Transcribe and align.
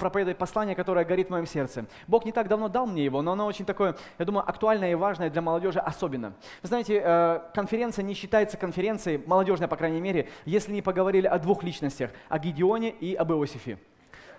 проповедовать 0.00 0.38
послание, 0.38 0.74
которое 0.74 1.04
горит 1.04 1.28
в 1.28 1.30
моем 1.30 1.46
сердце. 1.46 1.86
Бог 2.08 2.24
не 2.24 2.32
так 2.32 2.48
давно 2.48 2.68
дал 2.68 2.86
мне 2.86 3.04
его, 3.04 3.22
но 3.22 3.32
оно 3.32 3.46
очень 3.46 3.64
такое, 3.64 3.96
я 4.18 4.24
думаю, 4.24 4.48
актуальное 4.48 4.92
и 4.92 4.94
важное 4.94 5.30
для 5.30 5.42
молодежи 5.42 5.78
особенно. 5.78 6.32
Вы 6.62 6.68
знаете, 6.68 7.00
э, 7.02 7.40
конференция 7.54 8.02
не 8.02 8.14
считается 8.14 8.56
конференцией, 8.56 9.22
молодежная, 9.24 9.68
по 9.68 9.76
крайней 9.76 10.00
мере, 10.00 10.28
если 10.44 10.72
не 10.72 10.82
поговорили 10.82 11.26
о 11.26 11.38
двух 11.38 11.62
личностях, 11.62 12.10
о 12.28 12.38
Гедеоне 12.38 12.90
и 12.90 13.14
об 13.14 13.32
Иосифе 13.32 13.78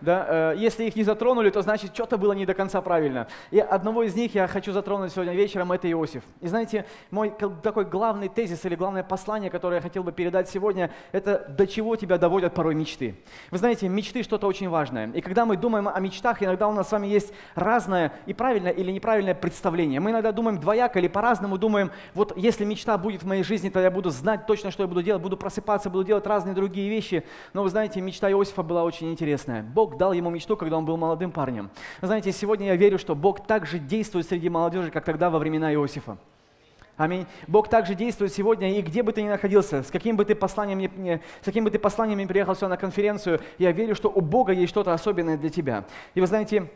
да, 0.02 0.54
э, 0.54 0.56
если 0.58 0.86
их 0.86 0.96
не 0.96 1.04
затронули, 1.04 1.50
то 1.50 1.62
значит 1.62 1.94
что-то 1.94 2.18
было 2.18 2.34
не 2.34 2.46
до 2.46 2.54
конца 2.54 2.82
правильно. 2.82 3.28
И 3.52 3.60
одного 3.60 4.04
из 4.04 4.16
них 4.16 4.36
я 4.36 4.48
хочу 4.48 4.72
затронуть 4.72 5.12
сегодня 5.12 5.34
вечером, 5.34 5.72
это 5.72 5.90
Иосиф. 5.92 6.24
И 6.42 6.48
знаете, 6.48 6.86
мой 7.12 7.34
такой 7.64 7.86
главный 7.86 8.28
тезис 8.28 8.66
или 8.66 8.76
главное 8.76 9.04
послание, 9.04 9.50
которое 9.50 9.76
я 9.76 9.82
хотел 9.82 10.04
бы 10.04 10.12
передать 10.12 10.50
сегодня, 10.50 10.92
это 11.12 11.46
до 11.50 11.68
чего 11.68 11.96
тебя 11.96 12.18
доводят 12.18 12.54
порой 12.54 12.76
мечты. 12.76 13.16
Вы 13.52 13.58
знаете, 13.58 13.88
мечты 13.88 14.24
что-то 14.24 14.48
очень 14.48 14.70
важное. 14.70 15.12
И 15.12 15.22
когда 15.22 15.46
мы 15.46 15.58
думаем 15.58 15.88
о 15.88 16.00
мечтах, 16.00 16.42
иногда 16.42 16.68
у 16.68 16.74
нас 16.74 16.90
с 16.90 16.92
вами 16.92 17.08
есть 17.08 17.34
разное 17.56 18.14
и 18.26 18.34
правильное 18.34 18.72
или 18.72 18.92
неправильное 18.92 19.36
представление. 19.36 20.00
Мы 20.00 20.12
иногда 20.12 20.32
думаем 20.32 20.60
двояко 20.60 21.00
или 21.00 21.08
по-разному 21.08 21.58
думаем, 21.58 21.92
вот 22.14 22.36
если 22.36 22.66
мечта 22.66 22.98
будет 22.98 23.24
в 23.24 23.28
моей 23.28 23.44
жизни, 23.44 23.70
то 23.70 23.80
я 23.80 23.92
буду 23.92 24.10
знать 24.10 24.46
точно, 24.46 24.72
что 24.72 24.84
я 24.84 24.88
буду 24.88 25.04
делать, 25.04 25.22
буду 25.22 25.38
просыпаться, 25.38 25.90
буду 25.90 26.04
делать 26.04 26.26
разные 26.26 26.56
другие 26.56 26.90
вещи. 26.90 27.24
Но 27.54 27.64
вы 27.64 27.70
знаете, 27.70 28.02
мечта 28.02 28.30
Иосифа 28.32 28.64
была 28.64 28.84
очень 28.84 29.12
интересная. 29.12 29.64
Бог 29.64 29.91
Бог 29.92 29.98
дал 29.98 30.14
ему 30.14 30.30
мечту, 30.30 30.56
когда 30.56 30.78
он 30.78 30.86
был 30.86 30.96
молодым 30.96 31.32
парнем. 31.32 31.70
Знаете, 32.02 32.32
сегодня 32.32 32.68
я 32.68 32.76
верю, 32.78 32.98
что 32.98 33.14
Бог 33.14 33.46
также 33.46 33.78
действует 33.78 34.26
среди 34.26 34.48
молодежи, 34.48 34.90
как 34.90 35.04
тогда 35.04 35.30
во 35.30 35.38
времена 35.38 35.74
Иосифа. 35.74 36.18
Аминь. 36.96 37.26
Бог 37.48 37.68
также 37.68 37.94
действует 37.94 38.32
сегодня, 38.32 38.78
и 38.78 38.82
где 38.82 39.04
бы 39.04 39.12
ты 39.12 39.22
ни 39.22 39.28
находился, 39.28 39.84
с 39.84 39.92
каким 39.92 40.16
бы 40.16 40.24
ты 40.24 40.34
посланием 40.34 40.80
не, 40.80 41.22
с 41.42 41.46
каким 41.46 41.66
бы 41.66 41.72
ты 41.72 41.78
посланием 41.78 42.20
не 42.20 42.26
приехал 42.26 42.56
сюда 42.56 42.70
на 42.70 42.78
конференцию, 42.78 43.42
я 43.58 43.74
верю, 43.74 43.94
что 43.96 44.10
у 44.10 44.22
Бога 44.22 44.54
есть 44.54 44.70
что-то 44.70 44.94
особенное 44.94 45.38
для 45.38 45.50
тебя. 45.50 45.84
И 46.14 46.22
вы 46.22 46.28
знаете, 46.28 46.70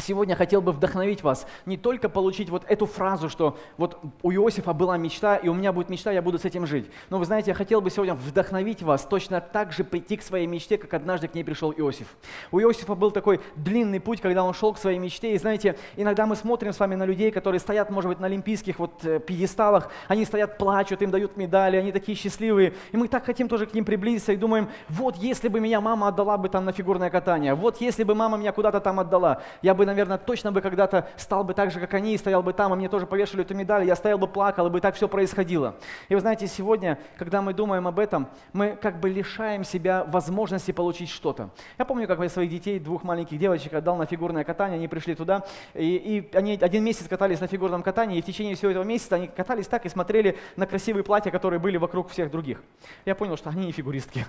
Сегодня 0.00 0.34
хотел 0.34 0.62
бы 0.62 0.72
вдохновить 0.72 1.22
вас 1.22 1.46
не 1.66 1.76
только 1.76 2.08
получить 2.08 2.48
вот 2.48 2.64
эту 2.66 2.86
фразу, 2.86 3.28
что 3.28 3.58
вот 3.76 3.98
у 4.22 4.32
Иосифа 4.32 4.72
была 4.72 4.96
мечта, 4.96 5.36
и 5.36 5.48
у 5.48 5.54
меня 5.54 5.72
будет 5.72 5.90
мечта, 5.90 6.10
я 6.10 6.22
буду 6.22 6.38
с 6.38 6.44
этим 6.44 6.66
жить. 6.66 6.90
Но 7.10 7.18
вы 7.18 7.24
знаете, 7.24 7.50
я 7.50 7.54
хотел 7.54 7.80
бы 7.80 7.90
сегодня 7.90 8.14
вдохновить 8.14 8.82
вас 8.82 9.04
точно 9.04 9.40
так 9.40 9.72
же 9.72 9.84
прийти 9.84 10.16
к 10.16 10.22
своей 10.22 10.46
мечте, 10.46 10.78
как 10.78 10.94
однажды 10.94 11.28
к 11.28 11.34
ней 11.34 11.44
пришел 11.44 11.72
Иосиф. 11.72 12.06
У 12.50 12.60
Иосифа 12.60 12.94
был 12.94 13.10
такой 13.10 13.40
длинный 13.56 14.00
путь, 14.00 14.20
когда 14.20 14.42
он 14.44 14.54
шел 14.54 14.72
к 14.72 14.78
своей 14.78 14.98
мечте. 14.98 15.34
И 15.34 15.38
знаете, 15.38 15.76
иногда 15.96 16.26
мы 16.26 16.36
смотрим 16.36 16.72
с 16.72 16.80
вами 16.80 16.94
на 16.94 17.04
людей, 17.04 17.30
которые 17.30 17.60
стоят, 17.60 17.90
может 17.90 18.08
быть, 18.08 18.20
на 18.20 18.26
олимпийских 18.26 18.78
вот 18.78 19.04
э, 19.04 19.20
пьедесталах, 19.20 19.90
они 20.08 20.24
стоят, 20.24 20.58
плачут, 20.58 21.02
им 21.02 21.10
дают 21.10 21.36
медали, 21.36 21.76
они 21.76 21.92
такие 21.92 22.16
счастливые. 22.16 22.74
И 22.92 22.96
мы 22.96 23.08
так 23.08 23.24
хотим 23.24 23.48
тоже 23.48 23.66
к 23.66 23.74
ним 23.74 23.84
приблизиться 23.84 24.32
и 24.32 24.36
думаем, 24.36 24.68
вот 24.88 25.16
если 25.16 25.48
бы 25.48 25.60
меня 25.60 25.80
мама 25.80 26.08
отдала 26.08 26.38
бы 26.38 26.48
там 26.48 26.64
на 26.64 26.72
фигурное 26.72 27.10
катание, 27.10 27.54
вот 27.54 27.80
если 27.80 28.04
бы 28.04 28.14
мама 28.14 28.38
меня 28.38 28.52
куда-то 28.52 28.80
там 28.80 29.00
отдала, 29.00 29.42
я 29.62 29.74
бы 29.74 29.86
наверное, 29.90 30.18
точно 30.18 30.52
бы 30.52 30.60
когда-то 30.60 31.08
стал 31.16 31.44
бы 31.44 31.54
так 31.54 31.70
же, 31.70 31.80
как 31.80 31.92
они, 31.94 32.14
и 32.14 32.18
стоял 32.18 32.42
бы 32.42 32.52
там, 32.52 32.72
и 32.72 32.76
мне 32.76 32.88
тоже 32.88 33.06
повешали 33.06 33.42
эту 33.42 33.54
медаль, 33.54 33.84
я 33.84 33.96
стоял 33.96 34.18
бы, 34.18 34.26
плакал, 34.26 34.66
и 34.66 34.70
бы 34.70 34.80
так 34.80 34.94
все 34.94 35.08
происходило. 35.08 35.76
И 36.08 36.14
вы 36.14 36.20
знаете, 36.20 36.46
сегодня, 36.46 36.98
когда 37.16 37.42
мы 37.42 37.52
думаем 37.52 37.86
об 37.86 37.98
этом, 37.98 38.28
мы 38.52 38.78
как 38.80 39.00
бы 39.00 39.08
лишаем 39.08 39.64
себя 39.64 40.04
возможности 40.04 40.72
получить 40.72 41.10
что-то. 41.10 41.50
Я 41.78 41.84
помню, 41.84 42.06
как 42.06 42.20
я 42.20 42.28
своих 42.28 42.50
детей, 42.50 42.78
двух 42.78 43.02
маленьких 43.02 43.38
девочек, 43.38 43.74
отдал 43.74 43.96
на 43.96 44.06
фигурное 44.06 44.44
катание, 44.44 44.76
они 44.76 44.88
пришли 44.88 45.14
туда, 45.14 45.44
и, 45.74 45.96
и 45.96 46.36
они 46.36 46.58
один 46.60 46.84
месяц 46.84 47.08
катались 47.08 47.40
на 47.40 47.46
фигурном 47.46 47.82
катании, 47.82 48.18
и 48.18 48.22
в 48.22 48.24
течение 48.24 48.54
всего 48.54 48.70
этого 48.70 48.84
месяца 48.84 49.16
они 49.16 49.26
катались 49.26 49.66
так 49.66 49.86
и 49.86 49.88
смотрели 49.88 50.38
на 50.56 50.66
красивые 50.66 51.02
платья, 51.04 51.30
которые 51.30 51.58
были 51.58 51.76
вокруг 51.76 52.10
всех 52.10 52.30
других. 52.30 52.62
Я 53.04 53.14
понял, 53.14 53.36
что 53.36 53.50
они 53.50 53.66
не 53.66 53.72
фигуристки. 53.72 54.26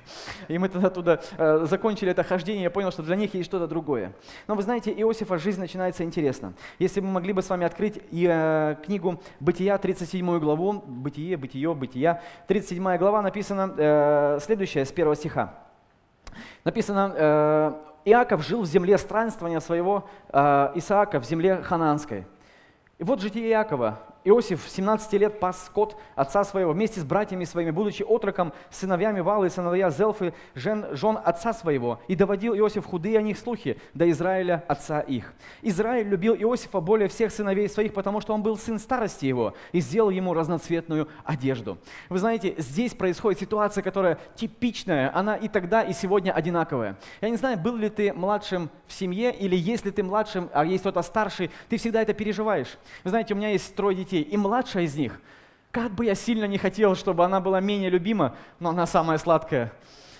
И 0.47 0.57
мы 0.57 0.69
тогда 0.69 0.89
туда 0.89 1.21
э, 1.37 1.65
закончили 1.69 2.11
это 2.11 2.23
хождение, 2.23 2.63
я 2.63 2.71
понял, 2.71 2.91
что 2.91 3.03
для 3.03 3.15
них 3.15 3.33
есть 3.33 3.49
что-то 3.49 3.67
другое. 3.67 4.13
Но 4.47 4.55
вы 4.55 4.63
знаете, 4.63 4.91
Иосифа 4.91 5.37
жизнь 5.41 5.59
начинается 5.59 6.03
интересно. 6.03 6.53
Если 6.79 7.01
мы 7.01 7.09
могли 7.09 7.33
бы 7.33 7.41
с 7.41 7.49
вами 7.49 7.65
открыть 7.65 7.99
и, 8.11 8.27
э, 8.29 8.75
книгу 8.85 9.21
Бытия, 9.39 9.77
37 9.77 10.39
главу, 10.39 10.73
Бытие, 10.73 11.37
Бытие, 11.37 11.73
Бытия, 11.73 12.21
37 12.47 12.97
глава, 12.97 13.21
написано 13.21 13.73
э, 13.75 14.39
следующее 14.41 14.85
с 14.85 14.91
первого 14.91 15.15
стиха. 15.15 15.53
Написано, 16.63 17.13
э, 17.15 17.73
Иаков 18.05 18.45
жил 18.45 18.61
в 18.61 18.65
земле 18.65 18.97
странствования 18.97 19.59
своего 19.59 20.07
э, 20.29 20.71
Исаака, 20.75 21.19
в 21.19 21.25
земле 21.25 21.57
хананской. 21.61 22.25
И 22.97 23.03
вот 23.03 23.21
житие 23.21 23.49
Иакова. 23.49 23.99
Иосиф 24.23 24.67
17 24.67 25.13
лет 25.13 25.39
пас 25.39 25.65
скот 25.65 25.97
отца 26.15 26.43
своего 26.43 26.73
вместе 26.73 26.99
с 26.99 27.03
братьями 27.03 27.43
своими, 27.43 27.71
будучи 27.71 28.03
отроком, 28.03 28.53
сыновьями 28.69 29.19
Валы 29.19 29.49
сыновья 29.49 29.89
Зелфы, 29.89 30.33
жен, 30.53 30.85
жен 30.91 31.17
отца 31.23 31.53
своего. 31.53 31.99
И 32.07 32.15
доводил 32.15 32.55
Иосиф 32.55 32.85
худые 32.85 33.17
о 33.17 33.21
них 33.23 33.39
слухи 33.39 33.79
до 33.95 34.09
Израиля, 34.11 34.63
отца 34.67 34.99
их. 34.99 35.33
Израиль 35.63 36.07
любил 36.07 36.35
Иосифа 36.35 36.81
более 36.81 37.07
всех 37.07 37.31
сыновей 37.31 37.67
своих, 37.67 37.93
потому 37.93 38.21
что 38.21 38.33
он 38.33 38.43
был 38.43 38.57
сын 38.57 38.77
старости 38.77 39.25
его, 39.25 39.55
и 39.71 39.79
сделал 39.79 40.11
ему 40.11 40.35
разноцветную 40.35 41.07
одежду. 41.23 41.79
Вы 42.09 42.19
знаете, 42.19 42.53
здесь 42.59 42.93
происходит 42.93 43.39
ситуация, 43.39 43.81
которая 43.81 44.19
типичная, 44.35 45.11
она 45.15 45.35
и 45.35 45.47
тогда, 45.47 45.81
и 45.81 45.93
сегодня 45.93 46.31
одинаковая. 46.31 46.97
Я 47.21 47.29
не 47.29 47.37
знаю, 47.37 47.57
был 47.57 47.75
ли 47.75 47.89
ты 47.89 48.13
младшим 48.13 48.69
в 48.85 48.93
семье, 48.93 49.33
или 49.33 49.55
если 49.55 49.89
ты 49.89 50.03
младшим, 50.03 50.49
а 50.53 50.63
есть 50.63 50.81
кто-то 50.81 51.01
старший, 51.01 51.49
ты 51.69 51.77
всегда 51.77 52.03
это 52.03 52.13
переживаешь. 52.13 52.77
Вы 53.03 53.09
знаете, 53.09 53.33
у 53.33 53.37
меня 53.37 53.49
есть 53.49 53.75
трое 53.75 53.95
детей, 53.95 54.10
детей, 54.11 54.21
и 54.21 54.37
младшая 54.37 54.83
из 54.83 54.95
них, 54.95 55.19
как 55.71 55.93
бы 55.93 56.05
я 56.05 56.15
сильно 56.15 56.45
не 56.45 56.57
хотел, 56.57 56.95
чтобы 56.95 57.23
она 57.23 57.39
была 57.39 57.61
менее 57.61 57.89
любима, 57.89 58.35
но 58.59 58.69
она 58.69 58.85
самая 58.85 59.17
сладкая. 59.17 59.71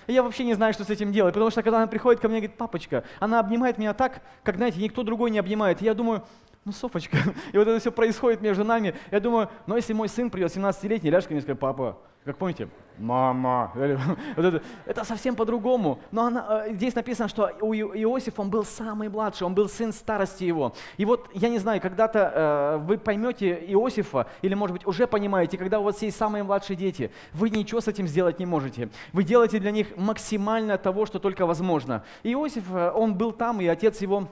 И 0.08 0.14
я 0.14 0.24
вообще 0.24 0.44
не 0.44 0.54
знаю, 0.54 0.74
что 0.74 0.84
с 0.84 0.90
этим 0.90 1.12
делать, 1.12 1.34
потому 1.34 1.52
что 1.52 1.62
когда 1.62 1.78
она 1.78 1.88
приходит 1.88 2.22
ко 2.22 2.28
мне 2.28 2.38
и 2.38 2.42
говорит, 2.42 2.58
папочка, 2.58 3.04
она 3.20 3.40
обнимает 3.40 3.78
меня 3.78 3.94
так, 3.94 4.22
как, 4.44 4.56
знаете, 4.56 4.80
никто 4.80 5.04
другой 5.04 5.30
не 5.30 5.40
обнимает. 5.40 5.82
И 5.82 5.86
я 5.86 5.94
думаю, 5.94 6.24
ну, 6.64 6.72
Софочка, 6.72 7.18
и 7.54 7.58
вот 7.58 7.68
это 7.68 7.80
все 7.80 7.92
происходит 7.92 8.42
между 8.42 8.64
нами. 8.64 8.94
Я 9.10 9.20
думаю, 9.20 9.50
ну, 9.66 9.76
если 9.76 9.94
мой 9.94 10.10
сын 10.10 10.30
придет 10.30 10.56
17-летний, 10.56 11.10
ляжет 11.10 11.32
мне 11.32 11.42
скажет, 11.42 11.60
папа, 11.60 11.98
как 12.24 12.38
помните, 12.38 12.70
мама. 13.00 13.72
Вот 14.36 14.46
это, 14.46 14.62
это 14.86 15.04
совсем 15.04 15.36
по-другому. 15.36 16.00
Но 16.12 16.26
она, 16.26 16.66
э, 16.68 16.74
здесь 16.76 16.94
написано, 16.94 17.28
что 17.28 17.52
у 17.62 17.74
Иосифа 17.74 18.42
он 18.42 18.52
был 18.52 18.64
самый 18.64 19.10
младший, 19.10 19.48
он 19.48 19.56
был 19.56 19.68
сын 19.68 19.92
старости 19.92 20.44
его. 20.44 20.74
И 20.98 21.06
вот, 21.06 21.30
я 21.34 21.50
не 21.50 21.58
знаю, 21.58 21.82
когда-то 21.82 22.32
э, 22.34 22.86
вы 22.86 23.00
поймете 23.00 23.54
Иосифа, 23.70 24.28
или, 24.44 24.54
может 24.54 24.74
быть, 24.74 24.86
уже 24.86 25.08
понимаете, 25.08 25.58
когда 25.58 25.80
у 25.80 25.84
вас 25.84 26.00
есть 26.04 26.16
самые 26.16 26.44
младшие 26.44 26.78
дети, 26.78 27.12
вы 27.34 27.50
ничего 27.50 27.82
с 27.82 27.88
этим 27.88 28.08
сделать 28.08 28.38
не 28.38 28.46
можете. 28.46 28.90
Вы 29.14 29.24
делаете 29.24 29.58
для 29.58 29.72
них 29.72 29.98
максимально 29.98 30.78
того, 30.78 31.08
что 31.08 31.18
только 31.18 31.48
возможно. 31.48 32.04
И 32.22 32.34
Иосиф, 32.34 32.66
э, 32.72 32.92
он 32.92 33.16
был 33.16 33.32
там, 33.32 33.62
и 33.62 33.66
отец 33.66 34.00
его 34.00 34.28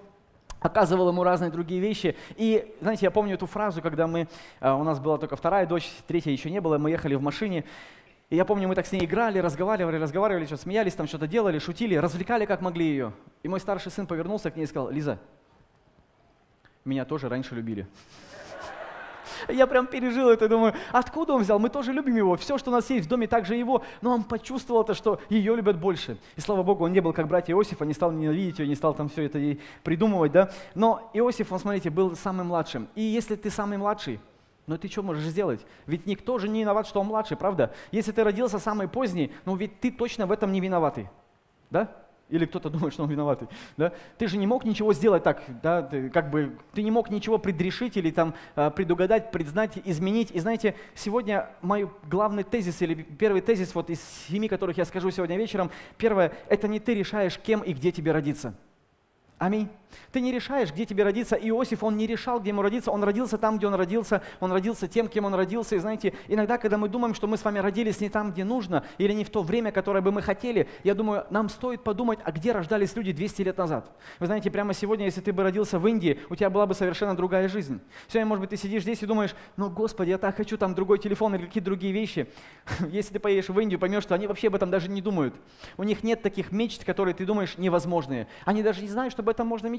оказывал 0.59 1.09
ему 1.09 1.24
разные 1.24 1.52
другие 1.52 1.81
вещи. 1.81 2.16
И, 2.36 2.75
знаете, 2.81 3.06
я 3.06 3.12
помню 3.12 3.36
эту 3.36 3.46
фразу, 3.46 3.81
когда 3.81 4.08
мы, 4.08 4.28
э, 4.59 4.72
у 4.72 4.84
нас 4.84 5.00
была 5.00 5.18
только 5.18 5.36
вторая 5.36 5.66
дочь, 5.66 5.90
третья 6.08 6.31
еще 6.31 6.50
не 6.50 6.62
было, 6.62 6.78
мы 6.78 6.92
ехали 6.92 7.16
в 7.16 7.22
машине, 7.22 7.66
и 8.30 8.36
я 8.36 8.46
помню, 8.46 8.68
мы 8.68 8.75
так 8.75 8.86
с 8.86 8.92
ней 8.92 9.06
играли, 9.06 9.40
разговаривали, 9.40 9.97
разговаривали, 9.97 10.46
что 10.46 10.58
смеялись, 10.58 10.94
там 10.94 11.08
что-то 11.08 11.28
делали, 11.28 11.58
шутили, 11.58 11.96
развлекали 11.96 12.46
как 12.46 12.62
могли 12.62 12.86
ее. 12.86 13.14
И 13.42 13.47
мой 13.47 13.59
старший 13.59 13.92
сын 13.92 14.06
повернулся 14.06 14.52
к 14.52 14.56
ней 14.56 14.64
и 14.64 14.68
сказал, 14.68 14.92
Лиза, 14.92 15.20
меня 16.86 17.06
тоже 17.06 17.28
раньше 17.28 17.56
любили. 17.56 17.88
Я 19.48 19.68
прям 19.68 19.88
пережил 19.88 20.30
это, 20.30 20.48
думаю, 20.48 20.74
откуда 20.92 21.34
он 21.34 21.42
взял? 21.42 21.60
Мы 21.60 21.70
тоже 21.70 21.94
любим 21.94 22.16
его, 22.16 22.36
все, 22.36 22.58
что 22.58 22.72
у 22.72 22.74
нас 22.74 22.90
есть 22.90 23.06
в 23.06 23.10
доме, 23.10 23.28
также 23.28 23.56
его. 23.56 23.84
Но 24.02 24.14
он 24.14 24.24
почувствовал 24.24 24.84
то, 24.84 24.94
что 24.94 25.20
ее 25.30 25.56
любят 25.56 25.78
больше. 25.78 26.18
И 26.36 26.42
слава 26.42 26.64
Богу, 26.64 26.86
он 26.86 26.92
не 26.92 27.00
был 27.00 27.14
как 27.14 27.28
братья 27.28 27.54
Иосифа, 27.54 27.86
не 27.86 27.94
стал 27.94 28.12
ненавидеть 28.12 28.60
ее, 28.60 28.68
не 28.68 28.76
стал 28.76 28.94
там 28.94 29.10
все 29.10 29.24
это 29.24 29.38
ей 29.38 29.62
придумывать, 29.84 30.32
да. 30.32 30.52
Но 30.76 31.10
Иосиф, 31.14 31.52
он, 31.52 31.60
смотрите, 31.60 31.90
был 31.90 32.16
самым 32.16 32.48
младшим. 32.48 32.88
И 32.96 33.02
если 33.02 33.36
ты 33.36 33.50
самый 33.50 33.78
младший, 33.78 34.20
ну 34.68 34.78
ты 34.78 34.88
что 34.88 35.02
можешь 35.02 35.24
сделать? 35.24 35.66
Ведь 35.88 36.06
никто 36.06 36.38
же 36.38 36.48
не 36.48 36.62
виноват, 36.62 36.88
что 36.88 37.02
он 37.02 37.08
младший, 37.08 37.38
правда? 37.38 37.74
Если 37.92 38.12
ты 38.12 38.24
родился 38.24 38.60
самый 38.60 38.88
поздний, 38.88 39.32
ну 39.46 39.56
ведь 39.56 39.80
ты 39.80 39.92
точно 39.92 40.28
в 40.28 40.32
этом 40.32 40.52
не 40.52 40.60
виноватый. 40.60 41.10
Да? 41.72 41.90
Или 42.29 42.46
кто-то 42.46 42.70
думает, 42.70 42.93
что 42.93 43.03
он 43.03 43.09
виноватый. 43.09 43.47
Да? 43.78 43.91
Ты 44.17 44.28
же 44.28 44.37
не 44.37 44.47
мог 44.47 44.64
ничего 44.66 44.93
сделать 44.93 45.23
так, 45.23 45.43
да? 45.61 45.81
ты, 45.81 46.09
как 46.09 46.29
бы, 46.29 46.55
ты 46.73 46.84
не 46.84 46.91
мог 46.91 47.09
ничего 47.09 47.37
предрешить 47.37 47.97
или 47.97 48.11
там, 48.11 48.34
а, 48.55 48.70
предугадать, 48.70 49.31
предзнать, 49.31 49.79
изменить. 49.85 50.31
И 50.31 50.40
знаете, 50.40 50.76
сегодня 50.96 51.49
мой 51.61 51.90
главный 52.09 52.43
тезис, 52.43 52.81
или 52.81 52.93
первый 52.93 53.41
тезис 53.41 53.73
вот 53.76 53.90
из 53.90 54.02
семи, 54.29 54.47
которых 54.47 54.78
я 54.78 54.85
скажу 54.85 55.11
сегодня 55.11 55.37
вечером, 55.37 55.72
первое, 55.97 56.34
это 56.47 56.67
не 56.67 56.79
ты 56.79 56.93
решаешь, 56.93 57.37
кем 57.40 57.61
и 57.61 57.73
где 57.73 57.91
тебе 57.91 58.11
родиться. 58.11 58.53
Аминь. 59.37 59.70
Ты 60.12 60.22
не 60.22 60.32
решаешь, 60.32 60.72
где 60.72 60.86
тебе 60.86 61.03
родиться. 61.03 61.36
Иосиф, 61.36 61.84
он 61.84 61.97
не 61.97 62.08
решал, 62.08 62.40
где 62.40 62.50
ему 62.50 62.62
родиться. 62.62 62.91
Он 62.91 63.03
родился 63.03 63.38
там, 63.38 63.58
где 63.58 63.68
он 63.68 63.76
родился. 63.76 64.22
Он 64.40 64.52
родился 64.52 64.88
тем, 64.88 65.08
кем 65.08 65.26
он 65.26 65.36
родился. 65.36 65.76
И 65.76 65.80
знаете, 65.80 66.14
иногда, 66.28 66.58
когда 66.58 66.78
мы 66.78 66.90
думаем, 66.90 67.14
что 67.14 67.28
мы 67.28 67.38
с 67.38 67.44
вами 67.44 67.59
родились 67.59 68.00
не 68.00 68.09
там, 68.09 68.32
где 68.32 68.44
нужно, 68.44 68.84
или 68.97 69.14
не 69.14 69.24
в 69.24 69.30
то 69.30 69.44
время, 69.44 69.72
которое 69.72 70.02
бы 70.02 70.12
мы 70.12 70.22
хотели, 70.22 70.70
я 70.84 70.96
думаю, 70.96 71.26
нам 71.30 71.50
стоит 71.50 71.84
подумать, 71.84 72.20
а 72.24 72.32
где 72.32 72.52
рождались 72.52 72.96
люди 72.96 73.12
200 73.12 73.41
лет 73.44 73.58
назад. 73.58 73.91
Вы 74.20 74.26
знаете, 74.26 74.50
прямо 74.52 74.74
сегодня, 74.74 75.06
если 75.06 75.22
ты 75.22 75.34
бы 75.34 75.44
родился 75.44 75.80
в 75.80 75.88
Индии, 75.88 76.20
у 76.30 76.35
тебя 76.35 76.50
была 76.50 76.66
бы 76.66 76.74
совершенно 76.74 77.16
другая 77.16 77.47
жизнь. 77.47 77.80
Сегодня, 78.08 78.26
может 78.26 78.42
быть, 78.42 78.50
ты 78.52 78.58
сидишь 78.58 78.84
здесь 78.84 79.02
и 79.03 79.06
думаешь, 79.06 79.35
ну, 79.58 79.70
Господи, 79.70 80.09
я 80.09 80.18
так 80.18 80.35
хочу 80.35 80.58
там 80.58 80.76
другой 80.76 81.00
телефон 81.00 81.35
или 81.35 81.46
какие-то 81.46 81.66
другие 81.66 81.94
вещи. 81.94 82.30
Если 82.90 83.14
ты 83.14 83.20
поедешь 83.20 83.50
в 83.50 83.59
Индию, 83.59 83.80
поймешь, 83.80 84.03
что 84.03 84.16
они 84.16 84.28
вообще 84.28 84.47
об 84.47 84.56
этом 84.56 84.70
даже 84.70 84.90
не 84.90 85.02
думают. 85.02 85.35
У 85.78 85.84
них 85.84 86.03
нет 86.03 86.22
таких 86.22 86.52
мечт, 86.52 86.84
которые 86.84 87.14
ты 87.14 87.26
думаешь 87.26 87.58
невозможные. 87.58 88.28
Они 88.46 88.64
даже 88.64 88.82
не 88.82 88.88
знают, 88.88 89.12
чтобы 89.12 89.32
об 89.32 89.35
этом 89.35 89.47
можно 89.47 89.68
мечтать. 89.68 89.78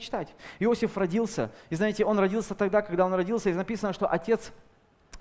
Иосиф 0.59 0.97
родился, 0.97 1.51
и 1.69 1.75
знаете, 1.75 2.05
он 2.05 2.19
родился 2.19 2.55
тогда, 2.55 2.83
когда 2.83 3.07
он 3.07 3.15
родился, 3.15 3.51
и 3.51 3.55
написано, 3.55 3.93
что 3.93 4.07
отец 4.07 4.53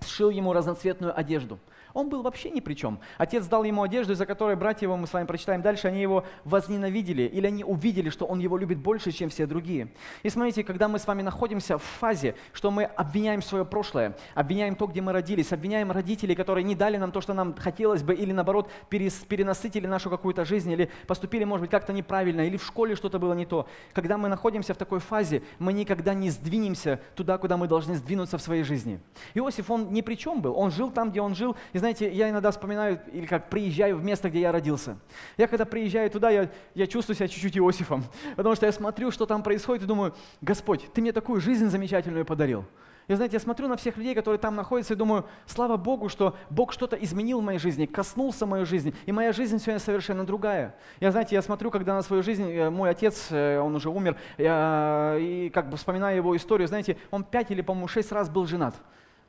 сшил 0.05 0.29
ему 0.29 0.53
разноцветную 0.53 1.17
одежду. 1.17 1.59
Он 1.93 2.07
был 2.07 2.21
вообще 2.21 2.51
ни 2.51 2.59
при 2.59 2.75
чем. 2.75 2.99
Отец 3.17 3.47
дал 3.47 3.63
ему 3.63 3.81
одежду, 3.81 4.13
из-за 4.13 4.27
которой 4.27 4.55
братья 4.55 4.85
его, 4.85 4.95
мы 4.95 5.07
с 5.07 5.13
вами 5.13 5.25
прочитаем 5.25 5.61
дальше, 5.61 5.87
они 5.87 5.99
его 6.01 6.23
возненавидели, 6.43 7.23
или 7.23 7.47
они 7.47 7.63
увидели, 7.63 8.09
что 8.09 8.25
он 8.25 8.39
его 8.39 8.57
любит 8.57 8.77
больше, 8.77 9.11
чем 9.11 9.29
все 9.29 9.47
другие. 9.47 9.91
И 10.21 10.29
смотрите, 10.29 10.63
когда 10.63 10.87
мы 10.87 10.99
с 10.99 11.07
вами 11.07 11.23
находимся 11.23 11.79
в 11.79 11.83
фазе, 11.83 12.35
что 12.53 12.69
мы 12.69 12.83
обвиняем 12.83 13.41
свое 13.41 13.65
прошлое, 13.65 14.15
обвиняем 14.35 14.75
то, 14.75 14.85
где 14.85 15.01
мы 15.01 15.13
родились, 15.13 15.51
обвиняем 15.51 15.91
родителей, 15.91 16.35
которые 16.35 16.63
не 16.63 16.75
дали 16.75 16.97
нам 16.97 17.11
то, 17.11 17.21
что 17.21 17.33
нам 17.33 17.55
хотелось 17.55 18.03
бы, 18.03 18.13
или 18.13 18.31
наоборот, 18.31 18.69
перенасытили 18.89 19.87
нашу 19.87 20.11
какую-то 20.11 20.45
жизнь, 20.45 20.71
или 20.71 20.91
поступили, 21.07 21.43
может 21.43 21.61
быть, 21.61 21.71
как-то 21.71 21.91
неправильно, 21.91 22.41
или 22.41 22.57
в 22.57 22.65
школе 22.65 22.95
что-то 22.95 23.17
было 23.17 23.33
не 23.33 23.47
то. 23.47 23.67
Когда 23.93 24.17
мы 24.19 24.29
находимся 24.29 24.75
в 24.75 24.77
такой 24.77 24.99
фазе, 24.99 25.41
мы 25.57 25.73
никогда 25.73 26.13
не 26.13 26.29
сдвинемся 26.29 26.99
туда, 27.15 27.39
куда 27.39 27.57
мы 27.57 27.67
должны 27.67 27.95
сдвинуться 27.95 28.37
в 28.37 28.41
своей 28.41 28.63
жизни. 28.63 28.99
Иосиф, 29.33 29.71
он 29.71 29.88
ни 29.89 30.01
при 30.01 30.15
чем 30.15 30.41
был. 30.41 30.57
Он 30.57 30.71
жил 30.71 30.91
там, 30.91 31.11
где 31.11 31.21
он 31.21 31.35
жил, 31.35 31.55
и 31.73 31.77
знаете, 31.77 32.11
я 32.11 32.29
иногда 32.29 32.51
вспоминаю, 32.51 33.01
или 33.11 33.25
как 33.25 33.49
приезжаю 33.49 33.97
в 33.97 34.03
место, 34.03 34.29
где 34.29 34.41
я 34.41 34.51
родился. 34.51 34.97
Я 35.37 35.47
когда 35.47 35.65
приезжаю 35.65 36.09
туда, 36.09 36.29
я, 36.29 36.49
я 36.75 36.87
чувствую 36.87 37.15
себя 37.15 37.27
чуть-чуть 37.27 37.57
Иосифом, 37.57 38.03
потому 38.35 38.55
что 38.55 38.65
я 38.65 38.71
смотрю, 38.71 39.11
что 39.11 39.25
там 39.25 39.43
происходит, 39.43 39.83
и 39.83 39.87
думаю, 39.87 40.13
Господь, 40.41 40.91
Ты 40.93 41.01
мне 41.01 41.11
такую 41.11 41.41
жизнь 41.41 41.67
замечательную 41.67 42.25
подарил. 42.25 42.65
И 43.09 43.15
знаете, 43.15 43.37
я 43.37 43.39
смотрю 43.39 43.67
на 43.67 43.75
всех 43.75 43.97
людей, 43.97 44.13
которые 44.13 44.37
там 44.37 44.55
находятся, 44.55 44.93
и 44.93 44.95
думаю, 44.95 45.25
слава 45.47 45.77
Богу, 45.77 46.09
что 46.09 46.35
Бог 46.51 46.71
что-то 46.71 46.95
изменил 46.95 47.41
в 47.41 47.43
моей 47.43 47.57
жизни, 47.57 47.87
коснулся 47.87 48.45
моей 48.45 48.65
жизни, 48.65 48.93
и 49.07 49.11
моя 49.11 49.33
жизнь 49.33 49.57
сегодня 49.57 49.79
совершенно 49.79 50.23
другая. 50.23 50.75
Я, 50.99 51.11
знаете, 51.11 51.33
я 51.33 51.41
смотрю, 51.41 51.71
когда 51.71 51.95
на 51.95 52.03
свою 52.03 52.21
жизнь, 52.21 52.47
э, 52.47 52.69
мой 52.69 52.91
отец, 52.91 53.29
э, 53.31 53.57
он 53.57 53.75
уже 53.75 53.89
умер, 53.89 54.15
я, 54.37 55.15
и 55.19 55.49
как 55.49 55.71
бы 55.71 55.77
вспоминаю 55.77 56.17
его 56.17 56.37
историю, 56.37 56.67
знаете, 56.67 56.97
он 57.09 57.23
пять 57.23 57.49
или, 57.49 57.61
по-моему, 57.61 57.87
шесть 57.87 58.11
раз 58.11 58.29
был 58.29 58.45
женат. 58.45 58.75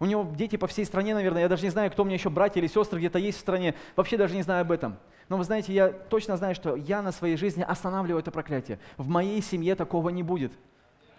У 0.01 0.07
него 0.07 0.27
дети 0.35 0.57
по 0.57 0.67
всей 0.67 0.87
стране, 0.87 1.15
наверное. 1.15 1.43
Я 1.43 1.49
даже 1.49 1.63
не 1.63 1.71
знаю, 1.71 1.91
кто 1.91 2.03
у 2.03 2.07
меня 2.07 2.17
еще 2.17 2.31
братья 2.31 2.59
или 2.59 2.67
сестры 2.67 2.99
где-то 2.99 3.19
есть 3.19 3.37
в 3.39 3.41
стране. 3.43 3.75
Вообще 3.97 4.17
даже 4.17 4.35
не 4.35 4.43
знаю 4.43 4.63
об 4.63 4.73
этом. 4.73 4.97
Но 5.29 5.37
вы 5.37 5.45
знаете, 5.45 5.75
я 5.75 5.91
точно 5.91 6.39
знаю, 6.39 6.55
что 6.55 6.75
я 6.75 7.03
на 7.03 7.13
своей 7.13 7.37
жизни 7.37 7.63
останавливаю 7.63 8.21
это 8.21 8.31
проклятие. 8.31 8.81
В 8.97 9.09
моей 9.09 9.43
семье 9.43 9.75
такого 9.77 10.09
не 10.09 10.23
будет. 10.23 10.53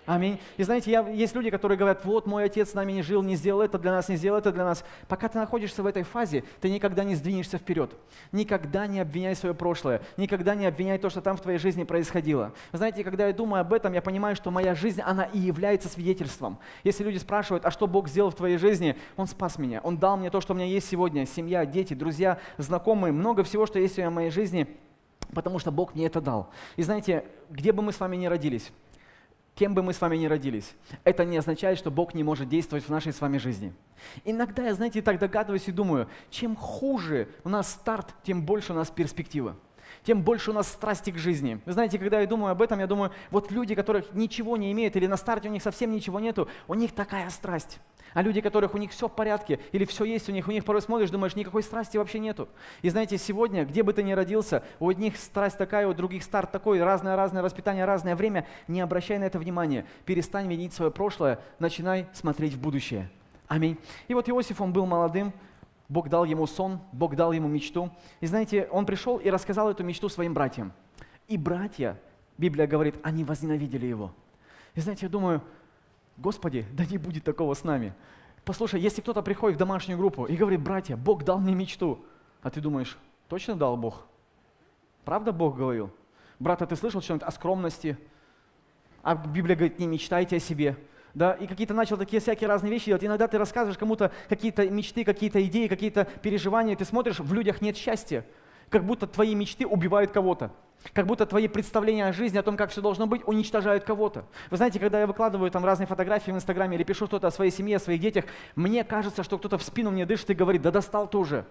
Аминь. 0.07 0.39
И 0.57 0.63
знаете, 0.63 0.89
я, 0.89 1.07
есть 1.07 1.35
люди, 1.35 1.51
которые 1.51 1.77
говорят, 1.77 2.03
вот 2.05 2.25
мой 2.25 2.45
отец 2.45 2.71
с 2.71 2.73
нами 2.73 2.91
не 2.91 3.03
жил, 3.03 3.21
не 3.21 3.35
сделал 3.35 3.61
это 3.61 3.77
для 3.77 3.91
нас, 3.91 4.09
не 4.09 4.15
сделал 4.15 4.39
это 4.39 4.51
для 4.51 4.65
нас. 4.65 4.83
Пока 5.07 5.29
ты 5.29 5.37
находишься 5.37 5.83
в 5.83 5.85
этой 5.85 6.01
фазе, 6.01 6.43
ты 6.59 6.71
никогда 6.71 7.03
не 7.03 7.13
сдвинешься 7.13 7.59
вперед. 7.59 7.91
Никогда 8.31 8.87
не 8.87 8.99
обвиняй 8.99 9.35
свое 9.35 9.53
прошлое. 9.53 10.01
Никогда 10.17 10.55
не 10.55 10.65
обвиняй 10.65 10.97
то, 10.97 11.11
что 11.11 11.21
там 11.21 11.37
в 11.37 11.41
твоей 11.41 11.59
жизни 11.59 11.83
происходило. 11.83 12.51
Вы 12.71 12.79
знаете, 12.79 13.03
когда 13.03 13.27
я 13.27 13.33
думаю 13.33 13.61
об 13.61 13.73
этом, 13.73 13.93
я 13.93 14.01
понимаю, 14.01 14.35
что 14.35 14.49
моя 14.49 14.73
жизнь, 14.73 15.01
она 15.01 15.25
и 15.25 15.37
является 15.37 15.87
свидетельством. 15.87 16.57
Если 16.83 17.03
люди 17.03 17.17
спрашивают, 17.17 17.65
а 17.65 17.71
что 17.71 17.85
Бог 17.85 18.07
сделал 18.07 18.31
в 18.31 18.35
твоей 18.35 18.57
жизни, 18.57 18.97
Он 19.17 19.27
спас 19.27 19.59
меня. 19.59 19.81
Он 19.83 19.97
дал 19.97 20.17
мне 20.17 20.31
то, 20.31 20.41
что 20.41 20.53
у 20.53 20.55
меня 20.55 20.65
есть 20.65 20.89
сегодня. 20.89 21.27
Семья, 21.27 21.63
дети, 21.63 21.93
друзья, 21.93 22.39
знакомые, 22.57 23.11
много 23.11 23.43
всего, 23.43 23.67
что 23.67 23.77
есть 23.77 23.97
в 23.97 24.09
моей 24.09 24.31
жизни, 24.31 24.67
потому 25.33 25.59
что 25.59 25.71
Бог 25.71 25.93
мне 25.93 26.07
это 26.07 26.21
дал. 26.21 26.49
И 26.75 26.81
знаете, 26.81 27.25
где 27.51 27.71
бы 27.71 27.83
мы 27.83 27.91
с 27.91 27.99
вами 27.99 28.15
ни 28.15 28.25
родились, 28.25 28.71
кем 29.61 29.75
бы 29.75 29.83
мы 29.83 29.93
с 29.93 30.01
вами 30.01 30.17
ни 30.17 30.25
родились, 30.25 30.73
это 31.03 31.23
не 31.23 31.37
означает, 31.37 31.77
что 31.77 31.91
Бог 31.91 32.15
не 32.15 32.23
может 32.23 32.49
действовать 32.49 32.83
в 32.83 32.89
нашей 32.89 33.13
с 33.13 33.21
вами 33.21 33.37
жизни. 33.37 33.71
Иногда 34.25 34.65
я, 34.65 34.73
знаете, 34.73 35.03
так 35.03 35.19
догадываюсь 35.19 35.67
и 35.67 35.71
думаю, 35.71 36.07
чем 36.31 36.55
хуже 36.55 37.27
у 37.43 37.49
нас 37.49 37.69
старт, 37.69 38.07
тем 38.23 38.43
больше 38.43 38.73
у 38.73 38.75
нас 38.75 38.89
перспектива 38.89 39.55
тем 40.03 40.21
больше 40.23 40.51
у 40.51 40.53
нас 40.53 40.67
страсти 40.67 41.11
к 41.11 41.17
жизни. 41.17 41.59
Вы 41.65 41.73
знаете, 41.73 41.99
когда 41.99 42.19
я 42.19 42.27
думаю 42.27 42.51
об 42.51 42.61
этом, 42.61 42.79
я 42.79 42.87
думаю, 42.87 43.11
вот 43.29 43.51
люди, 43.51 43.75
которых 43.75 44.13
ничего 44.13 44.57
не 44.57 44.71
имеют, 44.71 44.95
или 44.95 45.07
на 45.07 45.17
старте 45.17 45.49
у 45.49 45.51
них 45.51 45.61
совсем 45.61 45.91
ничего 45.91 46.19
нету, 46.19 46.47
у 46.67 46.73
них 46.73 46.93
такая 46.93 47.29
страсть. 47.29 47.79
А 48.13 48.21
люди, 48.21 48.41
которых 48.41 48.73
у 48.73 48.77
них 48.77 48.91
все 48.91 49.07
в 49.07 49.15
порядке, 49.15 49.59
или 49.71 49.85
все 49.85 50.03
есть 50.03 50.27
у 50.27 50.31
них, 50.31 50.47
у 50.47 50.51
них 50.51 50.65
порой 50.65 50.81
смотришь, 50.81 51.09
думаешь, 51.09 51.35
никакой 51.35 51.63
страсти 51.63 51.97
вообще 51.97 52.19
нету. 52.19 52.49
И 52.81 52.89
знаете, 52.89 53.17
сегодня, 53.17 53.63
где 53.63 53.83
бы 53.83 53.93
ты 53.93 54.03
ни 54.03 54.11
родился, 54.11 54.63
у 54.79 54.89
одних 54.89 55.15
страсть 55.17 55.57
такая, 55.57 55.87
у 55.87 55.93
других 55.93 56.23
старт 56.23 56.51
такой, 56.51 56.83
разное-разное 56.83 57.41
воспитание, 57.41 57.85
разное 57.85 58.15
время, 58.15 58.45
не 58.67 58.81
обращай 58.81 59.17
на 59.17 59.25
это 59.25 59.39
внимания. 59.39 59.85
Перестань 60.05 60.49
винить 60.49 60.73
свое 60.73 60.91
прошлое, 60.91 61.39
начинай 61.59 62.07
смотреть 62.13 62.53
в 62.53 62.59
будущее. 62.59 63.09
Аминь. 63.47 63.77
И 64.07 64.13
вот 64.13 64.29
Иосиф, 64.29 64.61
он 64.61 64.73
был 64.73 64.85
молодым, 64.85 65.33
Бог 65.91 66.07
дал 66.07 66.23
ему 66.23 66.47
сон, 66.47 66.79
Бог 66.93 67.17
дал 67.17 67.33
ему 67.33 67.49
мечту. 67.49 67.91
И 68.21 68.25
знаете, 68.25 68.65
он 68.71 68.85
пришел 68.85 69.17
и 69.17 69.29
рассказал 69.29 69.69
эту 69.69 69.83
мечту 69.83 70.07
своим 70.07 70.33
братьям. 70.33 70.71
И 71.27 71.35
братья, 71.35 71.99
Библия 72.37 72.65
говорит, 72.65 72.95
они 73.03 73.25
возненавидели 73.25 73.87
его. 73.87 74.13
И 74.73 74.79
знаете, 74.79 75.07
я 75.07 75.09
думаю, 75.09 75.41
Господи, 76.15 76.65
да 76.71 76.85
не 76.85 76.97
будет 76.97 77.25
такого 77.25 77.53
с 77.55 77.65
нами. 77.65 77.93
Послушай, 78.45 78.79
если 78.79 79.01
кто-то 79.01 79.21
приходит 79.21 79.57
в 79.57 79.59
домашнюю 79.59 79.97
группу 79.97 80.23
и 80.23 80.37
говорит, 80.37 80.61
братья, 80.61 80.95
Бог 80.95 81.25
дал 81.25 81.41
мне 81.41 81.53
мечту, 81.53 81.99
а 82.41 82.49
ты 82.49 82.61
думаешь, 82.61 82.97
точно 83.27 83.55
дал 83.55 83.75
Бог? 83.75 84.05
Правда 85.03 85.33
Бог 85.33 85.57
говорил? 85.57 85.91
Брат, 86.39 86.61
а 86.61 86.67
ты 86.67 86.77
слышал 86.77 87.01
что-нибудь 87.01 87.27
о 87.27 87.31
скромности? 87.31 87.97
А 89.03 89.15
Библия 89.15 89.57
говорит, 89.57 89.77
не 89.77 89.87
мечтайте 89.87 90.37
о 90.37 90.39
себе. 90.39 90.77
Да, 91.13 91.33
и 91.33 91.47
какие-то 91.47 91.73
начал 91.73 91.97
такие 91.97 92.21
всякие 92.21 92.47
разные 92.47 92.71
вещи 92.71 92.85
делать. 92.85 93.03
Иногда 93.03 93.27
ты 93.27 93.37
рассказываешь 93.37 93.77
кому-то 93.77 94.11
какие-то 94.29 94.69
мечты, 94.69 95.03
какие-то 95.03 95.43
идеи, 95.45 95.67
какие-то 95.67 96.05
переживания, 96.21 96.75
ты 96.75 96.85
смотришь, 96.85 97.19
в 97.19 97.33
людях 97.33 97.61
нет 97.61 97.75
счастья. 97.75 98.25
Как 98.69 98.85
будто 98.85 99.05
твои 99.07 99.35
мечты 99.35 99.67
убивают 99.67 100.11
кого-то. 100.11 100.51
Как 100.93 101.05
будто 101.05 101.25
твои 101.25 101.47
представления 101.47 102.07
о 102.07 102.13
жизни, 102.13 102.37
о 102.37 102.43
том, 102.43 102.57
как 102.57 102.71
все 102.71 102.81
должно 102.81 103.05
быть, 103.05 103.21
уничтожают 103.27 103.83
кого-то. 103.83 104.25
Вы 104.49 104.57
знаете, 104.57 104.79
когда 104.79 104.99
я 104.99 105.07
выкладываю 105.07 105.51
там 105.51 105.63
разные 105.63 105.87
фотографии 105.87 106.31
в 106.31 106.35
Инстаграме 106.35 106.75
или 106.77 106.83
пишу 106.83 107.05
что-то 107.05 107.27
о 107.27 107.31
своей 107.31 107.51
семье, 107.51 107.75
о 107.75 107.79
своих 107.79 107.99
детях, 107.99 108.25
мне 108.55 108.83
кажется, 108.83 109.23
что 109.23 109.37
кто-то 109.37 109.57
в 109.57 109.63
спину 109.63 109.91
мне 109.91 110.05
дышит 110.05 110.29
и 110.29 110.33
говорит, 110.33 110.61
да 110.61 110.71
достал 110.71 111.07
ты 111.07 111.17
уже. 111.17 111.45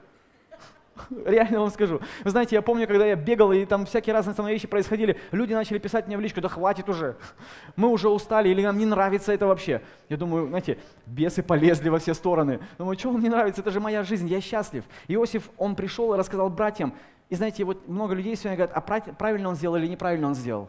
Реально 1.24 1.60
вам 1.60 1.70
скажу. 1.70 2.00
Вы 2.24 2.30
знаете, 2.30 2.56
я 2.56 2.62
помню, 2.62 2.86
когда 2.86 3.06
я 3.06 3.16
бегал, 3.16 3.52
и 3.52 3.64
там 3.64 3.86
всякие 3.86 4.14
разные 4.14 4.34
со 4.34 4.42
вещи 4.42 4.66
происходили, 4.66 5.18
люди 5.32 5.52
начали 5.52 5.78
писать 5.78 6.06
мне 6.06 6.16
в 6.16 6.20
личку, 6.20 6.40
да 6.40 6.48
хватит 6.48 6.88
уже, 6.88 7.16
мы 7.76 7.88
уже 7.88 8.08
устали, 8.08 8.48
или 8.48 8.62
нам 8.62 8.78
не 8.78 8.86
нравится 8.86 9.32
это 9.32 9.46
вообще. 9.46 9.82
Я 10.08 10.16
думаю, 10.16 10.48
знаете, 10.48 10.78
бесы 11.06 11.42
полезли 11.42 11.88
во 11.88 11.98
все 11.98 12.14
стороны. 12.14 12.60
Думаю, 12.78 12.98
что 12.98 13.10
вам 13.10 13.22
не 13.22 13.28
нравится, 13.28 13.60
это 13.60 13.70
же 13.70 13.80
моя 13.80 14.02
жизнь, 14.02 14.28
я 14.28 14.40
счастлив. 14.40 14.84
Иосиф, 15.08 15.50
он 15.56 15.76
пришел 15.76 16.12
и 16.14 16.16
рассказал 16.16 16.50
братьям, 16.50 16.94
и 17.28 17.34
знаете, 17.36 17.64
вот 17.64 17.88
много 17.88 18.14
людей 18.14 18.34
сегодня 18.34 18.56
говорят, 18.56 18.76
а 18.76 18.80
правильно 19.12 19.48
он 19.48 19.54
сделал 19.54 19.76
или 19.76 19.86
неправильно 19.86 20.26
он 20.26 20.34
сделал. 20.34 20.68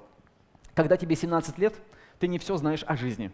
Когда 0.76 0.96
тебе 0.96 1.16
17 1.16 1.58
лет, 1.58 1.74
ты 2.20 2.28
не 2.28 2.38
все 2.38 2.56
знаешь 2.56 2.84
о 2.86 2.96
жизни. 2.96 3.32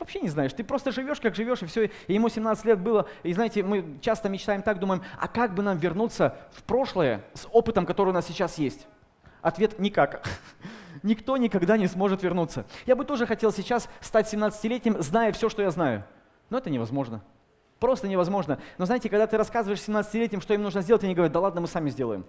Вообще 0.00 0.20
не 0.20 0.30
знаешь, 0.30 0.54
ты 0.54 0.64
просто 0.64 0.92
живешь, 0.92 1.20
как 1.20 1.34
живешь, 1.34 1.62
и 1.62 1.66
все. 1.66 1.90
И 2.06 2.14
ему 2.14 2.30
17 2.30 2.64
лет 2.64 2.80
было, 2.80 3.06
и 3.22 3.34
знаете, 3.34 3.62
мы 3.62 3.98
часто 4.00 4.30
мечтаем 4.30 4.62
так, 4.62 4.80
думаем, 4.80 5.02
а 5.18 5.28
как 5.28 5.54
бы 5.54 5.62
нам 5.62 5.76
вернуться 5.76 6.38
в 6.52 6.62
прошлое 6.62 7.22
с 7.34 7.46
опытом, 7.52 7.84
который 7.84 8.08
у 8.08 8.12
нас 8.12 8.26
сейчас 8.26 8.56
есть? 8.56 8.86
Ответ– 9.42 9.78
никак. 9.78 10.26
Никто 11.02 11.36
никогда 11.36 11.76
не 11.76 11.86
сможет 11.86 12.22
вернуться. 12.22 12.64
Я 12.86 12.96
бы 12.96 13.04
тоже 13.04 13.26
хотел 13.26 13.52
сейчас 13.52 13.90
стать 14.00 14.32
17-летним, 14.32 15.02
зная 15.02 15.32
все, 15.32 15.50
что 15.50 15.60
я 15.60 15.70
знаю. 15.70 16.04
Но 16.48 16.58
это 16.58 16.70
невозможно. 16.70 17.22
Просто 17.78 18.08
невозможно. 18.08 18.58
Но 18.78 18.86
знаете, 18.86 19.10
когда 19.10 19.26
ты 19.26 19.36
рассказываешь 19.36 19.80
17-летним, 19.80 20.40
что 20.40 20.54
им 20.54 20.62
нужно 20.62 20.80
сделать, 20.80 21.04
они 21.04 21.14
говорят, 21.14 21.32
да 21.32 21.40
ладно, 21.40 21.60
мы 21.60 21.68
сами 21.68 21.90
сделаем. 21.90 22.24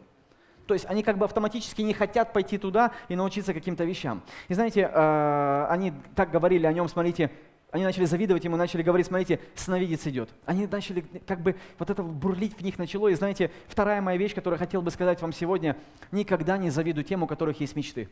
То 0.68 0.74
есть 0.74 0.86
они 0.88 1.04
как 1.04 1.18
бы 1.18 1.26
автоматически 1.26 1.82
не 1.82 1.94
хотят 1.94 2.34
пойти 2.34 2.58
туда 2.58 2.92
и 3.10 3.16
научиться 3.16 3.54
каким-то 3.54 3.84
вещам. 3.84 4.22
И 4.48 4.54
знаете, 4.54 4.90
э, 4.94 5.66
они 5.70 5.94
так 6.16 6.32
говорили 6.32 6.66
о 6.66 6.74
нем, 6.74 6.88
смотрите, 6.88 7.32
они 7.72 7.86
начали 7.86 8.04
завидовать 8.04 8.44
ему, 8.44 8.58
начали 8.58 8.84
говорить, 8.84 9.08
смотрите, 9.08 9.40
сновидец 9.56 10.06
идет. 10.06 10.30
Они 10.46 10.68
начали, 10.68 11.06
как 11.26 11.42
бы, 11.42 11.56
вот 11.80 11.90
это 11.90 12.04
бурлить 12.04 12.58
в 12.58 12.62
них 12.62 12.78
начало. 12.78 13.08
И 13.08 13.16
знаете, 13.16 13.50
вторая 13.68 14.02
моя 14.02 14.18
вещь, 14.18 14.36
которую 14.36 14.60
я 14.60 14.66
хотел 14.66 14.82
бы 14.82 14.92
сказать 14.92 15.22
вам 15.22 15.32
сегодня, 15.32 15.78
никогда 16.12 16.58
не 16.58 16.70
завидуй 16.70 17.06
тем, 17.06 17.24
у 17.24 17.28
которых 17.28 17.62
есть 17.62 17.78
мечты. 17.78 18.10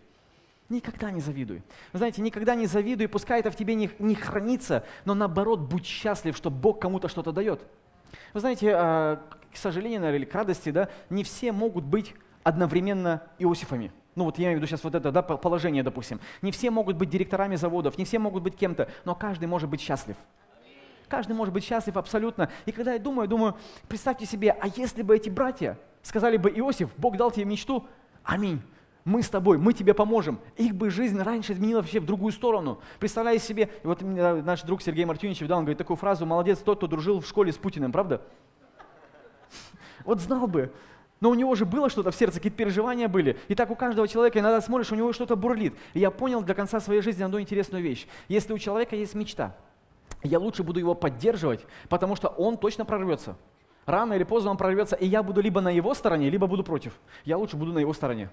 Никогда 0.69 1.11
не 1.11 1.19
завидуй. 1.19 1.61
Вы 1.91 1.97
знаете, 1.97 2.21
никогда 2.21 2.55
не 2.55 2.67
завидуй, 2.67 3.09
пускай 3.09 3.41
это 3.41 3.51
в 3.51 3.55
тебе 3.55 3.75
не, 3.75 3.89
не 3.99 4.15
хранится, 4.15 4.85
но 5.03 5.13
наоборот, 5.13 5.59
будь 5.59 5.85
счастлив, 5.85 6.37
что 6.37 6.49
Бог 6.49 6.79
кому-то 6.79 7.09
что-то 7.09 7.31
дает. 7.33 7.59
Вы 8.33 8.39
знаете, 8.39 8.71
а, 8.73 9.21
к 9.51 9.57
сожалению, 9.57 9.99
наверное, 9.99 10.19
или 10.19 10.31
к 10.31 10.33
радости, 10.33 10.69
да, 10.69 10.89
не 11.09 11.23
все 11.23 11.51
могут 11.51 11.83
быть 11.83 12.13
одновременно 12.43 13.23
Иосифами. 13.39 13.91
Ну 14.15 14.25
вот 14.25 14.37
я 14.37 14.45
имею 14.45 14.57
в 14.57 14.61
виду 14.61 14.67
сейчас 14.67 14.83
вот 14.83 14.95
это 14.95 15.11
да, 15.11 15.21
положение, 15.21 15.83
допустим. 15.83 16.19
Не 16.41 16.51
все 16.51 16.71
могут 16.71 16.97
быть 16.97 17.09
директорами 17.09 17.55
заводов, 17.55 17.97
не 17.97 18.05
все 18.05 18.19
могут 18.19 18.43
быть 18.43 18.55
кем-то, 18.55 18.89
но 19.05 19.15
каждый 19.15 19.45
может 19.45 19.69
быть 19.69 19.81
счастлив. 19.81 20.17
Каждый 21.07 21.33
может 21.33 21.53
быть 21.53 21.63
счастлив 21.63 21.97
абсолютно. 21.97 22.49
И 22.65 22.71
когда 22.71 22.93
я 22.93 22.99
думаю, 22.99 23.27
думаю, 23.27 23.55
представьте 23.87 24.25
себе, 24.25 24.51
а 24.51 24.67
если 24.67 25.01
бы 25.01 25.15
эти 25.15 25.29
братья 25.29 25.77
сказали 26.03 26.37
бы, 26.37 26.49
Иосиф, 26.49 26.89
Бог 26.97 27.17
дал 27.17 27.31
тебе 27.31 27.45
мечту, 27.45 27.87
аминь 28.23 28.61
мы 29.05 29.23
с 29.23 29.29
тобой, 29.29 29.57
мы 29.57 29.73
тебе 29.73 29.93
поможем. 29.93 30.39
Их 30.55 30.75
бы 30.75 30.89
жизнь 30.89 31.19
раньше 31.19 31.53
изменила 31.53 31.79
вообще 31.79 31.99
в 31.99 32.05
другую 32.05 32.31
сторону. 32.31 32.79
Представляете 32.99 33.45
себе, 33.45 33.69
и 33.83 33.87
вот 33.87 34.01
наш 34.01 34.61
друг 34.61 34.81
Сергей 34.81 35.05
Мартьюнич, 35.05 35.39
да, 35.39 35.57
он 35.57 35.63
говорит 35.63 35.77
такую 35.77 35.97
фразу, 35.97 36.25
молодец 36.25 36.59
тот, 36.59 36.77
кто 36.77 36.87
дружил 36.87 37.19
в 37.19 37.27
школе 37.27 37.51
с 37.51 37.57
Путиным, 37.57 37.91
правда? 37.91 38.21
Вот 40.05 40.21
знал 40.21 40.47
бы, 40.47 40.71
Но 41.21 41.29
у 41.29 41.33
него 41.33 41.53
же 41.55 41.65
было 41.65 41.89
что-то 41.89 42.11
в 42.11 42.15
сердце, 42.15 42.37
какие-то 42.37 42.57
переживания 42.57 43.07
были. 43.07 43.37
И 43.47 43.55
так 43.55 43.69
у 43.71 43.75
каждого 43.75 44.07
человека 44.07 44.39
иногда 44.39 44.61
смотришь, 44.61 44.91
у 44.91 44.95
него 44.95 45.11
что-то 45.11 45.35
бурлит. 45.35 45.73
И 45.93 45.99
я 45.99 46.11
понял 46.11 46.41
до 46.41 46.53
конца 46.53 46.79
своей 46.79 47.01
жизни 47.01 47.23
одну 47.23 47.39
интересную 47.39 47.83
вещь. 47.83 48.07
Если 48.27 48.53
у 48.53 48.57
человека 48.57 48.95
есть 48.95 49.15
мечта, 49.15 49.55
я 50.23 50.39
лучше 50.39 50.63
буду 50.63 50.79
его 50.79 50.95
поддерживать, 50.95 51.65
потому 51.89 52.15
что 52.15 52.29
он 52.29 52.57
точно 52.57 52.85
прорвется. 52.85 53.35
Рано 53.85 54.13
или 54.13 54.23
поздно 54.23 54.51
он 54.51 54.57
прорвется, 54.57 54.95
и 54.95 55.07
я 55.07 55.23
буду 55.23 55.41
либо 55.41 55.61
на 55.61 55.69
его 55.69 55.93
стороне, 55.93 56.29
либо 56.29 56.47
буду 56.47 56.63
против. 56.63 56.93
Я 57.25 57.37
лучше 57.37 57.57
буду 57.57 57.73
на 57.73 57.79
его 57.79 57.93
стороне. 57.93 58.29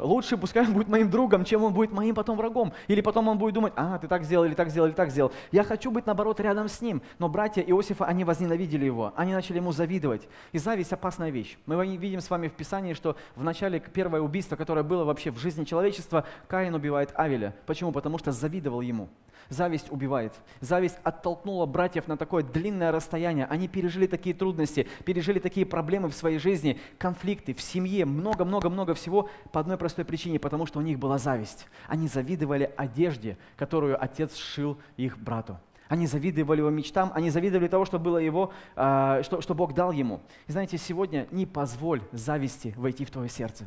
Лучше 0.00 0.36
пускай 0.36 0.66
он 0.66 0.72
будет 0.72 0.88
моим 0.88 1.10
другом, 1.10 1.44
чем 1.44 1.62
он 1.62 1.72
будет 1.72 1.92
моим 1.92 2.14
потом 2.14 2.36
врагом. 2.36 2.72
Или 2.88 3.00
потом 3.00 3.28
он 3.28 3.38
будет 3.38 3.54
думать, 3.54 3.72
а, 3.76 3.98
ты 3.98 4.08
так 4.08 4.24
сделал, 4.24 4.44
или 4.44 4.54
так 4.54 4.70
сделал, 4.70 4.88
или 4.88 4.94
так 4.94 5.10
сделал. 5.10 5.32
Я 5.52 5.62
хочу 5.62 5.90
быть, 5.90 6.06
наоборот, 6.06 6.40
рядом 6.40 6.68
с 6.68 6.80
ним. 6.80 7.02
Но 7.18 7.28
братья 7.28 7.62
Иосифа, 7.62 8.06
они 8.06 8.24
возненавидели 8.24 8.84
его. 8.84 9.12
Они 9.16 9.32
начали 9.32 9.56
ему 9.56 9.72
завидовать. 9.72 10.28
И 10.52 10.58
зависть– 10.58 10.92
опасная 10.94 11.30
вещь. 11.30 11.58
Мы 11.66 11.86
видим 11.96 12.20
с 12.20 12.30
вами 12.30 12.48
в 12.48 12.52
Писании, 12.52 12.94
что 12.94 13.16
в 13.36 13.44
начале 13.44 13.80
первое 13.80 14.20
убийство, 14.20 14.56
которое 14.56 14.82
было 14.82 15.04
вообще 15.04 15.30
в 15.30 15.38
жизни 15.38 15.64
человечества, 15.64 16.24
Каин 16.48 16.74
убивает 16.74 17.12
Авеля. 17.14 17.54
Почему? 17.66 17.92
Потому 17.92 18.18
что 18.18 18.32
завидовал 18.32 18.80
ему. 18.80 19.08
Зависть 19.50 19.90
убивает. 19.90 20.32
Зависть 20.60 20.98
оттолкнула 21.02 21.66
братьев 21.66 22.06
на 22.06 22.16
такое 22.16 22.44
длинное 22.44 22.92
расстояние. 22.92 23.46
Они 23.46 23.66
пережили 23.66 24.06
такие 24.06 24.32
трудности, 24.32 24.86
пережили 25.04 25.40
такие 25.40 25.66
проблемы 25.66 26.08
в 26.08 26.14
своей 26.14 26.38
жизни, 26.38 26.78
конфликты 26.98 27.52
в 27.52 27.60
семье, 27.60 28.04
много-много-много 28.04 28.94
всего 28.94 29.28
по 29.50 29.58
одной 29.58 29.76
простой 29.76 29.89
причине, 29.94 30.38
потому 30.38 30.66
что 30.66 30.78
у 30.78 30.82
них 30.82 30.98
была 30.98 31.18
зависть. 31.18 31.66
Они 31.86 32.08
завидовали 32.08 32.72
одежде, 32.76 33.36
которую 33.56 34.02
отец 34.02 34.36
сшил 34.36 34.78
их 34.96 35.18
брату. 35.18 35.58
Они 35.88 36.06
завидовали 36.06 36.58
его 36.60 36.70
мечтам, 36.70 37.10
они 37.14 37.30
завидовали 37.30 37.66
того, 37.66 37.84
что 37.84 37.98
было 37.98 38.18
его, 38.18 38.52
а, 38.76 39.22
что, 39.24 39.40
что 39.40 39.54
Бог 39.54 39.74
дал 39.74 39.90
ему. 39.90 40.20
И 40.46 40.52
знаете, 40.52 40.78
сегодня 40.78 41.26
не 41.32 41.46
позволь 41.46 42.00
зависти 42.12 42.72
войти 42.76 43.04
в 43.04 43.10
твое 43.10 43.28
сердце. 43.28 43.64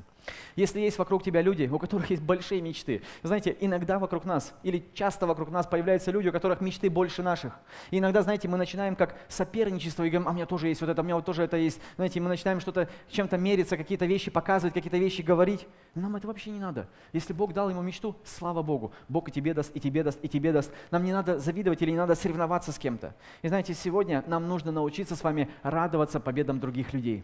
Если 0.55 0.79
есть 0.79 0.97
вокруг 0.97 1.23
тебя 1.23 1.41
люди, 1.41 1.69
у 1.71 1.79
которых 1.79 2.09
есть 2.09 2.21
большие 2.21 2.61
мечты, 2.61 3.01
знаете, 3.23 3.55
иногда 3.59 3.99
вокруг 3.99 4.25
нас 4.25 4.53
или 4.63 4.83
часто 4.93 5.27
вокруг 5.27 5.49
нас 5.49 5.65
появляются 5.65 6.11
люди, 6.11 6.29
у 6.29 6.31
которых 6.31 6.61
мечты 6.61 6.89
больше 6.89 7.23
наших. 7.23 7.53
И 7.91 7.99
иногда, 7.99 8.21
знаете, 8.21 8.47
мы 8.47 8.57
начинаем 8.57 8.95
как 8.95 9.15
соперничество 9.27 10.03
и 10.03 10.09
говорим, 10.09 10.27
а 10.27 10.31
у 10.31 10.33
меня 10.33 10.45
тоже 10.45 10.67
есть 10.67 10.81
вот 10.81 10.89
это, 10.89 11.01
у 11.01 11.05
меня 11.05 11.15
вот 11.15 11.25
тоже 11.25 11.43
это 11.43 11.57
есть. 11.57 11.79
Знаете, 11.95 12.19
мы 12.19 12.29
начинаем 12.29 12.59
что-то, 12.59 12.87
чем-то 13.09 13.37
мериться, 13.37 13.77
какие-то 13.77 14.05
вещи 14.05 14.31
показывать, 14.31 14.73
какие-то 14.73 14.97
вещи 14.97 15.21
говорить. 15.21 15.67
Нам 15.95 16.15
это 16.15 16.27
вообще 16.27 16.51
не 16.51 16.59
надо. 16.59 16.87
Если 17.11 17.33
Бог 17.33 17.53
дал 17.53 17.69
ему 17.69 17.81
мечту, 17.81 18.15
слава 18.23 18.61
Богу, 18.61 18.93
Бог 19.09 19.27
и 19.29 19.31
тебе 19.31 19.53
даст, 19.53 19.75
и 19.75 19.79
тебе 19.79 20.03
даст, 20.03 20.19
и 20.21 20.29
тебе 20.29 20.51
даст. 20.51 20.71
Нам 20.91 21.03
не 21.03 21.11
надо 21.11 21.39
завидовать 21.39 21.81
или 21.81 21.91
не 21.91 21.97
надо 21.97 22.15
соревноваться 22.15 22.71
с 22.71 22.79
кем-то. 22.79 23.15
И 23.41 23.47
знаете, 23.47 23.73
сегодня 23.73 24.23
нам 24.27 24.47
нужно 24.47 24.71
научиться 24.71 25.15
с 25.15 25.23
вами 25.23 25.49
радоваться 25.63 26.19
победам 26.19 26.59
других 26.59 26.93
людей 26.93 27.23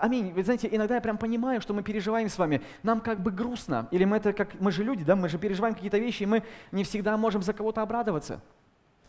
аминь. 0.00 0.32
Вы 0.32 0.42
знаете, 0.42 0.68
иногда 0.70 0.96
я 0.96 1.00
прям 1.00 1.18
понимаю, 1.18 1.60
что 1.60 1.74
мы 1.74 1.82
переживаем 1.82 2.28
с 2.28 2.38
вами. 2.38 2.62
Нам 2.82 3.00
как 3.00 3.20
бы 3.20 3.30
грустно. 3.30 3.88
Или 3.90 4.04
мы 4.04 4.16
это 4.16 4.32
как, 4.32 4.60
мы 4.60 4.72
же 4.72 4.84
люди, 4.84 5.04
да, 5.04 5.16
мы 5.16 5.28
же 5.28 5.38
переживаем 5.38 5.74
какие-то 5.74 5.98
вещи, 5.98 6.22
и 6.24 6.26
мы 6.26 6.42
не 6.72 6.84
всегда 6.84 7.16
можем 7.16 7.42
за 7.42 7.52
кого-то 7.52 7.82
обрадоваться. 7.82 8.40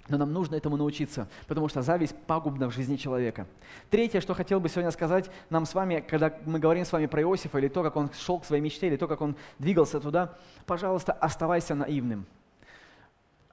Но 0.09 0.17
нам 0.17 0.33
нужно 0.33 0.55
этому 0.55 0.75
научиться, 0.75 1.29
потому 1.47 1.69
что 1.69 1.81
зависть 1.81 2.15
пагубна 2.27 2.69
в 2.69 2.73
жизни 2.73 2.97
человека. 2.97 3.47
Третье, 3.89 4.19
что 4.19 4.33
хотел 4.33 4.59
бы 4.59 4.67
сегодня 4.67 4.91
сказать 4.91 5.29
нам 5.49 5.65
с 5.65 5.73
вами, 5.73 6.03
когда 6.05 6.33
мы 6.45 6.59
говорим 6.59 6.83
с 6.83 6.91
вами 6.91 7.05
про 7.05 7.21
Иосифа, 7.21 7.57
или 7.57 7.69
то, 7.69 7.83
как 7.83 7.95
он 7.95 8.09
шел 8.13 8.39
к 8.39 8.45
своей 8.45 8.61
мечте, 8.61 8.87
или 8.87 8.97
то, 8.97 9.07
как 9.07 9.21
он 9.21 9.37
двигался 9.59 10.01
туда, 10.01 10.37
пожалуйста, 10.65 11.13
оставайся 11.13 11.73
наивным. 11.73 12.25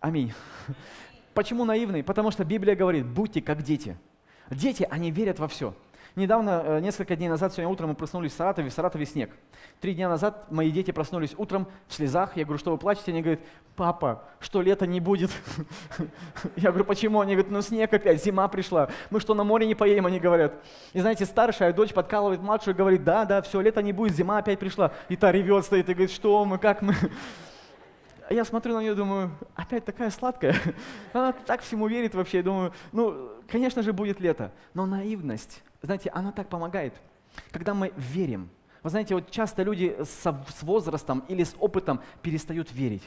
Аминь. 0.00 0.32
Почему 1.34 1.64
наивный? 1.64 2.02
Потому 2.02 2.32
что 2.32 2.44
Библия 2.44 2.74
говорит, 2.74 3.06
будьте 3.06 3.40
как 3.40 3.62
дети. 3.62 3.96
Дети, 4.50 4.86
они 4.90 5.12
верят 5.12 5.38
во 5.38 5.46
все. 5.46 5.72
Недавно, 6.16 6.62
э, 6.64 6.80
несколько 6.80 7.14
дней 7.14 7.28
назад, 7.28 7.52
сегодня 7.52 7.68
утром 7.68 7.90
мы 7.90 7.94
проснулись 7.94 8.32
в 8.32 8.36
Саратове, 8.36 8.70
в 8.70 8.72
Саратове 8.72 9.06
снег. 9.06 9.30
Три 9.80 9.94
дня 9.94 10.08
назад 10.08 10.50
мои 10.50 10.70
дети 10.70 10.90
проснулись 10.90 11.34
утром 11.36 11.68
в 11.86 11.94
слезах. 11.94 12.36
Я 12.36 12.44
говорю, 12.44 12.58
что 12.58 12.72
вы 12.72 12.78
плачете? 12.78 13.12
Они 13.12 13.22
говорят, 13.22 13.40
папа, 13.76 14.24
что 14.40 14.60
лето 14.60 14.86
не 14.86 15.00
будет? 15.00 15.30
Я 16.56 16.70
говорю, 16.70 16.84
почему? 16.84 17.20
Они 17.20 17.34
говорят, 17.34 17.52
ну 17.52 17.62
снег 17.62 17.92
опять, 17.92 18.22
зима 18.22 18.48
пришла. 18.48 18.88
Мы 19.10 19.20
что, 19.20 19.34
на 19.34 19.44
море 19.44 19.66
не 19.66 19.74
поедем? 19.74 20.06
Они 20.06 20.18
говорят. 20.18 20.52
И 20.92 21.00
знаете, 21.00 21.24
старшая 21.24 21.72
дочь 21.72 21.92
подкалывает 21.92 22.40
младшую 22.40 22.74
и 22.74 22.76
говорит, 22.76 23.04
да, 23.04 23.24
да, 23.24 23.40
все, 23.42 23.60
лето 23.60 23.80
не 23.80 23.92
будет, 23.92 24.14
зима 24.14 24.38
опять 24.38 24.58
пришла. 24.58 24.92
И 25.08 25.16
та 25.16 25.30
ревет, 25.30 25.64
стоит 25.64 25.88
и 25.88 25.94
говорит, 25.94 26.10
что 26.10 26.44
мы, 26.44 26.58
как 26.58 26.82
мы? 26.82 26.94
А 28.30 28.34
я 28.34 28.44
смотрю 28.44 28.74
на 28.74 28.80
нее, 28.80 28.94
думаю, 28.94 29.32
опять 29.56 29.84
такая 29.84 30.08
сладкая. 30.10 30.54
Она 31.12 31.32
так 31.32 31.62
всему 31.62 31.88
верит 31.88 32.14
вообще. 32.14 32.38
Я 32.38 32.42
думаю, 32.44 32.72
ну, 32.92 33.30
конечно 33.48 33.82
же, 33.82 33.92
будет 33.92 34.20
лето. 34.20 34.52
Но 34.72 34.86
наивность, 34.86 35.64
знаете, 35.86 36.10
она 36.10 36.32
так 36.32 36.48
помогает. 36.48 36.94
Когда 37.50 37.74
мы 37.74 37.92
верим, 37.96 38.50
вы 38.82 38.90
знаете, 38.90 39.14
вот 39.14 39.30
часто 39.30 39.62
люди 39.62 39.96
с, 40.02 40.62
возрастом 40.62 41.24
или 41.28 41.44
с 41.44 41.54
опытом 41.58 42.00
перестают 42.22 42.72
верить. 42.72 43.02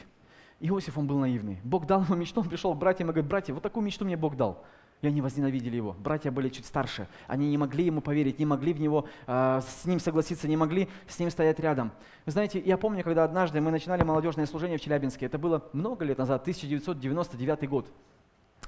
Иосиф, 0.60 0.96
он 0.96 1.06
был 1.06 1.18
наивный. 1.18 1.58
Бог 1.64 1.86
дал 1.86 2.02
ему 2.04 2.14
мечту, 2.14 2.40
он 2.40 2.48
пришел 2.48 2.74
к 2.74 2.78
братьям 2.78 3.08
и 3.08 3.12
говорит, 3.12 3.28
братья, 3.28 3.52
вот 3.52 3.62
такую 3.62 3.84
мечту 3.84 4.04
мне 4.04 4.16
Бог 4.16 4.36
дал. 4.36 4.64
И 5.02 5.06
они 5.06 5.20
возненавидели 5.20 5.76
его. 5.76 5.94
Братья 5.98 6.30
были 6.30 6.48
чуть 6.48 6.64
старше. 6.64 7.08
Они 7.26 7.50
не 7.50 7.58
могли 7.58 7.84
ему 7.84 8.00
поверить, 8.00 8.38
не 8.38 8.46
могли 8.46 8.72
в 8.72 8.80
него, 8.80 9.06
э, 9.26 9.60
с 9.60 9.84
ним 9.84 10.00
согласиться, 10.00 10.48
не 10.48 10.56
могли 10.56 10.88
с 11.06 11.18
ним 11.18 11.30
стоять 11.30 11.58
рядом. 11.58 11.90
Вы 12.24 12.32
знаете, 12.32 12.58
я 12.60 12.78
помню, 12.78 13.04
когда 13.04 13.24
однажды 13.24 13.60
мы 13.60 13.70
начинали 13.70 14.02
молодежное 14.02 14.46
служение 14.46 14.78
в 14.78 14.80
Челябинске. 14.80 15.26
Это 15.26 15.38
было 15.38 15.68
много 15.72 16.04
лет 16.04 16.16
назад, 16.16 16.42
1999 16.42 17.68
год. 17.68 17.86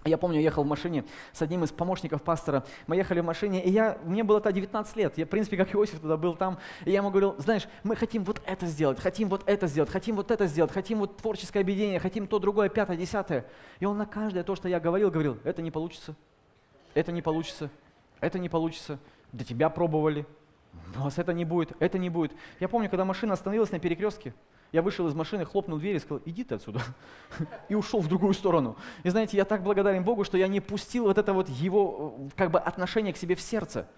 Я 0.06 0.18
помню, 0.18 0.40
ехал 0.40 0.62
в 0.62 0.66
машине 0.66 1.04
с 1.32 1.42
одним 1.42 1.64
из 1.64 1.72
помощников 1.72 2.22
пастора. 2.22 2.64
Мы 2.86 2.96
ехали 2.96 3.20
в 3.20 3.24
машине, 3.24 3.62
и 3.64 3.70
я, 3.70 3.98
мне 4.04 4.22
было 4.24 4.40
тогда 4.40 4.54
19 4.54 4.96
лет. 4.96 5.18
Я, 5.18 5.26
в 5.26 5.28
принципе, 5.28 5.56
как 5.56 5.74
Иосиф 5.74 6.00
тогда 6.00 6.16
был 6.16 6.36
там. 6.36 6.58
И 6.84 6.90
я 6.90 6.98
ему 6.98 7.10
говорил, 7.10 7.34
знаешь, 7.38 7.68
мы 7.82 7.96
хотим 7.96 8.24
вот 8.24 8.40
это 8.46 8.66
сделать, 8.66 9.00
хотим 9.00 9.28
вот 9.28 9.42
это 9.46 9.66
сделать, 9.66 9.90
хотим 9.90 10.16
вот 10.16 10.30
это 10.30 10.46
сделать, 10.46 10.72
хотим 10.72 10.98
вот 10.98 11.16
творческое 11.16 11.60
объединение, 11.60 11.98
хотим 11.98 12.26
то, 12.26 12.38
другое, 12.38 12.68
пятое, 12.68 12.96
десятое. 12.96 13.46
И 13.80 13.84
он 13.84 13.98
на 13.98 14.06
каждое 14.06 14.44
то, 14.44 14.54
что 14.54 14.68
я 14.68 14.80
говорил, 14.80 15.10
говорил, 15.10 15.38
это 15.44 15.62
не 15.62 15.70
получится, 15.70 16.14
это 16.94 17.12
не 17.12 17.22
получится, 17.22 17.70
это 18.20 18.38
не 18.38 18.48
получится. 18.48 18.98
До 19.32 19.44
тебя 19.44 19.68
пробовали, 19.70 20.24
у 20.96 21.00
вас 21.00 21.18
это 21.18 21.32
не 21.32 21.44
будет, 21.44 21.72
это 21.80 21.98
не 21.98 22.10
будет. 22.10 22.32
Я 22.60 22.68
помню, 22.68 22.88
когда 22.88 23.04
машина 23.04 23.34
остановилась 23.34 23.72
на 23.72 23.78
перекрестке, 23.78 24.34
я 24.72 24.82
вышел 24.82 25.06
из 25.08 25.14
машины, 25.14 25.44
хлопнул 25.44 25.78
дверь 25.78 25.96
и 25.96 25.98
сказал, 25.98 26.22
иди 26.24 26.44
ты 26.44 26.56
отсюда. 26.56 26.80
И 27.68 27.74
ушел 27.74 28.00
в 28.00 28.08
другую 28.08 28.34
сторону. 28.34 28.76
И 29.04 29.08
знаете, 29.08 29.36
я 29.36 29.44
так 29.44 29.62
благодарен 29.62 30.04
Богу, 30.04 30.24
что 30.24 30.36
я 30.36 30.48
не 30.48 30.60
пустил 30.60 31.04
вот 31.04 31.18
это 31.18 31.32
вот 31.32 31.48
его 31.48 32.14
э, 32.18 32.28
как 32.36 32.50
бы 32.50 32.58
отношение 32.58 33.12
к 33.12 33.16
себе 33.16 33.34
в 33.34 33.40
сердце. 33.40 33.88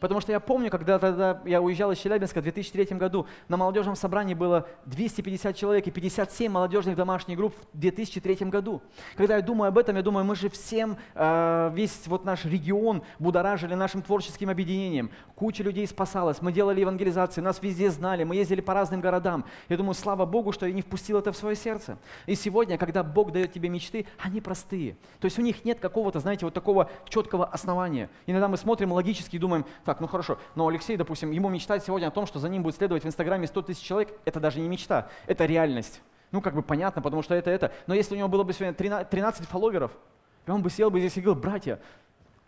Потому 0.00 0.20
что 0.20 0.32
я 0.32 0.40
помню, 0.40 0.70
когда 0.70 0.98
тогда 0.98 1.40
я 1.44 1.60
уезжал 1.60 1.92
из 1.92 1.98
Челябинска 1.98 2.40
в 2.40 2.42
2003 2.42 2.96
году, 2.96 3.26
на 3.48 3.56
молодежном 3.56 3.96
собрании 3.96 4.34
было 4.34 4.68
250 4.86 5.56
человек 5.56 5.86
и 5.86 5.90
57 5.90 6.50
молодежных 6.50 6.96
домашних 6.96 7.36
групп 7.36 7.54
в 7.72 7.78
2003 7.78 8.48
году. 8.48 8.80
Когда 9.16 9.36
я 9.36 9.42
думаю 9.42 9.68
об 9.68 9.78
этом, 9.78 9.96
я 9.96 10.02
думаю, 10.02 10.24
мы 10.24 10.36
же 10.36 10.48
всем, 10.48 10.96
э, 11.14 11.70
весь 11.74 12.06
вот 12.06 12.24
наш 12.24 12.44
регион 12.44 13.02
будоражили 13.18 13.74
нашим 13.74 14.02
творческим 14.02 14.50
объединением. 14.50 15.10
Куча 15.34 15.62
людей 15.62 15.86
спасалась, 15.86 16.40
мы 16.42 16.52
делали 16.52 16.80
евангелизации, 16.80 17.40
нас 17.40 17.62
везде 17.62 17.90
знали, 17.90 18.24
мы 18.24 18.36
ездили 18.36 18.60
по 18.60 18.74
разным 18.74 19.00
городам. 19.00 19.44
Я 19.68 19.76
думаю, 19.76 19.94
слава 19.94 20.26
Богу, 20.26 20.52
что 20.52 20.66
я 20.66 20.72
не 20.72 20.82
впустил 20.82 21.18
это 21.18 21.32
в 21.32 21.36
свое 21.36 21.56
сердце. 21.56 21.98
И 22.26 22.34
сегодня, 22.34 22.78
когда 22.78 23.02
Бог 23.02 23.32
дает 23.32 23.52
тебе 23.52 23.68
мечты, 23.68 24.06
они 24.18 24.40
простые. 24.40 24.96
То 25.20 25.24
есть 25.24 25.38
у 25.38 25.42
них 25.42 25.64
нет 25.64 25.80
какого-то, 25.80 26.20
знаете, 26.20 26.44
вот 26.44 26.54
такого 26.54 26.90
четкого 27.08 27.46
основания. 27.46 28.10
Иногда 28.26 28.48
мы 28.48 28.56
смотрим 28.56 28.92
логически 28.92 29.36
и 29.36 29.38
думаем, 29.38 29.64
так, 29.88 30.00
ну 30.00 30.06
хорошо, 30.06 30.36
но 30.54 30.68
Алексей, 30.68 30.98
допустим, 30.98 31.30
ему 31.30 31.48
мечтать 31.48 31.82
сегодня 31.82 32.08
о 32.08 32.10
том, 32.10 32.26
что 32.26 32.38
за 32.38 32.50
ним 32.50 32.62
будет 32.62 32.76
следовать 32.76 33.04
в 33.04 33.06
Инстаграме 33.06 33.46
100 33.46 33.62
тысяч 33.62 33.82
человек, 33.82 34.12
это 34.26 34.38
даже 34.38 34.60
не 34.60 34.68
мечта, 34.68 35.08
это 35.26 35.46
реальность. 35.46 36.02
Ну, 36.30 36.42
как 36.42 36.54
бы 36.54 36.60
понятно, 36.60 37.00
потому 37.00 37.22
что 37.22 37.34
это 37.34 37.50
это. 37.50 37.72
Но 37.86 37.94
если 37.94 38.14
у 38.14 38.18
него 38.18 38.28
было 38.28 38.44
бы 38.44 38.52
сегодня 38.52 38.74
13 38.74 39.48
фолловеров, 39.48 39.90
и 40.46 40.50
он 40.50 40.60
бы 40.60 40.68
сел 40.68 40.90
бы 40.90 41.00
здесь 41.00 41.16
и 41.16 41.22
говорил, 41.22 41.40
братья, 41.40 41.80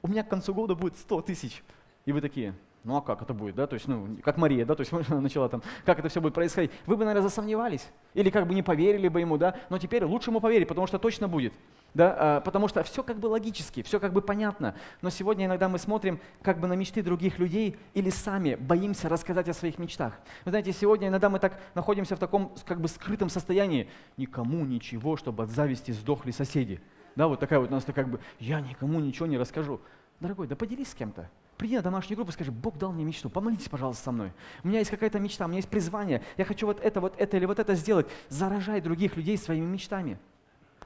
у 0.03 0.09
меня 0.09 0.23
к 0.23 0.29
концу 0.29 0.53
года 0.53 0.75
будет 0.75 0.99
100 0.99 1.23
тысяч. 1.23 1.65
И 2.05 2.13
вы 2.13 2.21
такие, 2.21 2.55
ну 2.85 2.97
а 2.97 3.03
как 3.03 3.23
это 3.23 3.35
будет, 3.35 3.55
да, 3.55 3.67
то 3.67 3.75
есть, 3.75 3.87
ну, 3.89 4.17
как 4.23 4.37
Мария, 4.37 4.65
да, 4.65 4.75
то 4.75 4.81
есть 4.81 4.93
начала 5.11 5.49
там, 5.49 5.63
как 5.85 5.99
это 5.99 6.09
все 6.09 6.21
будет 6.21 6.35
происходить, 6.35 6.71
вы 6.87 6.97
бы, 6.97 7.05
наверное, 7.05 7.29
засомневались, 7.29 7.89
или 8.15 8.31
как 8.31 8.47
бы 8.47 8.55
не 8.55 8.63
поверили 8.63 9.09
бы 9.09 9.21
ему, 9.21 9.37
да, 9.37 9.57
но 9.69 9.79
теперь 9.79 10.05
лучше 10.05 10.31
ему 10.31 10.41
поверить, 10.41 10.69
потому 10.69 10.87
что 10.87 10.99
точно 10.99 11.29
будет, 11.29 11.53
да, 11.95 12.17
а, 12.19 12.41
потому 12.41 12.69
что 12.69 12.83
все 12.83 13.03
как 13.03 13.19
бы 13.19 13.27
логически, 13.27 13.83
все 13.83 14.01
как 14.01 14.13
бы 14.13 14.23
понятно, 14.23 14.75
но 15.03 15.11
сегодня 15.11 15.47
иногда 15.47 15.69
мы 15.69 15.79
смотрим 15.79 16.21
как 16.43 16.59
бы 16.59 16.69
на 16.69 16.75
мечты 16.75 17.03
других 17.03 17.39
людей 17.39 17.77
или 17.95 18.11
сами 18.11 18.55
боимся 18.55 19.09
рассказать 19.09 19.49
о 19.49 19.55
своих 19.55 19.79
мечтах. 19.79 20.19
Вы 20.45 20.51
знаете, 20.51 20.73
сегодня 20.73 21.09
иногда 21.09 21.29
мы 21.29 21.39
так 21.39 21.61
находимся 21.75 22.17
в 22.17 22.19
таком 22.19 22.55
как 22.65 22.81
бы 22.81 22.89
скрытом 22.89 23.29
состоянии, 23.29 23.91
никому 24.17 24.65
ничего, 24.65 25.17
чтобы 25.17 25.43
от 25.45 25.51
зависти 25.51 25.91
сдохли 25.91 26.31
соседи, 26.31 26.81
да, 27.17 27.29
вот 27.29 27.41
такая 27.41 27.59
вот 27.59 27.71
у 27.71 27.73
нас 27.73 27.85
как 27.85 28.09
бы, 28.09 28.21
я 28.39 28.61
никому 28.61 29.01
ничего 29.01 29.27
не 29.27 29.37
расскажу. 29.37 29.81
Дорогой, 30.21 30.47
да 30.47 30.55
поделись 30.57 30.91
с 30.91 30.95
кем-то, 30.95 31.31
приди 31.61 31.77
на 31.77 31.83
домашнюю 31.83 32.17
группу 32.17 32.31
и 32.31 32.33
скажи, 32.33 32.51
Бог 32.51 32.79
дал 32.79 32.91
мне 32.91 33.05
мечту, 33.05 33.29
помолитесь, 33.29 33.69
пожалуйста, 33.69 34.05
со 34.05 34.13
мной. 34.13 34.33
У 34.65 34.69
меня 34.69 34.79
есть 34.79 34.91
какая-то 34.91 35.19
мечта, 35.21 35.45
у 35.45 35.49
меня 35.49 35.59
есть 35.59 35.69
призвание, 35.69 36.23
я 36.39 36.47
хочу 36.47 36.65
вот 36.67 36.81
это, 36.81 37.03
вот 37.03 37.15
это 37.19 37.37
или 37.37 37.45
вот 37.45 37.59
это 37.59 37.75
сделать. 37.75 38.07
Заражай 38.31 38.81
других 38.81 39.15
людей 39.15 39.37
своими 39.37 39.67
мечтами. 39.67 40.19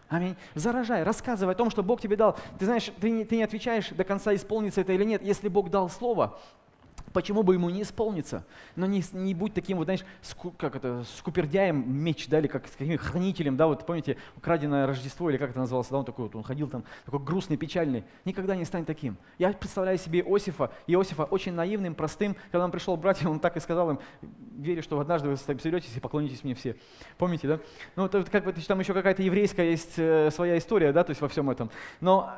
Аминь. 0.09 0.35
Заражай, 0.57 1.04
рассказывай 1.04 1.54
о 1.54 1.57
том, 1.57 1.71
что 1.71 1.85
Бог 1.85 2.00
тебе 2.00 2.16
дал. 2.16 2.37
Ты 2.59 2.64
знаешь, 2.64 2.90
ты 3.00 3.11
не, 3.11 3.25
ты 3.25 3.37
не 3.37 3.45
отвечаешь 3.45 3.90
до 3.90 4.02
конца, 4.02 4.35
исполнится 4.35 4.81
это 4.81 4.93
или 4.93 5.04
нет. 5.04 5.23
Если 5.23 5.49
Бог 5.49 5.71
дал 5.71 5.88
слово, 5.88 6.40
Почему 7.14 7.44
бы 7.44 7.54
ему 7.54 7.71
не 7.71 7.83
исполниться? 7.83 8.44
Но 8.75 8.87
не, 8.87 9.04
не 9.12 9.35
будь 9.35 9.54
таким, 9.54 9.78
вот 9.78 9.85
знаешь, 9.85 10.04
ску, 10.21 10.50
как 10.50 10.75
это, 10.75 11.04
скупердяем 11.16 11.88
меч, 11.88 12.26
да, 12.26 12.40
или 12.40 12.49
как 12.49 12.66
с 12.66 12.73
каким 12.73 12.99
хранителем, 12.99 13.56
да, 13.56 13.68
вот 13.68 13.87
помните, 13.87 14.16
украденное 14.37 14.85
Рождество, 14.88 15.30
или 15.30 15.37
как 15.37 15.50
это 15.50 15.61
называлось, 15.61 15.87
да, 15.88 15.99
он 15.99 16.04
такой 16.04 16.25
вот, 16.25 16.35
он 16.35 16.42
ходил 16.42 16.68
там, 16.68 16.83
такой 17.04 17.21
грустный, 17.21 17.56
печальный. 17.56 18.02
Никогда 18.25 18.56
не 18.56 18.64
стань 18.64 18.85
таким. 18.85 19.16
Я 19.38 19.52
представляю 19.52 19.97
себе 19.97 20.23
Иосифа, 20.23 20.73
Иосифа 20.88 21.23
очень 21.23 21.52
наивным, 21.52 21.94
простым, 21.94 22.35
когда 22.50 22.64
он 22.64 22.73
пришел 22.73 22.99
к 22.99 23.25
он 23.25 23.38
так 23.38 23.56
и 23.56 23.61
сказал 23.61 23.90
им, 23.90 24.00
верю, 24.56 24.83
что 24.83 24.99
однажды 24.99 25.28
вы 25.28 25.37
соберетесь 25.37 25.97
и 25.97 26.00
поклонитесь 26.00 26.42
мне 26.42 26.56
все. 26.56 26.75
Помните, 27.16 27.47
да? 27.47 27.61
Ну, 27.94 28.06
это 28.06 28.25
как 28.25 28.44
бы 28.44 28.52
там 28.52 28.80
еще 28.80 28.92
какая-то 28.92 29.23
еврейская 29.23 29.71
есть 29.71 29.99
э, 29.99 30.30
своя 30.33 30.59
история, 30.59 30.92
да, 30.92 31.04
то 31.04 31.11
есть 31.11 31.21
во 31.21 31.28
всем 31.28 31.49
этом. 31.49 31.71
Но 32.00 32.35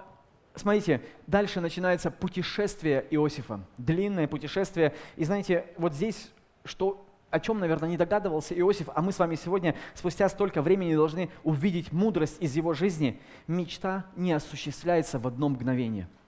смотрите, 0.56 1.02
дальше 1.26 1.60
начинается 1.60 2.10
путешествие 2.10 3.06
Иосифа, 3.10 3.60
длинное 3.78 4.26
путешествие. 4.26 4.94
И 5.16 5.24
знаете, 5.24 5.66
вот 5.76 5.94
здесь, 5.94 6.32
что, 6.64 7.06
о 7.30 7.40
чем, 7.40 7.60
наверное, 7.60 7.88
не 7.88 7.96
догадывался 7.96 8.58
Иосиф, 8.58 8.88
а 8.94 9.02
мы 9.02 9.12
с 9.12 9.18
вами 9.18 9.36
сегодня, 9.36 9.74
спустя 9.94 10.28
столько 10.28 10.62
времени, 10.62 10.94
должны 10.94 11.30
увидеть 11.44 11.92
мудрость 11.92 12.36
из 12.40 12.56
его 12.56 12.74
жизни. 12.74 13.20
Мечта 13.46 14.06
не 14.16 14.32
осуществляется 14.32 15.18
в 15.18 15.26
одно 15.26 15.48
мгновение– 15.48 16.08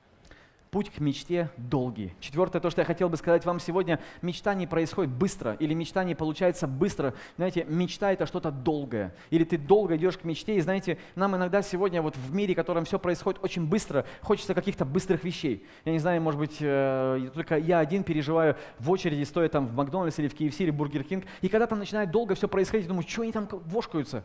Путь 0.71 0.91
к 0.91 1.01
мечте 1.01 1.51
долгий. 1.57 2.13
Четвертое, 2.21 2.61
то, 2.61 2.69
что 2.69 2.83
я 2.83 2.85
хотел 2.85 3.09
бы 3.09 3.17
сказать 3.17 3.47
вам 3.47 3.59
сегодня, 3.59 4.01
мечта 4.21 4.53
не 4.53 4.67
происходит 4.67 5.11
быстро, 5.11 5.55
или 5.55 5.73
мечта 5.73 6.05
не 6.05 6.15
получается 6.15 6.67
быстро. 6.67 7.15
Знаете, 7.37 7.65
мечта 7.67 8.13
это 8.13 8.27
что-то 8.27 8.51
долгое. 8.51 9.15
Или 9.31 9.45
ты 9.45 9.57
долго 9.57 9.97
идешь 9.97 10.19
к 10.19 10.25
мечте, 10.25 10.57
и 10.57 10.61
знаете, 10.61 10.99
нам 11.15 11.35
иногда 11.37 11.63
сегодня 11.63 12.03
вот 12.03 12.17
в 12.17 12.35
мире, 12.35 12.53
в 12.53 12.57
котором 12.57 12.85
все 12.85 12.99
происходит 12.99 13.43
очень 13.43 13.67
быстро, 13.67 14.05
хочется 14.21 14.53
каких-то 14.53 14.85
быстрых 14.85 15.25
вещей. 15.25 15.65
Я 15.87 15.93
не 15.93 16.01
знаю, 16.01 16.21
может 16.21 16.39
быть, 16.39 16.59
э, 16.61 17.31
только 17.33 17.57
я 17.57 17.79
один 17.79 18.05
переживаю 18.05 18.57
в 18.79 18.91
очереди, 18.91 19.23
стоя 19.23 19.49
там 19.49 19.69
в 19.69 19.75
McDonald's 19.75 20.19
или 20.19 20.29
в 20.29 20.35
KFC 20.35 20.65
или 20.65 20.71
Burger 20.71 21.03
King, 21.03 21.25
и 21.41 21.49
когда 21.49 21.67
там 21.67 21.79
начинает 21.79 22.11
долго 22.11 22.35
все 22.35 22.47
происходить, 22.47 22.87
думаю, 22.89 23.09
что 23.09 23.23
они 23.23 23.33
там 23.33 23.49
вошкаются? 23.51 24.23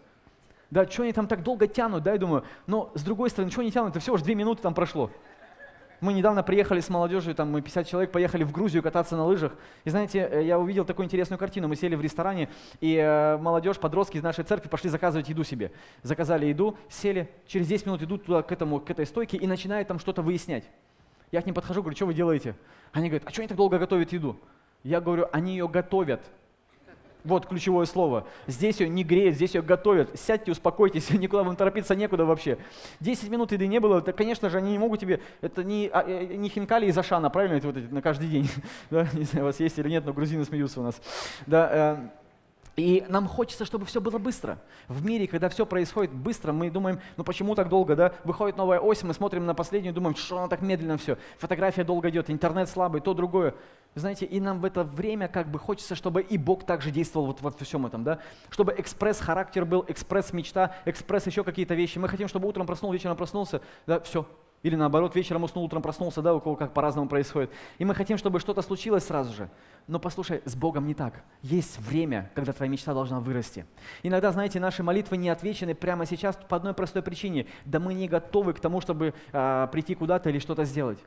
Да, 0.71 0.89
что 0.89 1.03
они 1.03 1.13
там 1.13 1.27
так 1.27 1.43
долго 1.43 1.67
тянут, 1.67 2.03
да, 2.03 2.13
я 2.13 2.17
думаю, 2.17 2.43
но 2.65 2.91
с 2.95 3.03
другой 3.03 3.29
стороны, 3.29 3.51
что 3.51 3.61
они 3.61 3.71
тянут, 3.71 3.91
это 3.91 3.99
всего 3.99 4.15
лишь 4.15 4.25
две 4.25 4.33
минуты 4.33 4.61
там 4.61 4.73
прошло. 4.73 5.11
Мы 6.03 6.11
недавно 6.11 6.43
приехали 6.43 6.81
с 6.81 6.89
молодежью, 6.89 7.33
там 7.33 7.49
мы 7.49 7.61
50 7.61 7.87
человек 7.87 8.11
поехали 8.11 8.43
в 8.43 8.51
Грузию 8.51 8.83
кататься 8.83 9.15
на 9.15 9.23
лыжах. 9.23 9.53
И 9.85 9.89
знаете, 9.89 10.27
э, 10.29 10.43
я 10.43 10.59
увидел 10.59 10.83
такую 10.83 11.05
интересную 11.05 11.39
картину. 11.39 11.69
Мы 11.69 11.77
сели 11.77 11.95
в 11.95 12.01
ресторане, 12.01 12.49
и 12.81 12.97
э, 12.97 13.37
молодежь, 13.37 13.77
подростки 13.77 14.17
из 14.17 14.21
нашей 14.21 14.43
церкви 14.43 14.67
пошли 14.67 14.89
заказывать 14.89 15.29
еду 15.29 15.45
себе. 15.45 15.71
Заказали 16.01 16.47
еду, 16.47 16.75
сели, 16.89 17.29
через 17.47 17.67
10 17.67 17.85
минут 17.85 18.01
идут 18.01 18.25
туда, 18.25 18.41
к, 18.41 18.51
этому, 18.51 18.81
к 18.81 18.89
этой 18.89 19.05
стойке 19.05 19.37
и 19.37 19.47
начинают 19.47 19.87
там 19.87 19.97
что-то 19.97 20.21
выяснять. 20.21 20.65
Я 21.31 21.41
к 21.41 21.45
ним 21.45 21.55
подхожу, 21.55 21.81
говорю, 21.81 21.95
что 21.95 22.05
вы 22.05 22.13
делаете? 22.13 22.57
Они 22.91 23.07
говорят, 23.07 23.25
а 23.25 23.31
что 23.31 23.41
они 23.41 23.47
так 23.47 23.55
долго 23.55 23.79
готовят 23.79 24.11
еду? 24.11 24.37
Я 24.83 24.99
говорю, 24.99 25.29
они 25.31 25.53
ее 25.53 25.69
готовят. 25.69 26.19
Вот 27.23 27.45
ключевое 27.45 27.85
слово. 27.85 28.27
Здесь 28.47 28.79
ее 28.81 28.89
не 28.89 29.03
греют, 29.03 29.35
здесь 29.35 29.55
ее 29.55 29.61
готовят. 29.61 30.19
Сядьте, 30.19 30.51
успокойтесь, 30.51 31.09
никуда 31.11 31.43
вам 31.43 31.55
торопиться 31.55 31.95
некуда 31.95 32.25
вообще. 32.25 32.57
Десять 32.99 33.29
минут 33.29 33.51
еды 33.51 33.67
не 33.67 33.79
было, 33.79 34.01
то, 34.01 34.11
конечно 34.11 34.49
же, 34.49 34.57
они 34.57 34.71
не 34.71 34.77
могут 34.77 34.99
тебе, 34.99 35.21
это 35.41 35.63
не, 35.63 35.89
а, 35.91 36.03
э, 36.05 36.35
не 36.35 36.49
хинкали 36.49 36.87
из 36.87 36.97
Ашана, 36.97 37.29
правильно, 37.29 37.55
это 37.55 37.67
вот 37.67 37.91
на 37.91 38.01
каждый 38.01 38.27
день. 38.27 38.49
да? 38.89 39.07
Не 39.13 39.23
знаю, 39.23 39.45
у 39.45 39.47
вас 39.47 39.59
есть 39.59 39.77
или 39.79 39.89
нет, 39.89 40.05
но 40.05 40.13
грузины 40.13 40.43
смеются 40.43 40.81
у 40.81 40.83
нас. 40.83 41.01
Да, 41.47 41.69
э, 41.71 42.09
и 42.75 43.05
нам 43.07 43.27
хочется, 43.27 43.65
чтобы 43.65 43.85
все 43.85 44.01
было 44.01 44.17
быстро. 44.17 44.57
В 44.87 45.05
мире, 45.05 45.27
когда 45.27 45.47
все 45.49 45.65
происходит 45.65 46.11
быстро, 46.11 46.53
мы 46.53 46.71
думаем, 46.71 46.99
ну 47.17 47.23
почему 47.23 47.53
так 47.53 47.69
долго, 47.69 47.95
да? 47.95 48.13
Выходит 48.23 48.57
новая 48.57 48.79
ось, 48.79 49.03
мы 49.03 49.13
смотрим 49.13 49.45
на 49.45 49.53
последнюю, 49.53 49.93
думаем, 49.93 50.15
что 50.15 50.39
она 50.39 50.47
так 50.47 50.61
медленно 50.61 50.97
все. 50.97 51.17
Фотография 51.37 51.83
долго 51.83 52.09
идет, 52.09 52.31
интернет 52.31 52.67
слабый, 52.67 53.01
то 53.01 53.13
другое. 53.13 53.53
Знаете, 53.95 54.25
и 54.25 54.39
нам 54.39 54.59
в 54.59 54.65
это 54.65 54.83
время 54.83 55.27
как 55.27 55.49
бы 55.49 55.59
хочется, 55.59 55.95
чтобы 55.95 56.21
и 56.21 56.37
Бог 56.37 56.65
также 56.65 56.91
действовал 56.91 57.27
вот 57.27 57.41
во 57.41 57.51
всем 57.51 57.85
этом, 57.85 58.03
да? 58.03 58.19
Чтобы 58.49 58.73
экспресс-характер 58.77 59.65
был, 59.65 59.85
экспресс-мечта, 59.87 60.75
экспресс 60.85 61.27
еще 61.27 61.43
какие-то 61.43 61.75
вещи. 61.75 61.99
Мы 61.99 62.09
хотим, 62.09 62.27
чтобы 62.27 62.47
утром 62.47 62.65
проснулся, 62.65 62.93
вечером 62.93 63.17
проснулся, 63.17 63.61
да, 63.85 63.99
все, 63.99 64.25
или 64.63 64.77
наоборот, 64.77 65.13
вечером 65.15 65.43
уснул, 65.43 65.65
утром 65.65 65.81
проснулся, 65.81 66.21
да, 66.21 66.33
у 66.33 66.39
кого 66.39 66.55
как 66.55 66.73
по-разному 66.73 67.09
происходит. 67.09 67.51
И 67.77 67.85
мы 67.85 67.93
хотим, 67.93 68.17
чтобы 68.17 68.39
что-то 68.39 68.61
случилось 68.61 69.03
сразу 69.03 69.33
же. 69.33 69.49
Но 69.87 69.99
послушай, 69.99 70.41
с 70.45 70.55
Богом 70.55 70.87
не 70.87 70.93
так. 70.93 71.21
Есть 71.41 71.77
время, 71.79 72.31
когда 72.33 72.53
твоя 72.53 72.71
мечта 72.71 72.93
должна 72.93 73.19
вырасти. 73.19 73.65
Иногда, 74.03 74.31
знаете, 74.31 74.61
наши 74.61 74.81
молитвы 74.81 75.17
не 75.17 75.27
отвечены 75.27 75.75
прямо 75.75 76.05
сейчас 76.05 76.37
по 76.47 76.55
одной 76.55 76.73
простой 76.73 77.01
причине. 77.01 77.47
Да 77.65 77.79
мы 77.79 77.93
не 77.93 78.07
готовы 78.07 78.53
к 78.53 78.61
тому, 78.61 78.79
чтобы 78.79 79.13
э, 79.33 79.67
прийти 79.69 79.95
куда-то 79.95 80.29
или 80.29 80.39
что-то 80.39 80.63
сделать. 80.63 80.99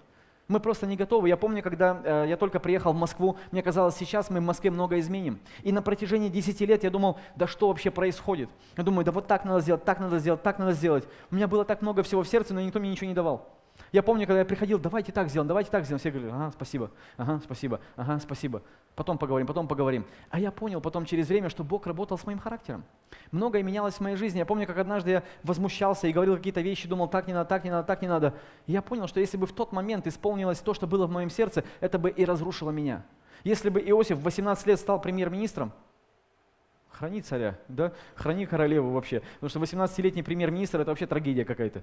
Мы 0.49 0.61
просто 0.61 0.87
не 0.87 0.97
готовы. 0.97 1.29
Я 1.29 1.37
помню, 1.37 1.63
когда 1.63 2.01
э, 2.05 2.27
я 2.29 2.37
только 2.37 2.61
приехал 2.61 2.93
в 2.93 2.97
Москву, 2.97 3.37
мне 3.51 3.63
казалось, 3.63 3.97
сейчас 3.97 4.31
мы 4.31 4.39
в 4.39 4.45
Москве 4.45 4.71
много 4.71 4.99
изменим. 5.01 5.41
И 5.63 5.73
на 5.73 5.83
протяжении 5.83 6.29
10 6.29 6.61
лет 6.61 6.85
я 6.85 6.91
думал, 6.91 7.19
да 7.35 7.49
что 7.49 7.69
вообще 7.69 7.91
происходит? 7.91 8.49
Я 8.77 8.85
думаю, 8.85 9.05
да 9.05 9.11
вот 9.11 9.27
так 9.27 9.45
надо 9.45 9.61
сделать, 9.61 9.85
так 9.85 9.99
надо 9.99 10.19
сделать, 10.19 10.43
так 10.43 10.59
надо 10.59 10.73
сделать. 10.73 11.05
У 11.31 11.35
меня 11.35 11.49
было 11.49 11.65
так 11.65 11.83
много 11.83 12.05
всего 12.05 12.23
в 12.23 12.29
сердце, 12.29 12.55
но 12.55 12.61
никто 12.61 12.79
мне 12.79 12.91
ничего 12.91 13.09
не 13.09 13.15
давал. 13.15 13.56
Я 13.93 14.03
помню, 14.03 14.27
когда 14.27 14.41
я 14.41 14.45
приходил, 14.45 14.79
давайте 14.79 15.13
так 15.13 15.29
сделаем, 15.29 15.49
давайте 15.49 15.71
так 15.71 15.85
сделаем. 15.85 16.01
Все 16.01 16.11
говорили, 16.11 16.33
ага, 16.33 16.51
спасибо, 16.51 16.91
ага, 17.17 17.41
спасибо, 17.43 17.81
ага, 17.97 18.19
спасибо. 18.19 18.63
Потом 18.95 19.19
поговорим, 19.19 19.47
потом 19.47 19.69
поговорим. 19.69 20.07
А 20.31 20.41
я 20.41 20.51
понял 20.51 20.81
потом 20.81 21.05
через 21.05 21.29
время, 21.29 21.51
что 21.51 21.65
Бог 21.65 21.87
работал 21.87 22.19
с 22.19 22.25
моим 22.25 22.39
характером. 22.39 22.85
Многое 23.31 23.63
менялось 23.63 23.95
в 23.95 24.01
моей 24.01 24.17
жизни. 24.17 24.39
Я 24.39 24.47
помню, 24.47 24.67
как 24.67 24.79
однажды 24.79 25.11
я 25.11 25.23
возмущался 25.43 26.07
и 26.07 26.13
говорил 26.13 26.37
какие-то 26.37 26.61
вещи, 26.61 26.89
думал, 26.89 27.09
так 27.09 27.27
не 27.27 27.35
надо, 27.35 27.49
так 27.49 27.65
не 27.65 27.71
надо, 27.71 27.87
так 27.87 28.03
не 28.03 28.09
надо. 28.09 28.35
И 28.67 28.73
я 28.73 28.83
понял, 28.83 29.07
что 29.07 29.21
если 29.21 29.37
бы 29.37 29.47
в 29.47 29.53
тот 29.53 29.73
момент 29.73 30.07
исполнилось 30.07 30.61
то, 30.61 30.75
что 30.75 30.87
было 30.87 31.07
в 31.07 31.11
моем 31.11 31.31
сердце, 31.31 31.65
это 31.81 31.99
бы 31.99 32.11
и 32.11 32.25
разрушило 32.25 32.71
меня. 32.71 33.05
Если 33.45 33.69
бы 33.69 33.81
Иосиф 33.81 34.19
в 34.19 34.23
18 34.23 34.67
лет 34.67 34.81
стал 34.81 35.01
премьер-министром, 35.01 35.73
храни 36.99 37.21
царя, 37.21 37.59
да, 37.69 37.93
храни 38.15 38.47
королеву 38.47 38.91
вообще. 38.91 39.23
Потому 39.41 39.67
что 39.67 39.77
18-летний 39.79 40.23
премьер-министр– 40.23 40.81
это 40.83 40.91
вообще 40.91 41.07
трагедия 41.07 41.45
какая-то. 41.45 41.83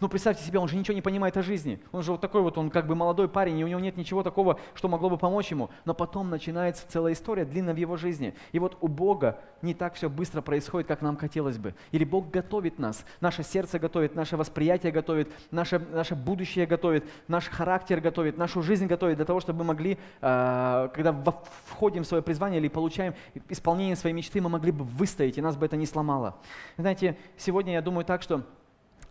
Ну, 0.00 0.08
представьте 0.08 0.42
себе, 0.42 0.58
он 0.58 0.66
же 0.66 0.76
ничего 0.76 0.94
не 0.94 1.00
понимает 1.00 1.36
о 1.36 1.42
жизни. 1.42 1.78
Он 1.92 2.02
же 2.02 2.10
вот 2.10 2.20
такой 2.20 2.42
вот, 2.42 2.58
он 2.58 2.70
как 2.70 2.88
бы 2.88 2.96
молодой 2.96 3.28
парень, 3.28 3.58
и 3.58 3.64
у 3.64 3.68
него 3.68 3.78
нет 3.78 3.96
ничего 3.96 4.24
такого, 4.24 4.58
что 4.74 4.88
могло 4.88 5.08
бы 5.08 5.16
помочь 5.16 5.52
ему. 5.52 5.70
Но 5.84 5.94
потом 5.94 6.28
начинается 6.28 6.84
целая 6.88 7.12
история, 7.12 7.44
длинная 7.44 7.72
в 7.72 7.76
его 7.76 7.96
жизни. 7.96 8.34
И 8.50 8.58
вот 8.58 8.76
у 8.80 8.88
Бога 8.88 9.38
не 9.62 9.74
так 9.74 9.94
все 9.94 10.10
быстро 10.10 10.42
происходит, 10.42 10.88
как 10.88 11.02
нам 11.02 11.16
хотелось 11.16 11.56
бы. 11.56 11.76
Или 11.92 12.02
Бог 12.02 12.30
готовит 12.30 12.80
нас, 12.80 13.04
наше 13.20 13.44
сердце 13.44 13.78
готовит, 13.78 14.16
наше 14.16 14.36
восприятие 14.36 14.90
готовит, 14.90 15.30
наше, 15.52 15.78
наше 15.78 16.16
будущее 16.16 16.66
готовит, 16.66 17.04
наш 17.28 17.48
характер 17.48 18.00
готовит, 18.00 18.36
нашу 18.36 18.60
жизнь 18.62 18.86
готовит 18.86 19.16
для 19.16 19.24
того, 19.24 19.38
чтобы 19.38 19.60
мы 19.60 19.66
могли, 19.66 19.98
э, 20.20 20.88
когда 20.94 21.12
входим 21.66 22.02
в 22.02 22.06
свое 22.08 22.24
призвание 22.24 22.58
или 22.58 22.66
получаем 22.66 23.14
исполнение 23.48 23.94
своей 23.94 24.16
мечты, 24.16 24.40
мы 24.40 24.48
могли 24.52 24.70
бы 24.70 24.84
выстоять, 24.84 25.38
и 25.38 25.40
нас 25.40 25.56
бы 25.56 25.66
это 25.66 25.76
не 25.76 25.86
сломало. 25.86 26.36
Знаете, 26.76 27.16
сегодня 27.36 27.72
я 27.72 27.82
думаю 27.82 28.04
так, 28.04 28.22
что 28.22 28.42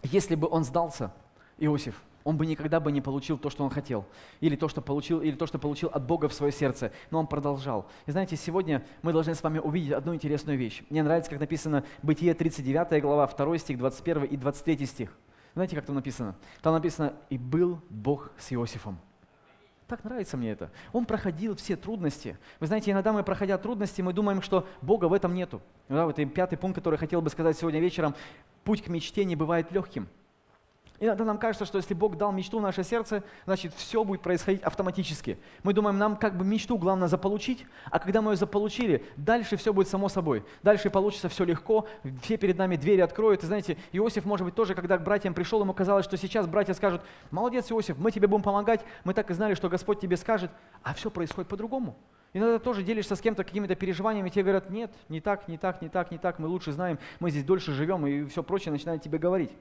если 0.03 0.35
бы 0.35 0.47
он 0.47 0.63
сдался, 0.63 1.11
Иосиф, 1.57 2.01
он 2.23 2.37
бы 2.37 2.45
никогда 2.45 2.79
бы 2.79 2.91
не 2.91 3.01
получил 3.01 3.37
то, 3.37 3.49
что 3.49 3.63
он 3.63 3.69
хотел, 3.69 4.05
или 4.39 4.55
то, 4.55 4.67
что 4.67 4.81
получил, 4.81 5.21
или 5.21 5.35
то, 5.35 5.47
что 5.47 5.59
получил 5.59 5.89
от 5.89 6.05
Бога 6.05 6.27
в 6.27 6.33
свое 6.33 6.51
сердце, 6.51 6.91
но 7.09 7.19
он 7.19 7.27
продолжал. 7.27 7.87
И 8.05 8.11
знаете, 8.11 8.35
сегодня 8.35 8.85
мы 9.01 9.11
должны 9.11 9.35
с 9.35 9.43
вами 9.43 9.59
увидеть 9.59 9.93
одну 9.93 10.13
интересную 10.13 10.57
вещь. 10.57 10.83
Мне 10.89 11.03
нравится, 11.03 11.31
как 11.31 11.39
написано 11.39 11.83
Бытие 12.03 12.33
39 12.33 13.01
глава, 13.01 13.27
2 13.27 13.57
стих, 13.57 13.77
21 13.77 14.23
и 14.25 14.37
23 14.37 14.85
стих. 14.85 15.17
Знаете, 15.53 15.75
как 15.75 15.85
там 15.85 15.95
написано? 15.95 16.35
Там 16.61 16.73
написано 16.73 17.13
«И 17.29 17.37
был 17.37 17.81
Бог 17.89 18.31
с 18.37 18.53
Иосифом». 18.53 18.97
Так 19.91 20.05
нравится 20.05 20.37
мне 20.37 20.51
это. 20.51 20.71
Он 20.93 21.03
проходил 21.05 21.53
все 21.57 21.75
трудности. 21.75 22.37
Вы 22.61 22.67
знаете, 22.67 22.91
иногда 22.91 23.11
мы, 23.11 23.23
проходя 23.23 23.57
трудности, 23.57 24.01
мы 24.01 24.13
думаем, 24.13 24.41
что 24.41 24.65
Бога 24.81 25.09
в 25.09 25.13
этом 25.13 25.33
нету. 25.33 25.61
Да, 25.89 26.05
вот 26.05 26.17
и 26.17 26.23
пятый 26.23 26.55
пункт, 26.55 26.77
который 26.77 26.97
хотел 26.97 27.21
бы 27.21 27.29
сказать 27.29 27.57
сегодня 27.57 27.81
вечером. 27.81 28.15
Путь 28.63 28.81
к 28.81 28.87
мечте 28.87 29.25
не 29.25 29.35
бывает 29.35 29.69
легким. 29.73 30.07
Иногда 31.01 31.25
нам 31.25 31.39
кажется, 31.39 31.65
что 31.65 31.79
если 31.79 31.95
Бог 31.95 32.15
дал 32.15 32.31
мечту 32.31 32.59
в 32.59 32.61
наше 32.61 32.83
сердце, 32.83 33.23
значит 33.45 33.73
все 33.73 34.03
будет 34.03 34.21
происходить 34.21 34.61
автоматически. 34.61 35.39
Мы 35.63 35.73
думаем, 35.73 35.97
нам 35.97 36.15
как 36.15 36.37
бы 36.37 36.45
мечту 36.45 36.77
главное 36.77 37.07
заполучить, 37.07 37.65
а 37.89 37.97
когда 37.97 38.21
мы 38.21 38.33
ее 38.33 38.35
заполучили, 38.37 39.03
дальше 39.17 39.57
все 39.57 39.73
будет 39.73 39.87
само 39.87 40.09
собой. 40.09 40.45
Дальше 40.61 40.91
получится 40.91 41.27
все 41.27 41.43
легко, 41.43 41.87
все 42.21 42.37
перед 42.37 42.55
нами 42.59 42.75
двери 42.75 43.01
откроют. 43.01 43.41
И 43.41 43.47
знаете, 43.47 43.77
Иосиф, 43.91 44.25
может 44.25 44.45
быть, 44.45 44.53
тоже, 44.53 44.75
когда 44.75 44.99
к 44.99 45.03
братьям 45.03 45.33
пришел, 45.33 45.59
ему 45.59 45.73
казалось, 45.73 46.05
что 46.05 46.17
сейчас 46.17 46.45
братья 46.45 46.75
скажут, 46.75 47.01
молодец, 47.31 47.71
Иосиф, 47.71 47.97
мы 47.97 48.11
тебе 48.11 48.27
будем 48.27 48.43
помогать, 48.43 48.81
мы 49.03 49.15
так 49.15 49.31
и 49.31 49.33
знали, 49.33 49.55
что 49.55 49.69
Господь 49.69 49.99
тебе 49.99 50.17
скажет, 50.17 50.51
а 50.83 50.93
все 50.93 51.09
происходит 51.09 51.49
по-другому. 51.49 51.97
Иногда 52.33 52.59
тоже 52.59 52.83
делишься 52.83 53.15
с 53.15 53.21
кем-то 53.21 53.43
какими-то 53.43 53.75
переживаниями, 53.75 54.29
тебе 54.29 54.43
говорят, 54.43 54.69
нет, 54.69 54.93
не 55.09 55.19
так, 55.19 55.47
не 55.49 55.57
так, 55.57 55.81
не 55.81 55.89
так, 55.89 56.11
не 56.11 56.17
так, 56.17 56.39
мы 56.39 56.47
лучше 56.47 56.71
знаем, 56.71 56.97
мы 57.19 57.29
здесь 57.29 57.43
дольше 57.43 57.73
живем, 57.73 58.07
и 58.07 58.23
все 58.25 58.41
прочее 58.41 58.71
начинают 58.71 59.03
тебе 59.03 59.17
говорить. 59.17 59.51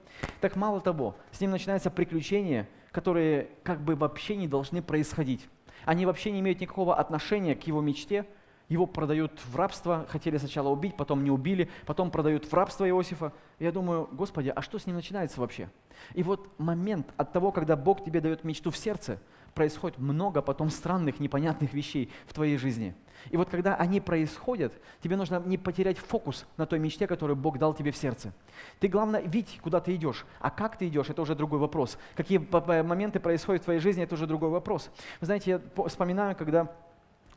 Так 0.40 0.54
мало 0.54 0.80
того, 0.80 1.16
с 1.33 1.40
ним 1.40 1.50
начинаются 1.50 1.90
приключения, 1.90 2.68
которые 2.92 3.48
как 3.64 3.80
бы 3.80 3.96
вообще 3.96 4.37
не 4.37 4.46
должны 4.46 4.83
происходить. 4.83 5.48
Они 5.85 6.06
вообще 6.06 6.30
не 6.30 6.40
имеют 6.40 6.61
никакого 6.61 6.94
отношения 6.94 7.56
к 7.56 7.66
его 7.66 7.80
мечте, 7.80 8.26
его 8.68 8.87
продают 8.87 9.33
в 9.44 9.56
рабство, 9.56 10.06
хотели 10.09 10.37
сначала 10.37 10.68
убить, 10.68 10.96
потом 10.96 11.24
не 11.24 11.30
убили, 11.33 11.68
потом 11.87 12.12
продают 12.12 12.44
в 12.44 12.54
рабство 12.54 12.88
Иосифа. 12.88 13.33
Я 13.59 13.72
думаю, 13.72 14.09
Господи, 14.12 14.52
а 14.54 14.62
что 14.62 14.78
с 14.78 14.87
ним 14.87 14.94
начинается 14.94 15.40
вообще? 15.40 15.68
И 16.14 16.22
вот 16.22 16.48
момент 16.59 17.12
от 17.16 17.33
того, 17.33 17.50
когда 17.50 17.74
Бог 17.74 18.04
тебе 18.04 18.20
дает 18.20 18.44
мечту 18.44 18.70
в 18.70 18.76
сердце, 18.76 19.18
происходит 19.54 19.98
много 19.98 20.42
потом 20.42 20.70
странных, 20.70 21.20
непонятных 21.20 21.72
вещей 21.72 22.10
в 22.26 22.34
твоей 22.34 22.56
жизни. 22.56 22.94
И 23.30 23.36
вот 23.36 23.50
когда 23.50 23.74
они 23.74 24.00
происходят, 24.00 24.72
тебе 25.02 25.16
нужно 25.16 25.42
не 25.44 25.58
потерять 25.58 25.98
фокус 25.98 26.46
на 26.56 26.66
той 26.66 26.78
мечте, 26.78 27.06
которую 27.06 27.36
Бог 27.36 27.58
дал 27.58 27.74
тебе 27.74 27.90
в 27.90 27.96
сердце. 27.96 28.32
Ты, 28.78 28.88
главное, 28.88 29.20
видеть, 29.20 29.60
куда 29.62 29.80
ты 29.80 29.94
идешь. 29.94 30.24
А 30.38 30.50
как 30.50 30.78
ты 30.78 30.88
идешь, 30.88 31.10
это 31.10 31.20
уже 31.20 31.34
другой 31.34 31.58
вопрос. 31.58 31.98
Какие 32.16 32.38
моменты 32.82 33.20
происходят 33.20 33.62
в 33.62 33.64
твоей 33.64 33.80
жизни, 33.80 34.02
это 34.02 34.14
уже 34.14 34.26
другой 34.26 34.48
вопрос. 34.48 34.90
Вы 35.20 35.26
знаете, 35.26 35.50
я 35.76 35.86
вспоминаю, 35.86 36.34
когда 36.34 36.72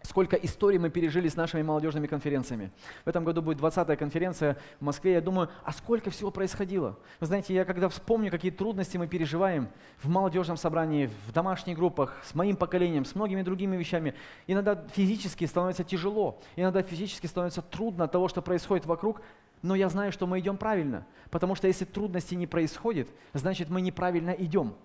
сколько 0.04 0.36
историй 0.36 0.78
мы 0.78 0.90
пережили 0.90 1.28
с 1.28 1.36
нашими 1.36 1.62
молодежными 1.62 2.08
конференциями. 2.08 2.72
В 3.06 3.10
этом 3.10 3.24
году 3.24 3.42
будет 3.42 3.60
20-я 3.60 3.96
конференция 3.96 4.58
в 4.80 4.84
Москве. 4.84 5.14
Я 5.14 5.22
думаю, 5.22 5.50
а 5.64 5.72
сколько 5.72 6.10
всего 6.10 6.30
происходило? 6.30 6.98
Вы 7.20 7.26
знаете, 7.26 7.54
я 7.54 7.66
когда 7.66 7.90
вспомню, 7.90 8.30
какие 8.30 8.52
трудности 8.52 8.98
мы 8.98 9.08
переживаем 9.08 9.70
в 10.02 10.10
молодежном 10.10 10.58
собрании, 10.58 11.10
в 11.28 11.32
домашних 11.32 11.78
группах, 11.78 12.22
с 12.24 12.36
моим 12.36 12.56
поколением, 12.56 13.06
с 13.06 13.16
многими 13.16 13.42
другими 13.42 13.76
вещами, 13.76 14.14
иногда 14.46 14.84
физически 14.94 15.46
становится 15.46 15.84
тяжело, 15.84 16.40
иногда 16.56 16.84
физически 16.84 17.28
становится 17.28 17.62
трудно 17.62 18.06
от 18.06 18.12
того, 18.12 18.28
что 18.28 18.42
происходит 18.42 18.86
вокруг, 18.86 19.22
но 19.62 19.76
я 19.76 19.88
знаю, 19.90 20.12
что 20.12 20.28
мы 20.28 20.40
идем 20.40 20.58
правильно. 20.58 21.08
Потому 21.32 21.56
что 21.56 21.68
если 21.68 21.86
трудности 21.86 22.36
не 22.36 22.46
происходит, 22.48 23.10
значит 23.34 23.70
мы 23.70 23.82
неправильно 23.82 24.32
идем. 24.32 24.76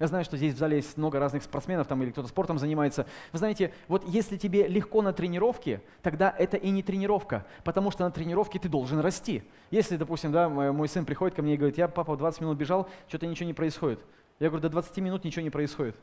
Я 0.00 0.08
знаю, 0.08 0.24
что 0.24 0.36
здесь 0.36 0.54
в 0.54 0.58
зале 0.58 0.76
есть 0.78 0.96
много 0.96 1.20
разных 1.20 1.44
спортсменов 1.44 1.86
там, 1.86 2.02
или 2.02 2.10
кто-то 2.10 2.28
спортом 2.28 2.58
занимается. 2.58 3.06
Вы 3.32 3.38
знаете, 3.38 3.72
вот 3.86 4.04
если 4.08 4.36
тебе 4.36 4.66
легко 4.66 5.02
на 5.02 5.12
тренировке, 5.12 5.82
тогда 6.02 6.34
это 6.36 6.56
и 6.56 6.70
не 6.70 6.82
тренировка, 6.82 7.46
потому 7.62 7.92
что 7.92 8.02
на 8.04 8.10
тренировке 8.10 8.58
ты 8.58 8.68
должен 8.68 8.98
расти. 8.98 9.44
Если, 9.70 9.96
допустим, 9.96 10.32
да, 10.32 10.48
мой 10.48 10.88
сын 10.88 11.04
приходит 11.04 11.36
ко 11.36 11.42
мне 11.42 11.54
и 11.54 11.56
говорит, 11.56 11.78
я, 11.78 11.86
папа, 11.86 12.16
20 12.16 12.40
минут 12.40 12.58
бежал, 12.58 12.88
что-то 13.06 13.26
ничего 13.26 13.46
не 13.46 13.54
происходит. 13.54 14.00
Я 14.40 14.48
говорю, 14.48 14.62
до 14.62 14.70
20 14.70 14.96
минут 14.98 15.24
ничего 15.24 15.42
не 15.42 15.50
происходит. 15.50 15.96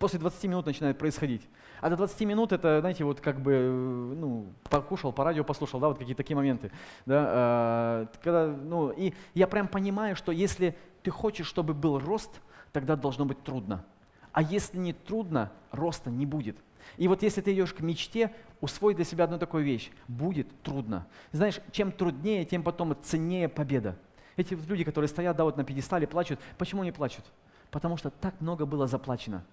После 0.00 0.18
20 0.18 0.44
минут 0.44 0.66
начинает 0.66 0.98
происходить. 0.98 1.42
А 1.80 1.90
до 1.90 1.96
20 1.96 2.20
минут 2.22 2.52
это, 2.52 2.80
знаете, 2.80 3.04
вот 3.04 3.20
как 3.20 3.40
бы, 3.40 4.14
ну, 4.16 4.46
покушал, 4.68 5.12
по 5.12 5.24
радио 5.24 5.44
послушал, 5.44 5.80
да, 5.80 5.88
вот 5.88 5.98
какие-то 5.98 6.18
такие 6.18 6.36
моменты. 6.36 6.72
Да, 7.06 8.06
э, 8.12 8.18
когда, 8.22 8.46
ну, 8.46 8.90
и 8.90 9.12
я 9.34 9.46
прям 9.46 9.68
понимаю, 9.68 10.16
что 10.16 10.32
если 10.32 10.76
ты 11.02 11.10
хочешь, 11.10 11.46
чтобы 11.46 11.72
был 11.72 12.00
рост– 12.00 12.40
тогда 12.72 12.96
должно 12.96 13.24
быть 13.24 13.42
трудно. 13.42 13.84
А 14.32 14.42
если 14.42 14.78
не 14.78 14.92
трудно, 14.92 15.50
роста 15.70 16.10
не 16.10 16.26
будет. 16.26 16.56
И 16.96 17.08
вот 17.08 17.22
если 17.22 17.40
ты 17.40 17.52
идешь 17.52 17.74
к 17.74 17.80
мечте, 17.80 18.32
усвой 18.60 18.94
для 18.94 19.04
себя 19.04 19.24
одну 19.24 19.38
такую 19.38 19.64
вещь. 19.64 19.90
Будет 20.06 20.48
трудно. 20.62 21.06
Знаешь, 21.32 21.60
чем 21.72 21.92
труднее, 21.92 22.44
тем 22.44 22.62
потом 22.62 22.96
ценнее 23.02 23.48
победа. 23.48 23.96
Эти 24.36 24.54
люди, 24.54 24.84
которые 24.84 25.08
стоят 25.08 25.36
да, 25.36 25.44
вот 25.44 25.56
на 25.56 25.64
пьедестале, 25.64 26.06
плачут. 26.06 26.38
Почему 26.56 26.84
не 26.84 26.92
плачут? 26.92 27.24
Потому 27.70 27.96
что 27.96 28.10
так 28.10 28.40
много 28.40 28.64
было 28.64 28.86
заплачено 28.86 29.44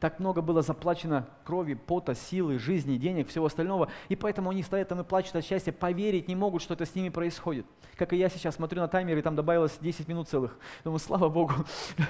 так 0.00 0.18
много 0.18 0.40
было 0.40 0.62
заплачено 0.62 1.26
крови, 1.44 1.74
пота, 1.74 2.14
силы, 2.14 2.58
жизни, 2.58 2.96
денег, 2.96 3.28
всего 3.28 3.46
остального, 3.46 3.88
и 4.08 4.16
поэтому 4.16 4.50
они 4.50 4.62
стоят 4.62 4.88
там 4.88 5.00
и 5.00 5.04
плачут 5.04 5.36
от 5.36 5.44
счастья, 5.44 5.72
поверить 5.72 6.26
не 6.26 6.34
могут, 6.34 6.62
что 6.62 6.74
это 6.74 6.86
с 6.86 6.94
ними 6.94 7.10
происходит. 7.10 7.66
Как 7.96 8.14
и 8.14 8.16
я 8.16 8.30
сейчас 8.30 8.54
смотрю 8.54 8.80
на 8.80 8.88
таймер, 8.88 9.18
и 9.18 9.22
там 9.22 9.36
добавилось 9.36 9.76
10 9.78 10.08
минут 10.08 10.28
целых. 10.28 10.58
Думаю, 10.84 10.98
слава 10.98 11.28
Богу. 11.28 11.52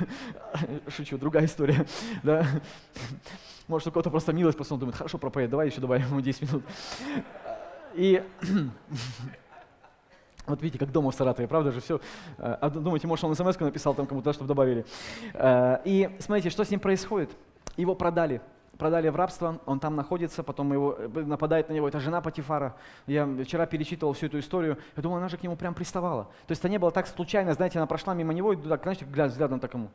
Шучу, 0.88 1.18
другая 1.18 1.46
история. 1.46 1.84
Да? 2.22 2.46
Может, 3.66 3.88
у 3.88 3.92
кого-то 3.92 4.10
просто 4.10 4.32
милость, 4.32 4.56
просто 4.56 4.76
думает, 4.76 4.96
хорошо, 4.96 5.18
проповедь, 5.18 5.50
давай 5.50 5.68
еще 5.68 5.80
добавим 5.80 6.06
ему 6.06 6.20
10 6.20 6.42
минут. 6.42 6.64
И 7.94 8.22
вот 10.46 10.62
видите, 10.62 10.78
как 10.78 10.92
дома 10.92 11.10
в 11.10 11.14
Саратове, 11.14 11.48
правда 11.48 11.72
же 11.72 11.80
все. 11.80 12.00
А 12.38 12.70
думаете, 12.70 13.06
может, 13.06 13.24
он 13.24 13.34
смс 13.34 13.58
написал 13.58 13.94
там 13.94 14.06
кому-то, 14.06 14.32
чтобы 14.32 14.48
добавили. 14.48 14.84
Э, 15.34 15.78
и 15.84 16.10
смотрите, 16.20 16.50
что 16.50 16.64
с 16.64 16.70
ним 16.70 16.80
происходит. 16.80 17.30
Его 17.76 17.94
продали. 17.94 18.40
Продали 18.78 19.08
в 19.08 19.16
рабство, 19.16 19.60
он 19.66 19.78
там 19.78 19.94
находится, 19.94 20.42
потом 20.42 20.72
его, 20.72 20.96
э, 20.98 21.08
нападает 21.08 21.68
на 21.68 21.74
него, 21.74 21.88
это 21.88 22.00
жена 22.00 22.22
Патифара. 22.22 22.76
Я 23.06 23.28
вчера 23.44 23.66
перечитывал 23.66 24.14
всю 24.14 24.26
эту 24.26 24.38
историю, 24.38 24.78
я 24.96 25.02
думал, 25.02 25.18
она 25.18 25.28
же 25.28 25.36
к 25.36 25.42
нему 25.42 25.56
прям 25.56 25.74
приставала. 25.74 26.24
То 26.46 26.52
есть 26.52 26.60
это 26.60 26.70
не 26.70 26.78
было 26.78 26.90
так 26.90 27.06
случайно, 27.06 27.52
знаете, 27.52 27.78
она 27.78 27.86
прошла 27.86 28.14
мимо 28.14 28.32
него, 28.32 28.54
и 28.54 28.56
так, 28.56 28.82
знаете, 28.82 29.04
взглядом 29.04 29.60
такому. 29.60 29.90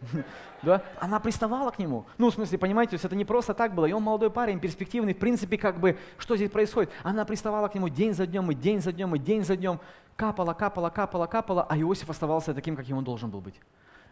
Да? 0.62 0.82
Она 0.98 1.20
приставала 1.20 1.70
к 1.70 1.78
нему. 1.78 2.04
Ну, 2.18 2.30
в 2.30 2.34
смысле, 2.34 2.58
понимаете, 2.58 2.98
то 2.98 3.06
это 3.06 3.16
не 3.16 3.24
просто 3.24 3.54
так 3.54 3.74
было. 3.74 3.86
И 3.86 3.92
он 3.92 4.02
молодой 4.02 4.30
парень, 4.30 4.60
перспективный, 4.60 5.14
в 5.14 5.18
принципе, 5.18 5.56
как 5.56 5.80
бы, 5.80 5.96
что 6.18 6.36
здесь 6.36 6.50
происходит? 6.50 6.90
Она 7.02 7.24
приставала 7.24 7.68
к 7.68 7.74
нему 7.74 7.88
день 7.88 8.12
за 8.12 8.26
днем, 8.26 8.50
и 8.50 8.54
день 8.54 8.80
за 8.80 8.92
днем, 8.92 9.14
и 9.14 9.18
день 9.18 9.44
за 9.44 9.56
днем. 9.56 9.80
Капала, 10.16 10.52
капала, 10.52 10.90
капала, 10.90 11.26
капала, 11.26 11.66
а 11.68 11.78
Иосиф 11.78 12.10
оставался 12.10 12.52
таким, 12.52 12.76
каким 12.76 12.98
он 12.98 13.04
должен 13.04 13.30
был 13.30 13.40
быть. 13.40 13.54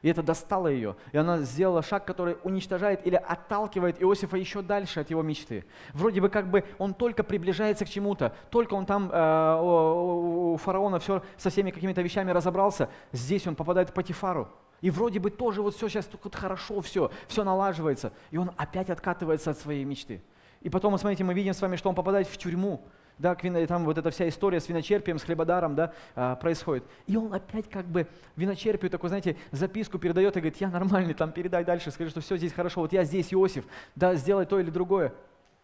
И 0.03 0.09
это 0.09 0.23
достало 0.23 0.69
ее. 0.69 0.97
И 1.13 1.17
она 1.17 1.39
сделала 1.39 1.83
шаг, 1.83 2.05
который 2.05 2.37
уничтожает 2.45 3.07
или 3.07 3.17
отталкивает 3.17 4.01
Иосифа 4.03 4.37
еще 4.37 4.63
дальше 4.63 5.01
от 5.01 5.11
его 5.11 5.23
мечты. 5.23 5.65
Вроде 5.93 6.21
бы 6.21 6.29
как 6.29 6.51
бы 6.51 6.65
он 6.79 6.95
только 6.95 7.25
приближается 7.25 7.85
к 7.85 7.89
чему-то, 7.89 8.35
только 8.51 8.75
он 8.75 8.87
там 8.87 9.11
э, 9.13 9.61
у, 9.61 10.57
фараона 10.57 10.99
все 10.99 11.23
со 11.37 11.51
всеми 11.51 11.71
какими-то 11.71 12.03
вещами 12.03 12.31
разобрался, 12.31 12.89
здесь 13.13 13.47
он 13.47 13.57
попадает 13.57 13.91
в 13.91 13.93
Патифару. 13.93 14.49
И 14.81 14.91
вроде 14.91 15.19
бы 15.19 15.31
тоже 15.31 15.61
вот 15.61 15.75
все 15.75 15.89
сейчас 15.89 16.07
тут 16.07 16.37
хорошо, 16.37 16.81
все, 16.81 17.11
все 17.27 17.43
налаживается. 17.43 18.13
И 18.31 18.37
он 18.37 18.53
опять 18.57 18.91
откатывается 18.91 19.51
от 19.51 19.59
своей 19.59 19.85
мечты. 19.85 20.23
И 20.61 20.71
потом, 20.71 20.97
смотрите, 20.99 21.25
мы 21.25 21.35
видим 21.35 21.55
с 21.55 21.61
вами, 21.61 21.77
что 21.77 21.89
он 21.89 21.95
попадает 21.95 22.29
в 22.29 22.37
тюрьму 22.37 22.85
да, 23.19 23.35
там 23.35 23.85
вот 23.85 23.99
эта 23.99 24.11
вся 24.11 24.29
история 24.29 24.61
с 24.61 24.69
виночерпием, 24.69 25.19
с 25.19 25.25
хлебодаром, 25.25 25.75
да, 25.75 25.93
а, 26.15 26.37
происходит. 26.37 26.85
И 27.07 27.17
он 27.17 27.33
опять 27.33 27.69
как 27.69 27.87
бы 27.87 28.07
виночерпию 28.37 28.91
такой, 28.91 29.09
знаете, 29.09 29.37
записку 29.51 29.99
передает 29.99 30.37
и 30.37 30.41
говорит, 30.41 30.61
я 30.61 30.71
нормальный, 30.71 31.15
там 31.15 31.33
передай 31.33 31.65
дальше, 31.65 31.91
скажи, 31.91 32.11
что 32.11 32.21
все 32.21 32.37
здесь 32.37 32.53
хорошо, 32.53 32.81
вот 32.81 32.93
я 32.93 33.05
здесь, 33.05 33.33
Иосиф, 33.33 33.65
да, 33.97 34.15
сделай 34.15 34.47
то 34.47 34.61
или 34.61 34.71
другое. 34.71 35.13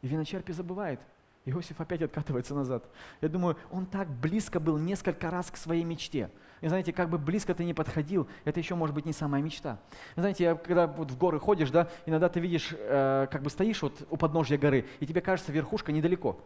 И 0.03 0.09
виночерпий 0.09 0.53
забывает. 0.53 1.01
Иосиф 1.47 1.81
опять 1.81 2.03
откатывается 2.03 2.55
назад. 2.55 2.85
Я 3.21 3.29
думаю, 3.29 3.57
он 3.71 3.87
так 3.87 4.09
близко 4.09 4.61
был 4.61 4.79
несколько 4.79 5.31
раз 5.31 5.51
к 5.51 5.57
своей 5.57 5.85
мечте. 5.85 6.31
И 6.63 6.69
знаете, 6.69 6.95
как 6.95 7.11
бы 7.11 7.19
близко 7.19 7.55
ты 7.55 7.65
не 7.65 7.75
подходил, 7.75 8.27
это 8.45 8.59
еще 8.59 8.75
может 8.75 8.95
быть 8.95 9.05
не 9.05 9.13
самая 9.13 9.43
мечта. 9.43 9.79
Знаете, 10.17 10.55
когда 10.55 10.87
вот 10.87 11.11
в 11.11 11.19
горы 11.19 11.39
ходишь, 11.39 11.71
да, 11.71 11.91
иногда 12.07 12.31
ты 12.31 12.41
видишь, 12.41 12.71
э, 12.73 13.27
как 13.31 13.43
бы 13.43 13.51
стоишь 13.51 13.83
вот 13.83 14.07
у 14.09 14.17
подножья 14.17 14.57
горы, 14.57 14.87
и 15.01 15.07
тебе 15.07 15.21
кажется, 15.21 15.53
верхушка 15.53 15.93
недалеко. 15.93 16.41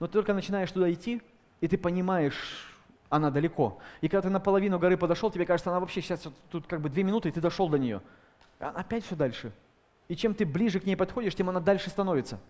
Но 0.00 0.06
ты 0.06 0.12
только 0.14 0.34
начинаешь 0.34 0.70
туда 0.70 0.92
идти, 0.92 1.22
и 1.60 1.68
ты 1.68 1.76
понимаешь, 1.76 2.66
она 3.08 3.30
далеко. 3.30 3.78
И 4.00 4.08
когда 4.08 4.22
ты 4.22 4.30
наполовину 4.30 4.78
горы 4.78 4.96
подошел, 4.96 5.30
тебе 5.30 5.46
кажется, 5.46 5.70
она 5.70 5.80
вообще 5.80 6.00
сейчас 6.00 6.26
тут 6.50 6.66
как 6.66 6.80
бы 6.80 6.88
две 6.88 7.02
минуты, 7.02 7.28
и 7.28 7.32
ты 7.32 7.40
дошел 7.40 7.68
до 7.68 7.78
нее. 7.78 8.02
А 8.60 8.68
она 8.68 8.80
опять 8.80 9.04
все 9.04 9.16
дальше. 9.16 9.52
И 10.08 10.16
чем 10.16 10.34
ты 10.34 10.46
ближе 10.46 10.80
к 10.80 10.86
ней 10.86 10.96
подходишь, 10.96 11.34
тем 11.34 11.48
она 11.48 11.60
дальше 11.60 11.90
становится. 11.90 12.40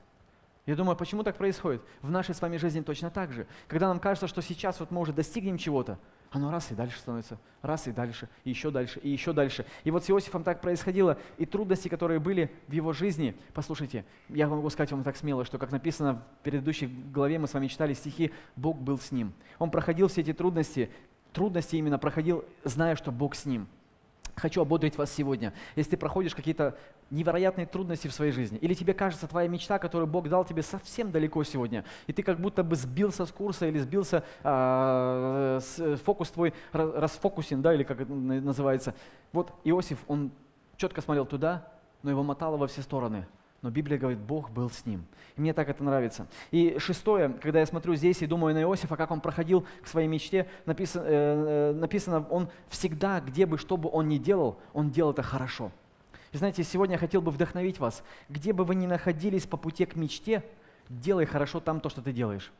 Я 0.67 0.77
думаю, 0.77 0.97
почему 0.97 1.23
так 1.23 1.37
происходит? 1.37 1.83
В 2.03 2.11
нашей 2.11 2.35
с 2.35 2.43
вами 2.43 2.59
жизни 2.59 2.83
точно 2.83 3.11
так 3.11 3.33
же. 3.33 3.47
Когда 3.69 3.89
нам 3.89 3.99
кажется, 3.99 4.29
что 4.29 4.43
сейчас 4.43 4.81
вот 4.81 4.91
мы 4.91 5.01
уже 5.01 5.13
достигнем 5.13 5.57
чего-то, 5.57 5.99
оно 6.31 6.51
раз 6.51 6.71
и 6.71 6.75
дальше 6.75 6.99
становится, 6.99 7.39
раз 7.63 7.87
и 7.87 7.93
дальше, 7.93 8.29
и 8.45 8.51
еще 8.51 8.71
дальше, 8.71 9.01
и 9.01 9.09
еще 9.09 9.33
дальше. 9.33 9.65
И 9.85 9.91
вот 9.91 10.05
с 10.05 10.11
Иосифом 10.11 10.45
так 10.45 10.61
происходило, 10.61 11.19
и 11.39 11.47
трудности, 11.47 11.89
которые 11.89 12.21
были 12.21 12.51
в 12.67 12.73
его 12.73 12.93
жизни, 12.93 13.37
послушайте, 13.55 14.05
я 14.29 14.49
могу 14.49 14.69
сказать 14.71 14.93
вам 14.93 15.05
так 15.05 15.17
смело, 15.17 15.45
что, 15.45 15.59
как 15.59 15.71
написано 15.71 16.23
в 16.41 16.45
предыдущей 16.45 16.87
главе, 16.87 17.39
мы 17.39 17.49
с 17.49 17.55
вами 17.55 17.69
читали 17.69 17.95
стихи, 17.95 18.33
Бог 18.57 18.79
был 18.79 18.99
с 18.99 19.11
ним. 19.11 19.33
Он 19.59 19.71
проходил 19.71 20.09
все 20.09 20.21
эти 20.21 20.33
трудности, 20.33 20.91
трудности 21.33 21.77
именно 21.77 21.99
проходил, 21.99 22.45
зная, 22.65 22.97
что 22.97 23.11
Бог 23.11 23.35
с 23.35 23.47
ним– 23.47 23.67
Хочу 24.39 24.61
ободрить 24.63 24.97
вас 24.97 25.13
сегодня. 25.13 25.53
Если 25.77 25.93
ты 25.93 25.97
проходишь 25.97 26.35
какие-то 26.35 26.77
невероятные 27.11 27.67
трудности 27.67 28.09
в 28.09 28.13
своей 28.13 28.33
жизни, 28.33 28.59
или 28.59 28.75
тебе 28.75 28.95
кажется 28.95 29.27
твоя 29.27 29.49
мечта, 29.49 29.79
которую 29.79 30.07
Бог 30.07 30.29
дал 30.29 30.45
тебе 30.45 30.63
совсем 30.63 31.11
далеко 31.11 31.43
сегодня, 31.45 31.85
и 32.07 32.13
ты 32.13 32.23
как 32.23 32.39
будто 32.39 32.63
бы 32.63 32.77
сбился 32.77 33.27
с 33.27 33.33
курса 33.33 33.67
или 33.67 33.79
сбился, 33.79 34.25
а, 34.43 35.59
с, 35.61 35.97
фокус 36.05 36.31
твой 36.31 36.55
расфокусен, 36.73 37.63
да, 37.63 37.75
или 37.75 37.83
как 37.83 38.01
это 38.01 38.13
называется. 38.13 38.95
Вот 39.33 39.53
Иосиф, 39.65 39.99
он 40.07 40.31
четко 40.77 41.01
смотрел 41.01 41.27
туда, 41.27 41.69
но 42.03 42.11
его 42.11 42.23
мотало 42.23 42.57
во 42.57 42.67
все 42.67 42.83
стороны. 42.83 43.27
Но 43.61 43.71
Библия 43.71 43.99
говорит, 43.99 44.21
Бог 44.21 44.51
был 44.51 44.71
с 44.71 44.87
ним. 44.87 45.05
И 45.37 45.41
мне 45.41 45.53
так 45.53 45.69
это 45.69 45.83
нравится. 45.83 46.29
И 46.53 46.77
шестое, 46.79 47.29
когда 47.29 47.59
я 47.59 47.67
смотрю 47.67 47.97
здесь 47.97 48.23
и 48.23 48.27
думаю 48.27 48.55
на 48.55 48.63
Иосифа, 48.63 48.97
как 48.97 49.11
он 49.11 49.21
проходил 49.21 49.67
к 49.83 49.89
своей 49.89 50.07
мечте, 50.07 50.47
написано, 50.65 51.05
э, 51.05 51.09
э, 51.09 51.73
написано 51.73 52.25
он 52.31 52.49
всегда, 52.69 53.21
где 53.21 53.47
бы, 53.47 53.59
что 53.59 53.77
бы 53.77 53.91
он 53.93 54.09
ни 54.09 54.19
делал, 54.19 54.59
он 54.73 54.91
делал 54.91 55.11
это 55.11 55.23
хорошо. 55.23 55.73
И 56.33 56.37
знаете, 56.37 56.63
сегодня 56.63 56.95
я 56.95 56.99
хотел 56.99 57.21
бы 57.21 57.33
вдохновить 57.33 57.81
вас. 57.81 58.05
Где 58.29 58.53
бы 58.53 58.65
вы 58.65 58.75
ни 58.77 58.87
находились 58.87 59.47
по 59.47 59.57
пути 59.57 59.87
к 59.87 59.97
мечте, 59.97 60.45
делай 60.89 61.25
хорошо 61.25 61.59
там 61.59 61.81
то, 61.81 61.89
что 61.89 62.01
ты 62.01 62.13
делаешь. 62.13 62.53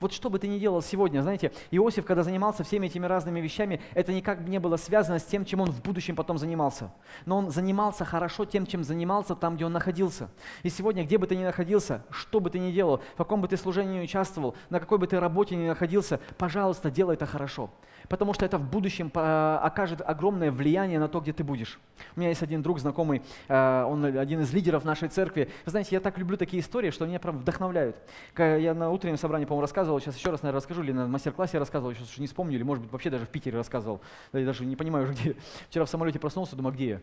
Вот 0.00 0.12
что 0.12 0.30
бы 0.30 0.38
ты 0.38 0.48
ни 0.48 0.58
делал 0.58 0.82
сегодня, 0.82 1.22
знаете, 1.22 1.52
Иосиф, 1.70 2.04
когда 2.04 2.22
занимался 2.22 2.64
всеми 2.64 2.86
этими 2.86 3.06
разными 3.06 3.40
вещами, 3.40 3.80
это 3.94 4.12
никак 4.12 4.40
не 4.40 4.58
было 4.58 4.76
связано 4.76 5.18
с 5.18 5.24
тем, 5.24 5.44
чем 5.44 5.60
он 5.60 5.70
в 5.70 5.82
будущем 5.82 6.16
потом 6.16 6.38
занимался. 6.38 6.92
Но 7.24 7.38
он 7.38 7.50
занимался 7.50 8.04
хорошо 8.04 8.44
тем, 8.44 8.66
чем 8.66 8.84
занимался 8.84 9.34
там, 9.34 9.56
где 9.56 9.66
он 9.66 9.72
находился. 9.72 10.28
И 10.62 10.70
сегодня, 10.70 11.04
где 11.04 11.18
бы 11.18 11.26
ты 11.26 11.36
ни 11.36 11.44
находился, 11.44 12.04
что 12.10 12.40
бы 12.40 12.50
ты 12.50 12.58
ни 12.58 12.72
делал, 12.72 13.00
в 13.14 13.16
каком 13.16 13.40
бы 13.40 13.48
ты 13.48 13.56
служении 13.56 14.00
ни 14.00 14.04
участвовал, 14.04 14.56
на 14.70 14.80
какой 14.80 14.98
бы 14.98 15.06
ты 15.06 15.18
работе 15.20 15.56
ни 15.56 15.66
находился, 15.66 16.20
пожалуйста, 16.38 16.90
делай 16.90 17.14
это 17.14 17.26
хорошо. 17.26 17.70
Потому 18.08 18.34
что 18.34 18.44
это 18.44 18.58
в 18.58 18.68
будущем 18.68 19.10
э, 19.14 19.58
окажет 19.62 20.00
огромное 20.04 20.52
влияние 20.52 20.98
на 20.98 21.08
то, 21.08 21.20
где 21.20 21.32
ты 21.32 21.44
будешь. 21.44 21.78
У 22.14 22.20
меня 22.20 22.28
есть 22.30 22.42
один 22.42 22.62
друг 22.62 22.78
знакомый, 22.78 23.22
э, 23.48 23.82
он 23.84 24.04
один 24.04 24.40
из 24.40 24.52
лидеров 24.52 24.84
нашей 24.84 25.08
церкви. 25.08 25.50
Вы 25.64 25.70
знаете, 25.70 25.94
я 25.96 26.00
так 26.00 26.18
люблю 26.18 26.36
такие 26.36 26.62
истории, 26.62 26.90
что 26.90 27.06
меня 27.06 27.18
прям 27.18 27.38
вдохновляют. 27.38 27.96
Я 28.36 28.74
на 28.74 28.90
утреннем 28.90 29.16
собрании, 29.16 29.44
по-моему, 29.44 29.62
рассказывал, 29.62 30.00
сейчас 30.00 30.16
еще 30.16 30.30
раз, 30.30 30.42
наверное, 30.42 30.58
расскажу, 30.58 30.82
или 30.82 30.92
на 30.92 31.06
мастер-классе 31.06 31.58
рассказывал, 31.58 31.94
сейчас 31.94 32.10
уже 32.10 32.20
не 32.20 32.26
вспомню, 32.26 32.56
или, 32.56 32.62
может 32.62 32.82
быть, 32.82 32.92
вообще 32.92 33.10
даже 33.10 33.26
в 33.26 33.28
Питере 33.28 33.56
рассказывал. 33.56 34.00
Я 34.32 34.44
даже 34.44 34.64
не 34.64 34.76
понимаю 34.76 35.04
уже, 35.04 35.12
где. 35.20 35.36
Вчера 35.68 35.84
в 35.84 35.90
самолете 35.90 36.18
проснулся, 36.18 36.56
думаю, 36.56 36.72
а 36.72 36.74
где 36.74 36.88
я? 36.88 37.00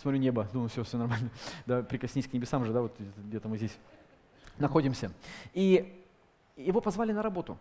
Смотрю 0.00 0.20
небо, 0.20 0.48
думаю, 0.52 0.68
все, 0.68 0.84
все 0.84 0.98
нормально. 0.98 1.30
Да, 1.66 1.82
прикоснись 1.82 2.28
к 2.28 2.32
небесам 2.32 2.64
же, 2.64 2.72
да, 2.72 2.82
вот 2.82 2.94
где-то 3.16 3.48
мы 3.48 3.56
здесь 3.56 3.76
находимся. 4.58 5.10
И 5.52 6.02
его 6.56 6.80
позвали 6.80 7.12
на 7.12 7.22
работу 7.22 7.58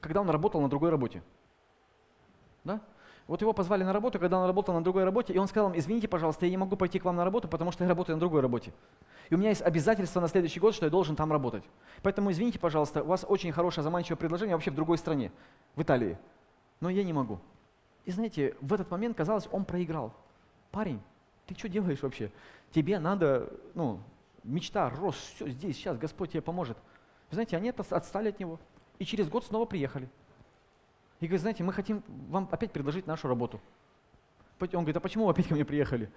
когда 0.00 0.20
он 0.20 0.30
работал 0.30 0.60
на 0.60 0.68
другой 0.68 0.90
работе. 0.90 1.22
Да? 2.64 2.80
Вот 3.28 3.42
его 3.42 3.52
позвали 3.52 3.84
на 3.84 3.92
работу, 3.92 4.18
когда 4.18 4.38
он 4.38 4.46
работал 4.46 4.74
на 4.74 4.82
другой 4.82 5.04
работе, 5.04 5.34
и 5.34 5.38
он 5.38 5.48
сказал, 5.48 5.70
извините, 5.74 6.08
пожалуйста, 6.08 6.46
я 6.46 6.50
не 6.50 6.56
могу 6.56 6.76
пойти 6.76 6.98
к 6.98 7.04
вам 7.04 7.16
на 7.16 7.24
работу, 7.24 7.46
потому 7.46 7.72
что 7.72 7.84
я 7.84 7.88
работаю 7.88 8.16
на 8.16 8.20
другой 8.20 8.40
работе. 8.40 8.72
И 9.28 9.34
у 9.34 9.38
меня 9.38 9.50
есть 9.50 9.60
обязательство 9.60 10.20
на 10.20 10.28
следующий 10.28 10.60
год, 10.60 10.74
что 10.74 10.86
я 10.86 10.90
должен 10.90 11.14
там 11.14 11.30
работать. 11.30 11.62
Поэтому 12.02 12.30
извините, 12.30 12.58
пожалуйста, 12.58 13.02
у 13.02 13.06
вас 13.06 13.26
очень 13.28 13.52
хорошее 13.52 13.82
заманчивое 13.82 14.16
предложение 14.16 14.56
вообще 14.56 14.70
в 14.70 14.74
другой 14.74 14.96
стране, 14.96 15.30
в 15.76 15.82
Италии. 15.82 16.16
Но 16.80 16.88
я 16.88 17.04
не 17.04 17.12
могу. 17.12 17.38
И 18.06 18.10
знаете, 18.10 18.56
в 18.62 18.72
этот 18.72 18.90
момент 18.90 19.14
казалось, 19.14 19.46
он 19.52 19.66
проиграл. 19.66 20.14
Парень, 20.70 21.02
ты 21.46 21.54
что 21.54 21.68
делаешь 21.68 22.02
вообще? 22.02 22.32
Тебе 22.70 22.98
надо, 22.98 23.52
ну, 23.74 24.00
мечта, 24.42 24.88
рост, 24.88 25.18
все 25.34 25.48
здесь, 25.50 25.76
сейчас 25.76 25.98
Господь 25.98 26.30
тебе 26.30 26.40
поможет. 26.40 26.78
Вы 27.30 27.34
знаете, 27.34 27.58
они 27.58 27.68
отстали 27.70 28.30
от 28.30 28.40
него. 28.40 28.58
И 28.98 29.04
через 29.04 29.28
год 29.28 29.44
снова 29.44 29.64
приехали. 29.64 30.08
И 31.20 31.26
говорит, 31.26 31.40
знаете, 31.40 31.64
мы 31.64 31.72
хотим 31.72 32.02
вам 32.28 32.48
опять 32.50 32.72
предложить 32.72 33.06
нашу 33.06 33.28
работу. 33.28 33.60
Он 34.60 34.68
говорит, 34.68 34.96
а 34.96 35.00
почему 35.00 35.24
вы 35.26 35.32
опять 35.32 35.48
ко 35.48 35.54
мне 35.54 35.64
приехали? 35.64 36.10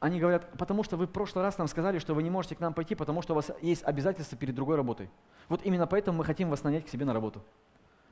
Они 0.00 0.20
говорят, 0.20 0.50
потому 0.56 0.84
что 0.84 0.96
вы 0.96 1.06
в 1.06 1.10
прошлый 1.10 1.44
раз 1.44 1.58
нам 1.58 1.66
сказали, 1.66 1.98
что 1.98 2.14
вы 2.14 2.22
не 2.22 2.30
можете 2.30 2.54
к 2.54 2.60
нам 2.60 2.72
пойти, 2.72 2.94
потому 2.94 3.20
что 3.20 3.32
у 3.32 3.36
вас 3.36 3.50
есть 3.60 3.82
обязательства 3.82 4.38
перед 4.38 4.54
другой 4.54 4.76
работой. 4.76 5.10
Вот 5.48 5.64
именно 5.64 5.86
поэтому 5.86 6.18
мы 6.18 6.24
хотим 6.24 6.50
вас 6.50 6.62
нанять 6.62 6.86
к 6.86 6.88
себе 6.88 7.04
на 7.04 7.12
работу. 7.12 7.42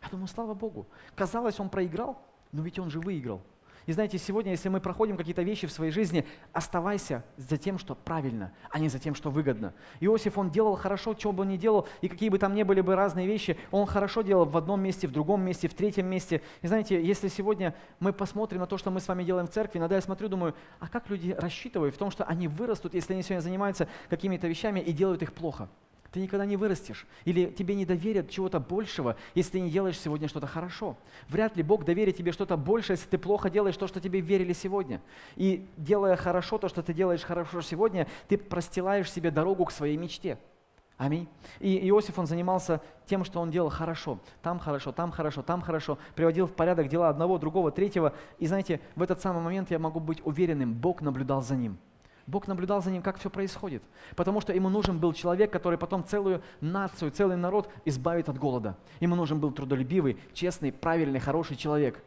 Я 0.03 0.09
думаю, 0.09 0.27
слава 0.27 0.55
Богу. 0.55 0.87
Казалось, 1.15 1.61
он 1.61 1.69
проиграл, 1.69 2.21
но 2.53 2.63
ведь 2.63 2.79
он 2.79 2.91
же 2.91 3.01
выиграл. 3.01 3.41
И 3.87 3.93
знаете, 3.93 4.19
сегодня, 4.19 4.51
если 4.51 4.69
мы 4.69 4.81
проходим 4.81 5.17
какие-то 5.17 5.43
вещи 5.43 5.69
в 5.69 5.73
своей 5.73 5.93
жизни, 5.93 6.27
оставайся 6.53 7.25
за 7.37 7.57
тем, 7.57 7.79
что 7.79 7.95
правильно, 7.95 8.53
а 8.69 8.81
не 8.81 8.89
за 8.89 8.99
тем, 8.99 9.15
что 9.15 9.31
выгодно. 9.31 9.75
Иосиф, 10.01 10.39
он 10.39 10.51
делал 10.51 10.75
хорошо, 10.75 11.15
что 11.17 11.31
бы 11.31 11.43
он 11.43 11.51
ни 11.51 11.57
делал, 11.57 11.87
и 12.01 12.09
какие 12.09 12.29
бы 12.29 12.39
там 12.39 12.55
ни 12.55 12.65
были 12.65 12.81
бы 12.81 12.97
разные 12.97 13.29
вещи, 13.29 13.57
он 13.71 13.87
хорошо 13.87 14.23
делал 14.23 14.45
в 14.45 14.57
одном 14.57 14.81
месте, 14.81 15.07
в 15.07 15.13
другом 15.13 15.43
месте, 15.43 15.69
в 15.69 15.75
третьем 15.75 16.07
месте. 16.07 16.43
И 16.63 16.67
знаете, 16.67 17.01
если 17.01 17.29
сегодня 17.29 17.75
мы 18.01 18.13
посмотрим 18.13 18.59
на 18.61 18.67
то, 18.67 18.77
что 18.77 18.91
мы 18.91 18.99
с 18.99 19.07
вами 19.07 19.23
делаем 19.23 19.47
в 19.47 19.51
церкви, 19.51 19.79
иногда 19.79 19.95
я 19.95 20.03
смотрю, 20.03 20.29
думаю, 20.29 20.55
а 20.81 20.89
как 20.89 21.09
люди 21.09 21.31
рассчитывают 21.31 21.95
в 21.95 21.99
том, 21.99 22.11
что 22.11 22.25
они 22.25 22.49
вырастут, 22.49 22.95
если 22.95 23.13
они 23.13 23.23
сегодня 23.23 23.41
занимаются 23.41 23.87
какими-то 24.11 24.49
вещами 24.49 24.81
и 24.81 24.93
делают 24.93 25.23
их 25.23 25.33
плохо? 25.33 25.69
Ты 26.17 26.23
никогда 26.23 26.47
не 26.47 26.57
вырастешь. 26.57 27.07
Или 27.27 27.51
тебе 27.51 27.75
не 27.75 27.85
доверят 27.85 28.31
чего-то 28.31 28.59
большего, 28.59 29.17
если 29.35 29.53
ты 29.53 29.61
не 29.61 29.71
делаешь 29.71 30.01
сегодня 30.01 30.29
что-то 30.29 30.47
хорошо. 30.47 30.97
Вряд 31.29 31.59
ли 31.59 31.63
Бог 31.63 31.85
доверит 31.85 32.17
тебе 32.17 32.33
что-то 32.33 32.57
большее, 32.57 32.95
если 32.95 33.07
ты 33.11 33.19
плохо 33.19 33.51
делаешь 33.51 33.77
то, 33.77 33.87
что 33.87 34.01
тебе 34.01 34.21
верили 34.21 34.55
сегодня. 34.55 35.03
И 35.35 35.69
делая 35.77 36.17
хорошо 36.17 36.57
то, 36.57 36.71
что 36.71 36.83
ты 36.83 36.95
делаешь 36.95 37.23
хорошо 37.23 37.61
сегодня, 37.61 38.07
ты 38.29 38.39
простилаешь 38.39 39.13
себе 39.13 39.31
дорогу 39.31 39.67
к 39.67 39.71
своей 39.71 39.99
мечте. 39.99 40.39
Аминь. 40.97 41.29
И 41.61 41.87
Иосиф, 41.91 42.19
он 42.19 42.27
занимался 42.27 42.81
тем, 43.05 43.23
что 43.23 43.41
он 43.41 43.51
делал 43.51 43.69
хорошо. 43.69 44.19
Там 44.41 44.59
хорошо, 44.59 44.93
там 44.93 45.13
хорошо, 45.13 45.43
там 45.43 45.61
хорошо. 45.61 45.99
Приводил 46.15 46.47
в 46.47 46.53
порядок 46.53 46.89
дела 46.89 47.11
одного, 47.11 47.37
другого, 47.37 47.71
третьего. 47.71 48.15
И 48.39 48.47
знаете, 48.47 48.81
в 48.95 49.03
этот 49.03 49.21
самый 49.21 49.43
момент 49.43 49.71
я 49.71 49.79
могу 49.79 50.01
быть 50.01 50.25
уверенным, 50.25 50.73
Бог 50.73 51.03
наблюдал 51.03 51.43
за 51.43 51.57
ним. 51.57 51.77
Бог 52.27 52.49
наблюдал 52.49 52.83
за 52.83 52.91
ним, 52.91 53.03
как 53.03 53.19
все 53.19 53.31
происходит. 53.31 53.83
Потому 54.17 54.41
что 54.41 54.53
ему 54.53 54.69
нужен 54.69 54.99
был 54.99 55.13
человек, 55.13 55.53
который 55.53 55.79
потом 55.79 56.05
целую 56.05 56.43
нацию, 56.61 57.11
целый 57.11 57.37
народ 57.37 57.71
избавит 57.85 58.29
от 58.29 58.39
голода. 58.39 58.77
Ему 59.01 59.15
нужен 59.15 59.39
был 59.39 59.53
трудолюбивый, 59.53 60.19
честный, 60.33 60.73
правильный, 60.73 61.21
хороший 61.21 61.57
человек. 61.57 62.03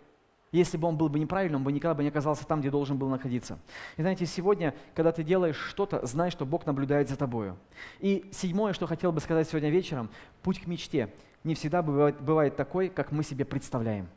Если 0.51 0.77
бы 0.77 0.87
он 0.87 0.97
был 0.97 1.09
бы 1.09 1.19
неправильным, 1.19 1.61
он 1.61 1.65
бы 1.65 1.71
никогда 1.71 1.93
бы 1.93 2.03
не 2.03 2.09
оказался 2.09 2.45
там, 2.45 2.59
где 2.59 2.71
должен 2.71 2.97
был 2.97 3.07
находиться. 3.07 3.59
И 3.97 4.01
знаете, 4.01 4.25
сегодня, 4.25 4.73
когда 4.95 5.11
ты 5.11 5.23
делаешь 5.23 5.57
что-то, 5.57 6.05
знай, 6.05 6.31
что 6.31 6.45
Бог 6.45 6.65
наблюдает 6.65 7.07
за 7.07 7.15
тобою. 7.15 7.57
И 7.99 8.27
седьмое, 8.31 8.73
что 8.73 8.87
хотел 8.87 9.11
бы 9.11 9.19
сказать 9.19 9.47
сегодня 9.47 9.69
вечером, 9.69 10.09
путь 10.41 10.59
к 10.59 10.67
мечте 10.67 11.13
не 11.43 11.55
всегда 11.55 11.81
бывает, 11.81 12.55
такой, 12.55 12.89
как 12.89 13.11
мы 13.11 13.23
себе 13.23 13.45
представляем. 13.45 14.09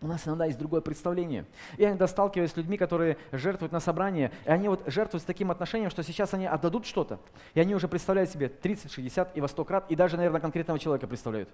У 0.00 0.06
нас 0.06 0.26
иногда 0.28 0.44
есть 0.44 0.58
другое 0.58 0.80
представление. 0.80 1.44
Я 1.76 1.88
иногда 1.88 2.06
сталкиваюсь 2.06 2.52
с 2.52 2.56
людьми, 2.56 2.76
которые 2.76 3.16
жертвуют 3.32 3.72
на 3.72 3.80
собрание, 3.80 4.30
и 4.44 4.50
они 4.50 4.68
вот 4.68 4.82
жертвуют 4.86 5.22
с 5.22 5.26
таким 5.26 5.50
отношением, 5.50 5.90
что 5.90 6.04
сейчас 6.04 6.34
они 6.34 6.46
отдадут 6.46 6.86
что-то, 6.86 7.18
и 7.54 7.60
они 7.60 7.74
уже 7.74 7.88
представляют 7.88 8.30
себе 8.30 8.48
30, 8.48 8.92
60 8.92 9.36
и 9.36 9.40
во 9.40 9.48
100 9.48 9.64
крат, 9.64 9.86
и 9.88 9.96
даже, 9.96 10.16
наверное, 10.16 10.40
конкретного 10.40 10.78
человека 10.78 11.08
представляют. 11.08 11.48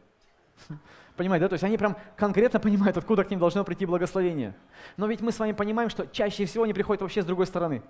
Понимаете, 1.17 1.45
да? 1.45 1.49
То 1.49 1.55
есть 1.55 1.65
они 1.65 1.79
прям 1.79 1.97
конкретно 2.17 2.61
понимают, 2.61 2.99
откуда 2.99 3.25
к 3.25 3.31
ним 3.31 3.41
должно 3.41 3.65
прийти 3.65 3.87
благословение. 3.87 4.55
Но 4.99 5.07
ведь 5.07 5.23
мы 5.23 5.33
с 5.33 5.39
вами 5.39 5.53
понимаем, 5.53 5.89
что 5.89 6.07
чаще 6.07 6.45
всего 6.45 6.65
они 6.65 6.75
приходят 6.75 7.01
вообще 7.01 7.23
с 7.23 7.27
другой 7.27 7.47
стороны. 7.47 7.83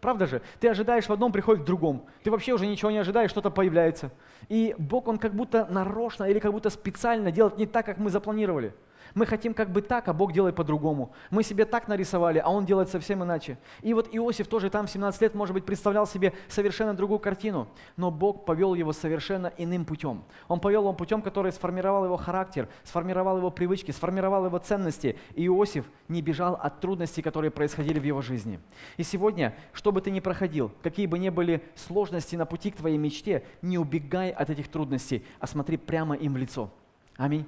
Правда 0.00 0.26
же? 0.26 0.42
Ты 0.60 0.68
ожидаешь 0.68 1.06
в 1.06 1.12
одном, 1.12 1.32
приходит 1.32 1.62
в 1.62 1.66
другом. 1.66 2.06
Ты 2.22 2.30
вообще 2.30 2.52
уже 2.52 2.66
ничего 2.66 2.92
не 2.92 2.98
ожидаешь, 2.98 3.30
что-то 3.30 3.50
появляется. 3.50 4.12
И 4.48 4.76
Бог, 4.78 5.08
Он 5.08 5.18
как 5.18 5.34
будто 5.34 5.66
нарочно 5.66 6.24
или 6.24 6.38
как 6.38 6.52
будто 6.52 6.70
специально 6.70 7.32
делает 7.32 7.58
не 7.58 7.66
так, 7.66 7.84
как 7.84 7.98
мы 7.98 8.10
запланировали. 8.10 8.74
Мы 9.18 9.26
хотим 9.26 9.52
как 9.52 9.72
бы 9.72 9.82
так, 9.82 10.06
а 10.06 10.12
Бог 10.12 10.32
делает 10.32 10.54
по-другому. 10.54 11.10
Мы 11.30 11.42
себе 11.42 11.64
так 11.64 11.88
нарисовали, 11.88 12.38
а 12.38 12.50
Он 12.50 12.64
делает 12.64 12.88
совсем 12.88 13.24
иначе. 13.24 13.58
И 13.82 13.92
вот 13.92 14.08
Иосиф 14.12 14.46
тоже 14.46 14.70
там 14.70 14.86
в 14.86 14.90
17 14.90 15.20
лет, 15.22 15.34
может 15.34 15.54
быть, 15.54 15.64
представлял 15.64 16.06
себе 16.06 16.34
совершенно 16.46 16.94
другую 16.94 17.18
картину, 17.18 17.66
но 17.96 18.12
Бог 18.12 18.44
повел 18.44 18.74
его 18.74 18.92
совершенно 18.92 19.52
иным 19.58 19.84
путем. 19.84 20.22
Он 20.46 20.60
повел 20.60 20.82
его 20.82 20.92
путем, 20.92 21.20
который 21.20 21.50
сформировал 21.50 22.04
его 22.04 22.16
характер, 22.16 22.68
сформировал 22.84 23.38
его 23.38 23.50
привычки, 23.50 23.90
сформировал 23.90 24.46
его 24.46 24.58
ценности. 24.58 25.18
И 25.34 25.46
Иосиф 25.46 25.86
не 26.06 26.22
бежал 26.22 26.54
от 26.54 26.78
трудностей, 26.78 27.20
которые 27.20 27.50
происходили 27.50 27.98
в 27.98 28.04
его 28.04 28.22
жизни. 28.22 28.60
И 28.98 29.02
сегодня, 29.02 29.56
что 29.72 29.90
бы 29.90 30.00
ты 30.00 30.12
ни 30.12 30.20
проходил, 30.20 30.70
какие 30.80 31.06
бы 31.06 31.18
ни 31.18 31.30
были 31.30 31.64
сложности 31.74 32.36
на 32.36 32.46
пути 32.46 32.70
к 32.70 32.76
твоей 32.76 32.98
мечте, 32.98 33.42
не 33.62 33.78
убегай 33.78 34.30
от 34.30 34.48
этих 34.48 34.68
трудностей, 34.68 35.26
а 35.40 35.48
смотри 35.48 35.76
прямо 35.76 36.14
им 36.14 36.34
в 36.34 36.36
лицо. 36.36 36.70
Аминь. 37.16 37.44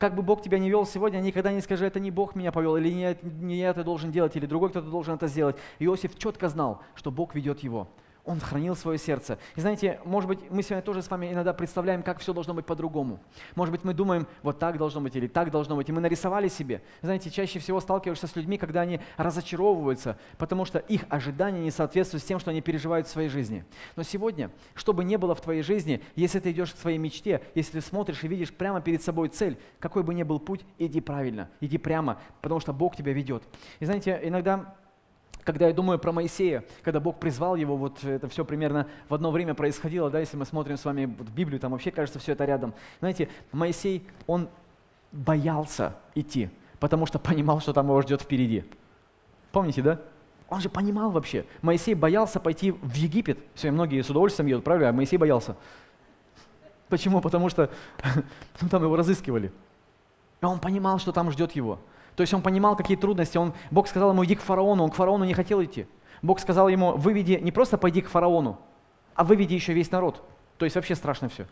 Как 0.00 0.14
бы 0.14 0.22
Бог 0.22 0.40
тебя 0.40 0.58
не 0.58 0.70
вел 0.70 0.86
сегодня, 0.86 1.18
никогда 1.18 1.52
не 1.52 1.60
скажи, 1.60 1.84
это 1.84 2.00
не 2.00 2.10
Бог 2.10 2.34
меня 2.34 2.52
повел, 2.52 2.74
или 2.78 2.90
не, 2.90 3.18
не 3.22 3.58
я 3.58 3.68
это 3.68 3.84
должен 3.84 4.10
делать, 4.10 4.34
или 4.34 4.46
другой 4.46 4.70
кто-то 4.70 4.88
должен 4.88 5.16
это 5.16 5.26
сделать. 5.26 5.56
Иосиф 5.78 6.16
четко 6.16 6.48
знал, 6.48 6.80
что 6.94 7.10
Бог 7.10 7.34
ведет 7.34 7.60
его. 7.60 7.86
Он 8.24 8.38
хранил 8.38 8.76
свое 8.76 8.98
сердце. 8.98 9.38
И 9.56 9.60
знаете, 9.60 10.00
может 10.04 10.28
быть, 10.28 10.50
мы 10.50 10.62
сегодня 10.62 10.82
тоже 10.82 11.02
с 11.02 11.10
вами 11.10 11.32
иногда 11.32 11.52
представляем, 11.52 12.02
как 12.02 12.18
все 12.18 12.32
должно 12.32 12.54
быть 12.54 12.66
по-другому. 12.66 13.20
Может 13.54 13.72
быть, 13.72 13.84
мы 13.84 13.94
думаем, 13.94 14.26
вот 14.42 14.58
так 14.58 14.76
должно 14.76 15.00
быть 15.00 15.16
или 15.16 15.26
так 15.26 15.50
должно 15.50 15.76
быть. 15.76 15.88
И 15.88 15.92
мы 15.92 16.00
нарисовали 16.00 16.48
себе. 16.48 16.82
Знаете, 17.02 17.30
чаще 17.30 17.58
всего 17.58 17.80
сталкиваешься 17.80 18.26
с 18.26 18.36
людьми, 18.36 18.58
когда 18.58 18.82
они 18.82 19.00
разочаровываются, 19.16 20.18
потому 20.38 20.64
что 20.64 20.78
их 20.78 21.04
ожидания 21.08 21.60
не 21.60 21.70
соответствуют 21.70 22.22
с 22.22 22.26
тем, 22.26 22.38
что 22.38 22.50
они 22.50 22.60
переживают 22.60 23.06
в 23.06 23.10
своей 23.10 23.28
жизни. 23.28 23.64
Но 23.96 24.02
сегодня, 24.02 24.50
что 24.74 24.92
бы 24.92 25.02
ни 25.02 25.16
было 25.16 25.34
в 25.34 25.40
твоей 25.40 25.62
жизни, 25.62 26.02
если 26.14 26.40
ты 26.40 26.50
идешь 26.50 26.72
к 26.72 26.76
своей 26.76 26.98
мечте, 26.98 27.42
если 27.54 27.72
ты 27.72 27.80
смотришь 27.80 28.22
и 28.22 28.28
видишь 28.28 28.52
прямо 28.52 28.80
перед 28.80 29.02
собой 29.02 29.28
цель, 29.28 29.58
какой 29.78 30.02
бы 30.02 30.14
ни 30.14 30.22
был 30.22 30.40
путь, 30.40 30.64
иди 30.78 31.00
правильно, 31.00 31.48
иди 31.60 31.78
прямо, 31.78 32.20
потому 32.42 32.60
что 32.60 32.72
Бог 32.72 32.96
тебя 32.96 33.12
ведет. 33.12 33.42
И 33.78 33.86
знаете, 33.86 34.20
иногда 34.22 34.74
когда 35.44 35.66
я 35.66 35.72
думаю 35.72 35.98
про 35.98 36.12
Моисея, 36.12 36.64
когда 36.82 37.00
Бог 37.00 37.18
призвал 37.18 37.56
его, 37.56 37.76
вот 37.76 38.04
это 38.04 38.28
все 38.28 38.44
примерно 38.44 38.86
в 39.08 39.14
одно 39.14 39.30
время 39.30 39.54
происходило, 39.54 40.10
да, 40.10 40.20
если 40.20 40.36
мы 40.36 40.44
смотрим 40.44 40.76
с 40.76 40.84
вами 40.84 41.06
в 41.06 41.32
Библию, 41.32 41.60
там 41.60 41.72
вообще 41.72 41.90
кажется 41.90 42.18
все 42.18 42.32
это 42.32 42.44
рядом. 42.44 42.74
Знаете, 43.00 43.28
Моисей, 43.52 44.06
он 44.26 44.48
боялся 45.12 45.96
идти, 46.14 46.50
потому 46.78 47.06
что 47.06 47.18
понимал, 47.18 47.60
что 47.60 47.72
там 47.72 47.86
его 47.86 48.00
ждет 48.02 48.22
впереди. 48.22 48.64
Помните, 49.52 49.82
да? 49.82 50.00
Он 50.48 50.60
же 50.60 50.68
понимал 50.68 51.10
вообще. 51.10 51.46
Моисей 51.62 51.94
боялся 51.94 52.40
пойти 52.40 52.72
в 52.72 52.94
Египет. 52.94 53.38
Все, 53.54 53.70
многие 53.70 54.02
с 54.02 54.10
удовольствием 54.10 54.48
едут, 54.48 54.64
правильно? 54.64 54.88
А 54.88 54.92
Моисей 54.92 55.16
боялся. 55.16 55.56
Почему? 56.88 57.20
Потому 57.20 57.48
что 57.48 57.70
ну, 58.60 58.68
там 58.68 58.82
его 58.82 58.96
разыскивали. 58.96 59.52
И 60.40 60.44
он 60.44 60.58
понимал, 60.58 60.98
что 60.98 61.12
там 61.12 61.30
ждет 61.30 61.52
его. 61.52 61.78
То 62.20 62.22
есть 62.22 62.34
он 62.34 62.42
понимал, 62.42 62.76
какие 62.76 62.98
трудности. 62.98 63.38
Он, 63.38 63.54
Бог 63.70 63.88
сказал 63.88 64.10
ему, 64.10 64.22
иди 64.26 64.34
к 64.34 64.42
фараону. 64.42 64.84
Он 64.84 64.90
к 64.90 64.94
фараону 64.94 65.24
не 65.24 65.32
хотел 65.32 65.64
идти. 65.64 65.86
Бог 66.20 66.38
сказал 66.38 66.68
ему, 66.68 66.94
выведи, 66.94 67.38
не 67.40 67.50
просто 67.50 67.78
пойди 67.78 68.02
к 68.02 68.10
фараону, 68.10 68.60
а 69.14 69.24
выведи 69.24 69.54
еще 69.54 69.72
весь 69.72 69.90
народ. 69.90 70.22
То 70.58 70.66
есть 70.66 70.76
вообще 70.76 70.94
страшно 70.94 71.30
все. 71.30 71.46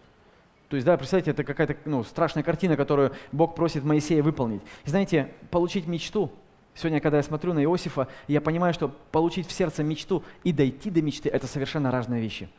То 0.68 0.76
есть, 0.76 0.84
да, 0.84 0.98
представьте, 0.98 1.30
это 1.30 1.42
какая-то 1.42 1.74
ну, 1.86 2.04
страшная 2.04 2.42
картина, 2.42 2.76
которую 2.76 3.14
Бог 3.32 3.54
просит 3.54 3.82
Моисея 3.82 4.22
выполнить. 4.22 4.60
И 4.84 4.90
знаете, 4.90 5.32
получить 5.50 5.86
мечту, 5.86 6.30
сегодня, 6.74 7.00
когда 7.00 7.16
я 7.16 7.22
смотрю 7.22 7.54
на 7.54 7.64
Иосифа, 7.64 8.06
я 8.26 8.42
понимаю, 8.42 8.74
что 8.74 8.88
получить 9.10 9.48
в 9.48 9.52
сердце 9.52 9.82
мечту 9.82 10.22
и 10.44 10.52
дойти 10.52 10.90
до 10.90 11.00
мечты– 11.00 11.30
это 11.32 11.46
совершенно 11.46 11.90
разные 11.90 12.20
вещи. 12.20 12.50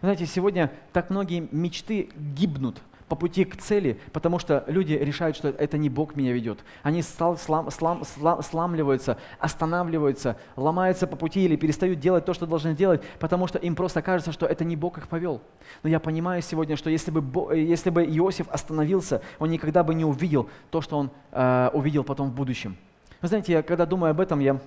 Знаете, 0.00 0.26
сегодня 0.26 0.72
так 0.92 1.08
многие 1.08 1.46
мечты 1.52 2.10
гибнут– 2.16 2.82
по 3.08 3.16
пути 3.16 3.44
к 3.44 3.56
цели, 3.56 4.00
потому 4.12 4.38
что 4.38 4.64
люди 4.66 4.94
решают, 4.94 5.36
что 5.36 5.48
это 5.48 5.78
не 5.78 5.88
Бог 5.88 6.16
меня 6.16 6.32
ведет. 6.32 6.64
Они 6.82 7.02
слам, 7.02 7.36
слам, 7.36 7.70
слам, 7.70 8.04
сламливаются, 8.42 9.18
останавливаются, 9.38 10.36
ломаются 10.56 11.06
по 11.06 11.16
пути 11.16 11.44
или 11.44 11.56
перестают 11.56 12.00
делать 12.00 12.24
то, 12.24 12.34
что 12.34 12.46
должны 12.46 12.74
делать, 12.74 13.02
потому 13.18 13.46
что 13.46 13.58
им 13.58 13.74
просто 13.74 14.02
кажется, 14.02 14.32
что 14.32 14.46
это 14.46 14.64
не 14.64 14.76
Бог 14.76 14.98
их 14.98 15.08
повел. 15.08 15.42
Но 15.82 15.88
я 15.88 16.00
понимаю 16.00 16.42
сегодня, 16.42 16.76
что 16.76 16.90
если 16.90 17.10
бы, 17.10 17.56
если 17.56 17.90
бы 17.90 18.04
Иосиф 18.04 18.48
остановился, 18.48 19.20
он 19.38 19.50
никогда 19.50 19.84
бы 19.84 19.94
не 19.94 20.04
увидел 20.04 20.48
то, 20.70 20.80
что 20.80 20.98
он 20.98 21.10
э, 21.32 21.70
увидел 21.72 22.04
потом 22.04 22.30
в 22.30 22.34
будущем. 22.34 22.76
Вы 23.20 23.28
знаете, 23.28 23.52
я 23.52 23.62
когда 23.62 23.86
думаю 23.86 24.10
об 24.10 24.20
этом, 24.20 24.40
я 24.40 24.60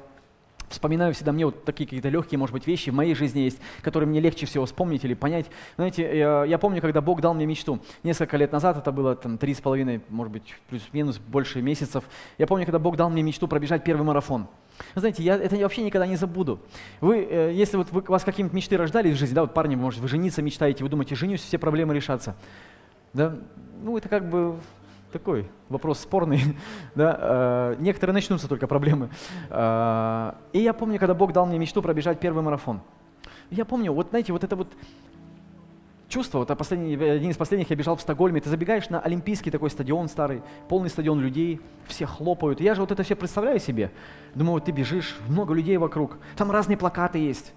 вспоминаю 0.69 1.13
всегда, 1.13 1.31
мне 1.31 1.45
вот 1.45 1.63
такие 1.63 1.85
какие-то 1.85 2.09
легкие, 2.09 2.37
может 2.37 2.53
быть, 2.53 2.67
вещи 2.67 2.89
в 2.89 2.93
моей 2.93 3.15
жизни 3.15 3.41
есть, 3.41 3.59
которые 3.81 4.07
мне 4.07 4.19
легче 4.19 4.45
всего 4.45 4.65
вспомнить 4.65 5.03
или 5.03 5.13
понять. 5.13 5.47
Знаете, 5.75 6.17
я, 6.17 6.43
я 6.45 6.57
помню, 6.57 6.81
когда 6.81 7.01
Бог 7.01 7.21
дал 7.21 7.33
мне 7.33 7.45
мечту. 7.45 7.79
Несколько 8.03 8.37
лет 8.37 8.51
назад, 8.51 8.77
это 8.77 8.91
было 8.91 9.15
там 9.15 9.37
три 9.37 9.53
с 9.53 9.61
половиной, 9.61 10.01
может 10.09 10.31
быть, 10.31 10.55
плюс-минус, 10.69 11.17
больше 11.19 11.61
месяцев. 11.61 12.03
Я 12.37 12.47
помню, 12.47 12.65
когда 12.65 12.79
Бог 12.79 12.95
дал 12.97 13.09
мне 13.09 13.23
мечту 13.23 13.47
пробежать 13.47 13.83
первый 13.83 14.03
марафон. 14.03 14.47
Знаете, 14.95 15.23
я 15.23 15.35
это 15.35 15.55
вообще 15.55 15.83
никогда 15.83 16.05
не 16.05 16.17
забуду. 16.17 16.59
Вы, 17.01 17.27
э, 17.29 17.51
если 17.53 17.77
вот 17.77 17.91
вы, 17.91 18.01
вас 18.01 18.23
какие-нибудь 18.23 18.55
мечты 18.55 18.77
рождались 18.77 19.15
в 19.15 19.17
жизни, 19.17 19.33
да, 19.33 19.41
вот 19.41 19.53
парни, 19.53 19.75
может, 19.75 19.99
вы 19.99 20.07
жениться 20.07 20.41
мечтаете, 20.41 20.83
вы 20.83 20.89
думаете, 20.89 21.15
женюсь, 21.15 21.41
все 21.41 21.57
проблемы 21.57 21.95
решатся. 21.95 22.35
Да? 23.13 23.35
Ну, 23.81 23.97
это 23.97 24.09
как 24.09 24.29
бы 24.29 24.57
такой 25.17 25.49
вопрос 25.69 25.99
спорный. 25.99 26.41
да? 26.95 27.17
Э, 27.19 27.75
некоторые 27.79 28.13
начнутся 28.13 28.47
только 28.47 28.67
проблемы. 28.67 29.09
Э, 29.49 30.33
и 30.53 30.59
я 30.59 30.73
помню, 30.73 30.99
когда 30.99 31.13
Бог 31.13 31.33
дал 31.33 31.45
мне 31.45 31.57
мечту 31.57 31.81
пробежать 31.81 32.19
первый 32.19 32.43
марафон. 32.43 32.81
Я 33.49 33.65
помню, 33.65 33.93
вот 33.93 34.09
знаете, 34.09 34.33
вот 34.33 34.43
это 34.43 34.55
вот 34.55 34.67
чувство, 36.09 36.39
вот 36.39 36.57
последний, 36.57 36.95
один 36.95 37.31
из 37.31 37.37
последних 37.37 37.69
я 37.69 37.75
бежал 37.75 37.95
в 37.95 38.01
Стокгольме, 38.01 38.41
ты 38.41 38.49
забегаешь 38.49 38.89
на 38.89 38.99
олимпийский 38.99 39.51
такой 39.51 39.69
стадион 39.69 40.07
старый, 40.07 40.41
полный 40.69 40.89
стадион 40.89 41.19
людей, 41.19 41.61
все 41.87 42.05
хлопают. 42.05 42.61
Я 42.61 42.75
же 42.75 42.81
вот 42.81 42.91
это 42.91 43.03
все 43.03 43.15
представляю 43.15 43.59
себе. 43.59 43.91
Думаю, 44.35 44.55
вот 44.55 44.65
ты 44.65 44.71
бежишь, 44.71 45.17
много 45.27 45.53
людей 45.53 45.77
вокруг, 45.77 46.17
там 46.35 46.51
разные 46.51 46.77
плакаты 46.77 47.19
есть. 47.19 47.53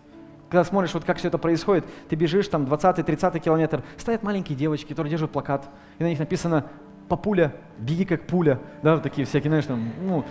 Когда 0.49 0.65
смотришь, 0.65 0.95
вот 0.95 1.05
как 1.05 1.19
все 1.19 1.29
это 1.29 1.39
происходит, 1.39 1.85
ты 2.09 2.17
бежишь, 2.17 2.49
там 2.49 2.65
20-30 2.65 3.39
километр, 3.39 3.85
стоят 3.97 4.25
маленькие 4.25 4.59
девочки, 4.59 4.89
которые 4.89 5.11
держат 5.11 5.31
плакат, 5.31 5.69
и 5.99 6.03
на 6.03 6.09
них 6.09 6.19
написано 6.19 6.67
папуля, 7.11 7.53
беги 7.77 8.05
как 8.05 8.27
пуля, 8.27 8.61
да, 8.83 8.99
такие 8.99 9.27
всякие, 9.27 9.51
знаешь, 9.51 9.67
там, 9.67 9.91
ну, 10.01 10.25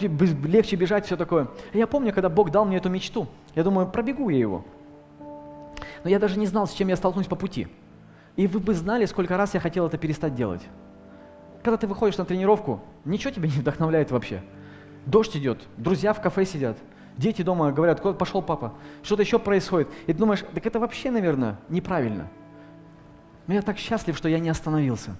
легче 0.00 0.76
бежать, 0.76 1.04
все 1.04 1.16
такое. 1.16 1.48
Я 1.74 1.86
помню, 1.86 2.12
когда 2.12 2.30
Бог 2.30 2.50
дал 2.50 2.64
мне 2.64 2.78
эту 2.78 2.88
мечту, 2.88 3.28
я 3.54 3.62
думаю, 3.62 3.86
пробегу 3.86 4.30
я 4.30 4.38
его. 4.38 4.64
Но 6.02 6.10
я 6.10 6.18
даже 6.18 6.38
не 6.38 6.46
знал, 6.46 6.66
с 6.66 6.72
чем 6.72 6.88
я 6.88 6.96
столкнусь 6.96 7.26
по 7.26 7.36
пути. 7.36 7.68
И 8.36 8.46
вы 8.46 8.60
бы 8.60 8.72
знали, 8.74 9.04
сколько 9.04 9.36
раз 9.36 9.52
я 9.52 9.60
хотел 9.60 9.86
это 9.86 9.98
перестать 9.98 10.34
делать. 10.34 10.62
Когда 11.62 11.76
ты 11.76 11.86
выходишь 11.86 12.16
на 12.16 12.24
тренировку, 12.24 12.80
ничего 13.04 13.30
тебя 13.30 13.48
не 13.48 13.60
вдохновляет 13.60 14.10
вообще. 14.10 14.42
Дождь 15.04 15.36
идет, 15.36 15.60
друзья 15.76 16.14
в 16.14 16.22
кафе 16.22 16.46
сидят, 16.46 16.78
дети 17.18 17.42
дома 17.42 17.72
говорят, 17.72 18.00
куда 18.00 18.14
пошел 18.14 18.40
папа, 18.40 18.72
что-то 19.02 19.22
еще 19.22 19.38
происходит. 19.38 19.88
И 20.06 20.12
ты 20.14 20.18
думаешь, 20.18 20.44
так 20.54 20.64
это 20.64 20.80
вообще, 20.80 21.10
наверное, 21.10 21.58
неправильно. 21.68 22.30
Но 23.46 23.54
я 23.54 23.60
так 23.60 23.76
счастлив, 23.76 24.16
что 24.16 24.30
я 24.30 24.38
не 24.38 24.48
остановился. 24.48 25.16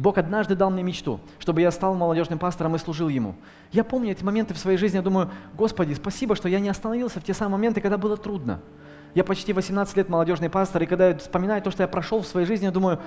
Бог 0.00 0.16
однажды 0.16 0.54
дал 0.56 0.70
мне 0.70 0.82
мечту, 0.82 1.20
чтобы 1.38 1.60
я 1.60 1.70
стал 1.70 1.94
молодежным 1.94 2.38
пастором 2.38 2.74
и 2.74 2.78
служил 2.78 3.10
Ему. 3.10 3.34
Я 3.70 3.84
помню 3.84 4.12
эти 4.12 4.24
моменты 4.24 4.54
в 4.54 4.58
своей 4.58 4.78
жизни, 4.78 4.96
я 4.96 5.02
думаю, 5.02 5.30
Господи, 5.58 5.92
спасибо, 5.92 6.34
что 6.34 6.48
я 6.48 6.58
не 6.58 6.70
остановился 6.70 7.20
в 7.20 7.24
те 7.24 7.34
самые 7.34 7.58
моменты, 7.58 7.82
когда 7.82 7.98
было 7.98 8.16
трудно. 8.16 8.60
Я 9.14 9.24
почти 9.24 9.52
18 9.52 9.94
лет 9.98 10.08
молодежный 10.08 10.48
пастор, 10.48 10.82
и 10.84 10.86
когда 10.86 11.08
я 11.08 11.18
вспоминаю 11.18 11.60
то, 11.60 11.70
что 11.70 11.82
я 11.82 11.88
прошел 11.88 12.22
в 12.22 12.26
своей 12.26 12.46
жизни, 12.46 12.64
я 12.64 12.70
думаю, 12.70 12.98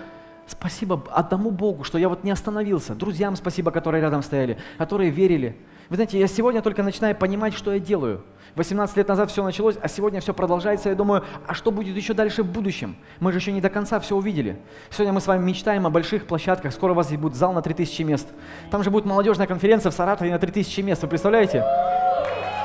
спасибо 0.45 1.03
одному 1.09 1.49
Богу, 1.49 1.83
что 1.83 1.97
я 1.97 2.09
вот 2.09 2.23
не 2.23 2.29
остановился. 2.29 2.93
Друзьям 2.93 3.35
спасибо, 3.37 3.71
которые 3.71 3.99
рядом 3.99 4.21
стояли, 4.21 4.59
которые 4.77 5.09
верили. 5.09 5.57
Вы 5.89 5.95
знаете, 5.95 6.19
я 6.19 6.27
сегодня 6.27 6.61
только 6.61 6.83
начинаю 6.83 7.15
понимать, 7.15 7.55
что 7.55 7.73
я 7.73 7.79
делаю– 7.79 8.23
18 8.55 8.97
лет 8.97 9.07
назад 9.07 9.31
все 9.31 9.43
началось, 9.43 9.75
а 9.81 9.87
сегодня 9.87 10.21
все 10.21 10.33
продолжается. 10.33 10.89
Я 10.89 10.95
думаю, 10.95 11.23
а 11.47 11.53
что 11.53 11.71
будет 11.71 11.95
еще 11.95 12.13
дальше 12.13 12.43
в 12.43 12.51
будущем? 12.51 12.95
Мы 13.19 13.31
же 13.31 13.39
еще 13.39 13.51
не 13.51 13.61
до 13.61 13.69
конца 13.69 13.99
все 13.99 14.15
увидели. 14.15 14.57
Сегодня 14.91 15.13
мы 15.13 15.21
с 15.21 15.27
вами 15.27 15.43
мечтаем 15.43 15.87
о 15.87 15.89
больших 15.89 16.27
площадках. 16.27 16.71
Скоро 16.71 16.91
у 16.91 16.95
вас 16.95 17.11
будет 17.11 17.35
зал 17.35 17.53
на 17.53 17.61
3000 17.61 18.01
мест. 18.03 18.27
Там 18.69 18.83
же 18.83 18.91
будет 18.91 19.05
молодежная 19.05 19.47
конференция 19.47 19.91
в 19.91 19.95
Саратове 19.95 20.31
на 20.31 20.37
3000 20.37 20.81
мест. 20.81 21.01
Вы 21.01 21.07
представляете? 21.07 21.63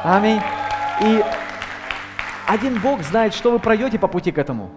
Аминь. 0.04 0.40
И 1.02 1.24
один 2.46 2.80
Бог 2.80 3.02
знает, 3.02 3.32
что 3.32 3.50
вы 3.50 3.58
пройдете 3.58 3.98
по 3.98 4.08
пути 4.08 4.30
к 4.30 4.38
этому. 4.38 4.70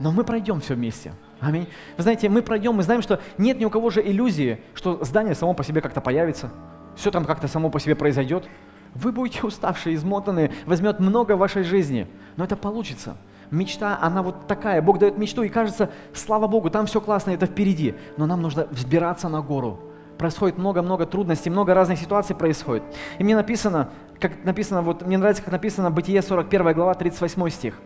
Но 0.00 0.10
мы 0.10 0.24
пройдем 0.24 0.60
все 0.60 0.74
вместе. 0.74 1.12
Аминь. 1.40 1.68
Вы 1.96 2.02
знаете, 2.02 2.28
мы 2.28 2.42
пройдем, 2.42 2.74
мы 2.74 2.82
знаем, 2.82 3.02
что 3.02 3.20
нет 3.38 3.58
ни 3.58 3.64
у 3.64 3.70
кого 3.70 3.90
же 3.90 4.00
иллюзии, 4.00 4.60
что 4.74 5.04
здание 5.04 5.34
само 5.34 5.54
по 5.54 5.64
себе 5.64 5.80
как-то 5.80 6.00
появится. 6.00 6.50
Все 6.96 7.10
там 7.10 7.24
как-то 7.24 7.46
само 7.46 7.70
по 7.70 7.78
себе 7.78 7.94
произойдет. 7.94 8.48
Вы 8.96 9.12
будете 9.12 9.46
уставшие, 9.46 9.94
измотанные, 9.94 10.52
возьмет 10.64 11.00
много 11.00 11.32
вашей 11.32 11.64
жизни, 11.64 12.08
но 12.36 12.44
это 12.44 12.56
получится. 12.56 13.16
Мечта, 13.50 13.98
она 14.00 14.22
вот 14.22 14.46
такая. 14.46 14.80
Бог 14.80 14.98
дает 14.98 15.18
мечту, 15.18 15.42
и 15.42 15.48
кажется, 15.48 15.90
слава 16.14 16.46
Богу, 16.46 16.70
там 16.70 16.86
все 16.86 17.00
классно, 17.00 17.30
это 17.30 17.46
впереди. 17.46 17.94
Но 18.16 18.26
нам 18.26 18.40
нужно 18.40 18.66
взбираться 18.70 19.28
на 19.28 19.42
гору. 19.42 19.78
Происходит 20.16 20.56
много-много 20.56 21.04
трудностей, 21.04 21.50
много 21.50 21.74
разных 21.74 21.98
ситуаций 21.98 22.34
происходит. 22.34 22.82
И 23.18 23.24
мне 23.24 23.36
написано, 23.36 23.90
как 24.18 24.44
написано, 24.44 24.80
вот 24.80 25.06
мне 25.06 25.18
нравится, 25.18 25.42
как 25.42 25.52
написано 25.52 25.90
Бытие 25.90 26.22
41 26.22 26.72
глава, 26.72 26.94
38 26.94 27.50
стих. 27.50 27.78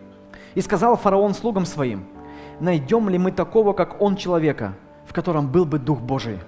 «И 0.55 0.61
сказал 0.61 0.95
фараон 0.95 1.33
слугам 1.33 1.65
своим, 1.65 2.05
найдем 2.61 3.09
ли 3.09 3.17
мы 3.17 3.31
такого, 3.31 3.73
как 3.73 4.01
он 4.01 4.15
человека, 4.15 4.75
в 5.05 5.13
котором 5.13 5.51
был 5.51 5.65
бы 5.65 5.77
Дух 5.77 5.99
Божий?» 5.99 6.39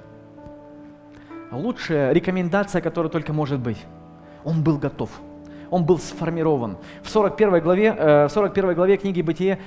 Лучшая 1.51 2.13
рекомендация, 2.13 2.81
которая 2.81 3.11
только 3.11 3.33
может 3.33 3.59
быть– 3.59 3.77
он 4.43 4.63
был 4.63 4.77
готов. 4.77 5.09
Он 5.69 5.85
был 5.85 5.99
сформирован. 5.99 6.77
В 7.01 7.09
41 7.09 7.61
главе, 7.61 7.95
э, 7.97 8.27
в 8.27 8.31
41 8.31 8.75
главе 8.75 8.97
книги 8.97 9.21
Бытие 9.21 9.59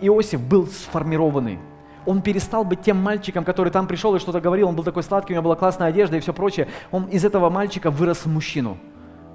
Иосиф 0.00 0.40
был 0.40 0.66
сформированный. 0.66 1.58
Он 2.04 2.20
перестал 2.22 2.64
быть 2.64 2.82
тем 2.82 2.96
мальчиком, 2.96 3.44
который 3.44 3.70
там 3.70 3.86
пришел 3.86 4.14
и 4.16 4.18
что-то 4.18 4.40
говорил, 4.40 4.68
он 4.68 4.74
был 4.74 4.82
такой 4.82 5.04
сладкий, 5.04 5.34
у 5.34 5.36
него 5.36 5.44
была 5.44 5.56
классная 5.56 5.88
одежда 5.88 6.16
и 6.16 6.20
все 6.20 6.32
прочее. 6.32 6.66
Он 6.90 7.04
из 7.04 7.24
этого 7.24 7.48
мальчика 7.50 7.90
вырос 7.90 8.24
в 8.24 8.26
мужчину 8.26 8.76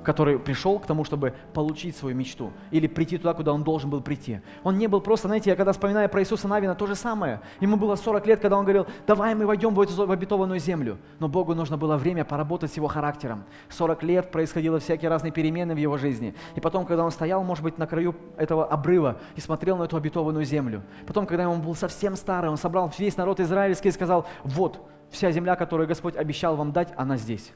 который 0.07 0.39
пришел 0.39 0.79
к 0.79 0.85
тому, 0.85 1.03
чтобы 1.03 1.33
получить 1.53 1.97
свою 1.97 2.15
мечту 2.15 2.53
или 2.71 2.87
прийти 2.87 3.17
туда, 3.17 3.33
куда 3.33 3.51
он 3.51 3.65
должен 3.65 3.89
был 3.89 3.99
прийти. 3.99 4.39
Он 4.63 4.77
не 4.77 4.87
был 4.87 5.01
просто, 5.01 5.27
знаете, 5.27 5.49
я 5.49 5.57
когда 5.57 5.73
вспоминаю 5.73 6.07
про 6.07 6.21
Иисуса 6.21 6.47
Навина, 6.47 6.75
то 6.75 6.87
же 6.87 6.95
самое. 6.95 7.41
Ему 7.59 7.75
было 7.75 7.97
40 7.97 8.25
лет, 8.25 8.39
когда 8.39 8.57
он 8.57 8.63
говорил, 8.63 8.87
давай 9.05 9.35
мы 9.35 9.45
войдем 9.45 9.75
в 9.75 9.81
обетованную 9.81 10.61
землю. 10.61 10.97
Но 11.19 11.27
Богу 11.27 11.53
нужно 11.53 11.77
было 11.77 11.97
время 11.97 12.23
поработать 12.23 12.71
с 12.71 12.77
его 12.77 12.87
характером. 12.87 13.43
40 13.67 14.03
лет 14.03 14.31
происходило 14.31 14.79
всякие 14.79 15.09
разные 15.09 15.33
перемены 15.33 15.75
в 15.75 15.77
его 15.77 15.97
жизни. 15.97 16.33
И 16.55 16.61
потом, 16.61 16.85
когда 16.85 17.03
он 17.03 17.11
стоял, 17.11 17.43
может 17.43 17.65
быть, 17.65 17.77
на 17.77 17.85
краю 17.85 18.15
этого 18.37 18.65
обрыва 18.65 19.17
и 19.35 19.41
смотрел 19.41 19.75
на 19.75 19.83
эту 19.83 19.97
обетованную 19.97 20.45
землю. 20.45 20.83
Потом, 21.05 21.25
когда 21.25 21.49
он 21.49 21.61
был 21.61 21.75
совсем 21.75 22.15
старый, 22.15 22.49
он 22.49 22.55
собрал 22.55 22.89
весь 22.97 23.17
народ 23.17 23.41
израильский 23.41 23.89
и 23.89 23.91
сказал, 23.91 24.25
вот, 24.45 24.87
вся 25.09 25.31
земля, 25.31 25.57
которую 25.57 25.85
Господь 25.85 26.15
обещал 26.15 26.55
вам 26.55 26.71
дать, 26.71 26.93
она 26.95 27.17
здесь. 27.17 27.51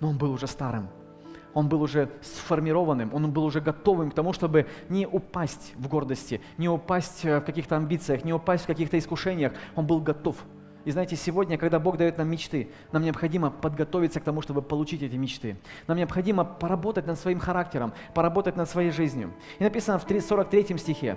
Но 0.00 0.10
он 0.10 0.18
был 0.18 0.32
уже 0.32 0.46
старым 0.46 0.90
он 1.56 1.70
был 1.70 1.80
уже 1.80 2.10
сформированным, 2.20 3.14
он 3.14 3.32
был 3.32 3.46
уже 3.46 3.62
готовым 3.62 4.10
к 4.10 4.14
тому, 4.14 4.34
чтобы 4.34 4.66
не 4.90 5.06
упасть 5.06 5.72
в 5.78 5.88
гордости, 5.88 6.42
не 6.58 6.68
упасть 6.68 7.24
э, 7.24 7.40
в 7.40 7.44
каких-то 7.44 7.78
амбициях, 7.78 8.24
не 8.24 8.34
упасть 8.34 8.64
в 8.64 8.66
каких-то 8.66 8.98
искушениях. 8.98 9.54
Он 9.74 9.86
был 9.86 10.00
готов. 10.00 10.36
И 10.84 10.90
знаете, 10.90 11.16
сегодня, 11.16 11.56
когда 11.56 11.78
Бог 11.80 11.96
дает 11.96 12.18
нам 12.18 12.28
мечты, 12.28 12.68
нам 12.92 13.02
необходимо 13.02 13.50
подготовиться 13.50 14.20
к 14.20 14.24
тому, 14.24 14.42
чтобы 14.42 14.60
получить 14.60 15.02
эти 15.02 15.16
мечты. 15.16 15.56
Нам 15.86 15.96
необходимо 15.96 16.44
поработать 16.44 17.06
над 17.06 17.18
своим 17.18 17.38
характером, 17.38 17.94
поработать 18.12 18.56
над 18.56 18.68
своей 18.68 18.90
жизнью. 18.90 19.32
И 19.58 19.64
написано 19.64 19.98
в 19.98 20.04
43 20.06 20.76
стихе, 20.76 21.16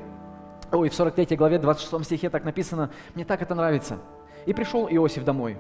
ой, 0.72 0.88
в 0.88 0.96
43 0.96 1.36
главе, 1.36 1.60
26 1.60 2.06
стихе 2.06 2.30
так 2.30 2.46
написано, 2.46 2.92
мне 3.14 3.26
так 3.26 3.42
это 3.42 3.56
нравится. 3.56 4.00
«И 4.46 4.54
пришел 4.54 4.88
Иосиф 4.90 5.26
домой, 5.26 5.58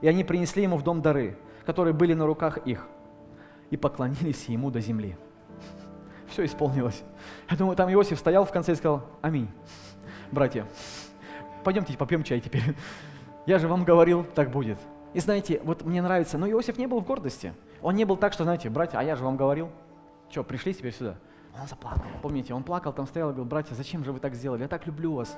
и 0.00 0.08
они 0.08 0.24
принесли 0.24 0.64
ему 0.64 0.76
в 0.76 0.82
дом 0.82 1.02
дары, 1.02 1.38
которые 1.64 1.94
были 1.94 2.14
на 2.14 2.26
руках 2.26 2.58
их 2.66 2.88
и 3.70 3.76
поклонились 3.76 4.46
ему 4.46 4.70
до 4.70 4.80
земли. 4.80 5.16
Все 6.28 6.44
исполнилось. 6.44 7.02
Я 7.50 7.56
думаю, 7.56 7.76
там 7.76 7.92
Иосиф 7.92 8.18
стоял 8.18 8.44
в 8.44 8.52
конце 8.52 8.72
и 8.72 8.74
сказал, 8.76 9.04
аминь. 9.22 9.48
Братья, 10.30 10.66
пойдемте 11.64 11.96
попьем 11.96 12.22
чай 12.22 12.40
теперь. 12.40 12.62
Я 13.46 13.58
же 13.58 13.68
вам 13.68 13.84
говорил, 13.84 14.24
так 14.34 14.50
будет. 14.50 14.78
И 15.14 15.20
знаете, 15.20 15.60
вот 15.64 15.82
мне 15.84 16.02
нравится, 16.02 16.36
но 16.36 16.48
Иосиф 16.50 16.76
не 16.76 16.86
был 16.86 17.00
в 17.00 17.04
гордости. 17.06 17.54
Он 17.80 17.94
не 17.94 18.04
был 18.04 18.16
так, 18.16 18.32
что, 18.32 18.44
знаете, 18.44 18.68
братья, 18.68 18.98
а 18.98 19.02
я 19.02 19.16
же 19.16 19.24
вам 19.24 19.36
говорил. 19.36 19.70
Что, 20.30 20.44
пришли 20.44 20.74
теперь 20.74 20.92
сюда? 20.92 21.16
Он 21.58 21.66
заплакал. 21.66 22.04
Помните, 22.22 22.52
он 22.52 22.62
плакал, 22.62 22.92
там 22.92 23.06
стоял 23.06 23.30
и 23.30 23.32
говорил, 23.32 23.48
братья, 23.48 23.74
зачем 23.74 24.04
же 24.04 24.12
вы 24.12 24.20
так 24.20 24.34
сделали? 24.34 24.62
Я 24.62 24.68
так 24.68 24.86
люблю 24.86 25.14
вас. 25.14 25.36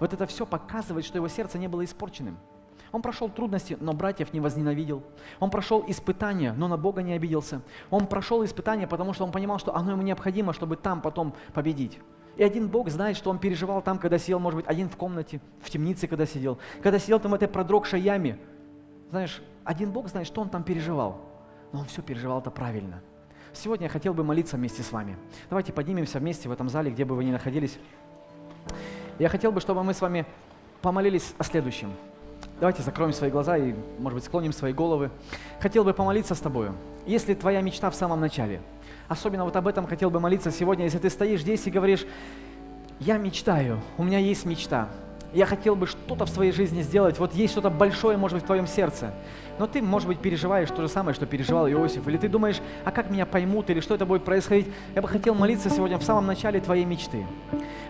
Вот 0.00 0.12
это 0.12 0.26
все 0.26 0.44
показывает, 0.44 1.04
что 1.04 1.18
его 1.18 1.28
сердце 1.28 1.58
не 1.58 1.68
было 1.68 1.84
испорченным. 1.84 2.36
Он 2.92 3.00
прошел 3.00 3.30
трудности, 3.30 3.76
но 3.80 3.94
братьев 3.94 4.32
не 4.34 4.40
возненавидел. 4.40 5.02
Он 5.40 5.50
прошел 5.50 5.82
испытания, 5.88 6.52
но 6.52 6.68
на 6.68 6.76
Бога 6.76 7.02
не 7.02 7.14
обиделся. 7.14 7.62
Он 7.90 8.06
прошел 8.06 8.44
испытания, 8.44 8.86
потому 8.86 9.14
что 9.14 9.24
он 9.24 9.32
понимал, 9.32 9.58
что 9.58 9.74
оно 9.74 9.92
ему 9.92 10.02
необходимо, 10.02 10.52
чтобы 10.52 10.76
там 10.76 11.00
потом 11.00 11.34
победить. 11.54 11.98
И 12.36 12.42
один 12.42 12.68
Бог 12.68 12.90
знает, 12.90 13.16
что 13.16 13.30
он 13.30 13.38
переживал 13.38 13.82
там, 13.82 13.98
когда 13.98 14.18
сидел, 14.18 14.38
может 14.38 14.56
быть, 14.56 14.66
один 14.68 14.88
в 14.88 14.96
комнате, 14.96 15.40
в 15.60 15.70
темнице, 15.70 16.06
когда 16.06 16.26
сидел, 16.26 16.58
когда 16.82 16.98
сидел 16.98 17.18
там 17.18 17.32
в 17.32 17.34
этой 17.34 17.48
продрогшей 17.48 18.00
яме. 18.00 18.38
Знаешь, 19.10 19.42
один 19.64 19.90
Бог 19.90 20.08
знает, 20.08 20.26
что 20.26 20.40
он 20.40 20.48
там 20.48 20.62
переживал. 20.62 21.20
Но 21.72 21.80
он 21.80 21.86
все 21.86 22.02
переживал 22.02 22.40
это 22.40 22.50
правильно. 22.50 23.02
Сегодня 23.54 23.86
я 23.86 23.90
хотел 23.90 24.14
бы 24.14 24.24
молиться 24.24 24.56
вместе 24.56 24.82
с 24.82 24.92
вами. 24.92 25.16
Давайте 25.50 25.72
поднимемся 25.72 26.18
вместе 26.18 26.48
в 26.48 26.52
этом 26.52 26.68
зале, 26.68 26.90
где 26.90 27.04
бы 27.04 27.14
вы 27.14 27.24
ни 27.24 27.30
находились. 27.30 27.78
Я 29.18 29.28
хотел 29.28 29.52
бы, 29.52 29.60
чтобы 29.60 29.82
мы 29.82 29.92
с 29.92 30.00
вами 30.00 30.26
помолились 30.80 31.34
о 31.38 31.44
следующем. 31.44 31.92
Давайте 32.62 32.80
закроем 32.82 33.12
свои 33.12 33.28
глаза 33.28 33.56
и, 33.56 33.74
может 33.98 34.14
быть, 34.14 34.24
склоним 34.24 34.52
свои 34.52 34.72
головы. 34.72 35.10
Хотел 35.58 35.82
бы 35.82 35.92
помолиться 35.92 36.36
с 36.36 36.38
тобою. 36.38 36.76
Если 37.06 37.34
твоя 37.34 37.60
мечта 37.60 37.90
в 37.90 37.94
самом 37.96 38.20
начале, 38.20 38.60
особенно 39.08 39.42
вот 39.42 39.56
об 39.56 39.66
этом 39.66 39.84
хотел 39.84 40.10
бы 40.10 40.20
молиться 40.20 40.52
сегодня, 40.52 40.84
если 40.84 40.98
ты 40.98 41.10
стоишь 41.10 41.40
здесь 41.40 41.66
и 41.66 41.72
говоришь, 41.72 42.06
я 43.00 43.18
мечтаю, 43.18 43.80
у 43.98 44.04
меня 44.04 44.20
есть 44.20 44.44
мечта, 44.44 44.88
я 45.32 45.44
хотел 45.44 45.74
бы 45.74 45.88
что-то 45.88 46.24
в 46.24 46.28
своей 46.28 46.52
жизни 46.52 46.82
сделать, 46.82 47.18
вот 47.18 47.34
есть 47.34 47.52
что-то 47.52 47.68
большое, 47.68 48.16
может 48.16 48.36
быть, 48.36 48.44
в 48.44 48.46
твоем 48.46 48.68
сердце, 48.68 49.12
но 49.58 49.66
ты, 49.66 49.82
может 49.82 50.08
быть, 50.08 50.18
переживаешь 50.18 50.68
то 50.70 50.82
же 50.82 50.88
самое, 50.88 51.14
что 51.14 51.26
переживал 51.26 51.68
Иосиф, 51.68 52.06
или 52.08 52.16
ты 52.16 52.28
думаешь, 52.28 52.60
а 52.84 52.90
как 52.90 53.10
меня 53.10 53.26
поймут, 53.26 53.70
или 53.70 53.80
что 53.80 53.94
это 53.94 54.06
будет 54.06 54.24
происходить. 54.24 54.66
Я 54.94 55.02
бы 55.02 55.08
хотел 55.08 55.34
молиться 55.34 55.70
сегодня 55.70 55.98
в 55.98 56.02
самом 56.02 56.26
начале 56.26 56.60
твоей 56.60 56.84
мечты. 56.84 57.26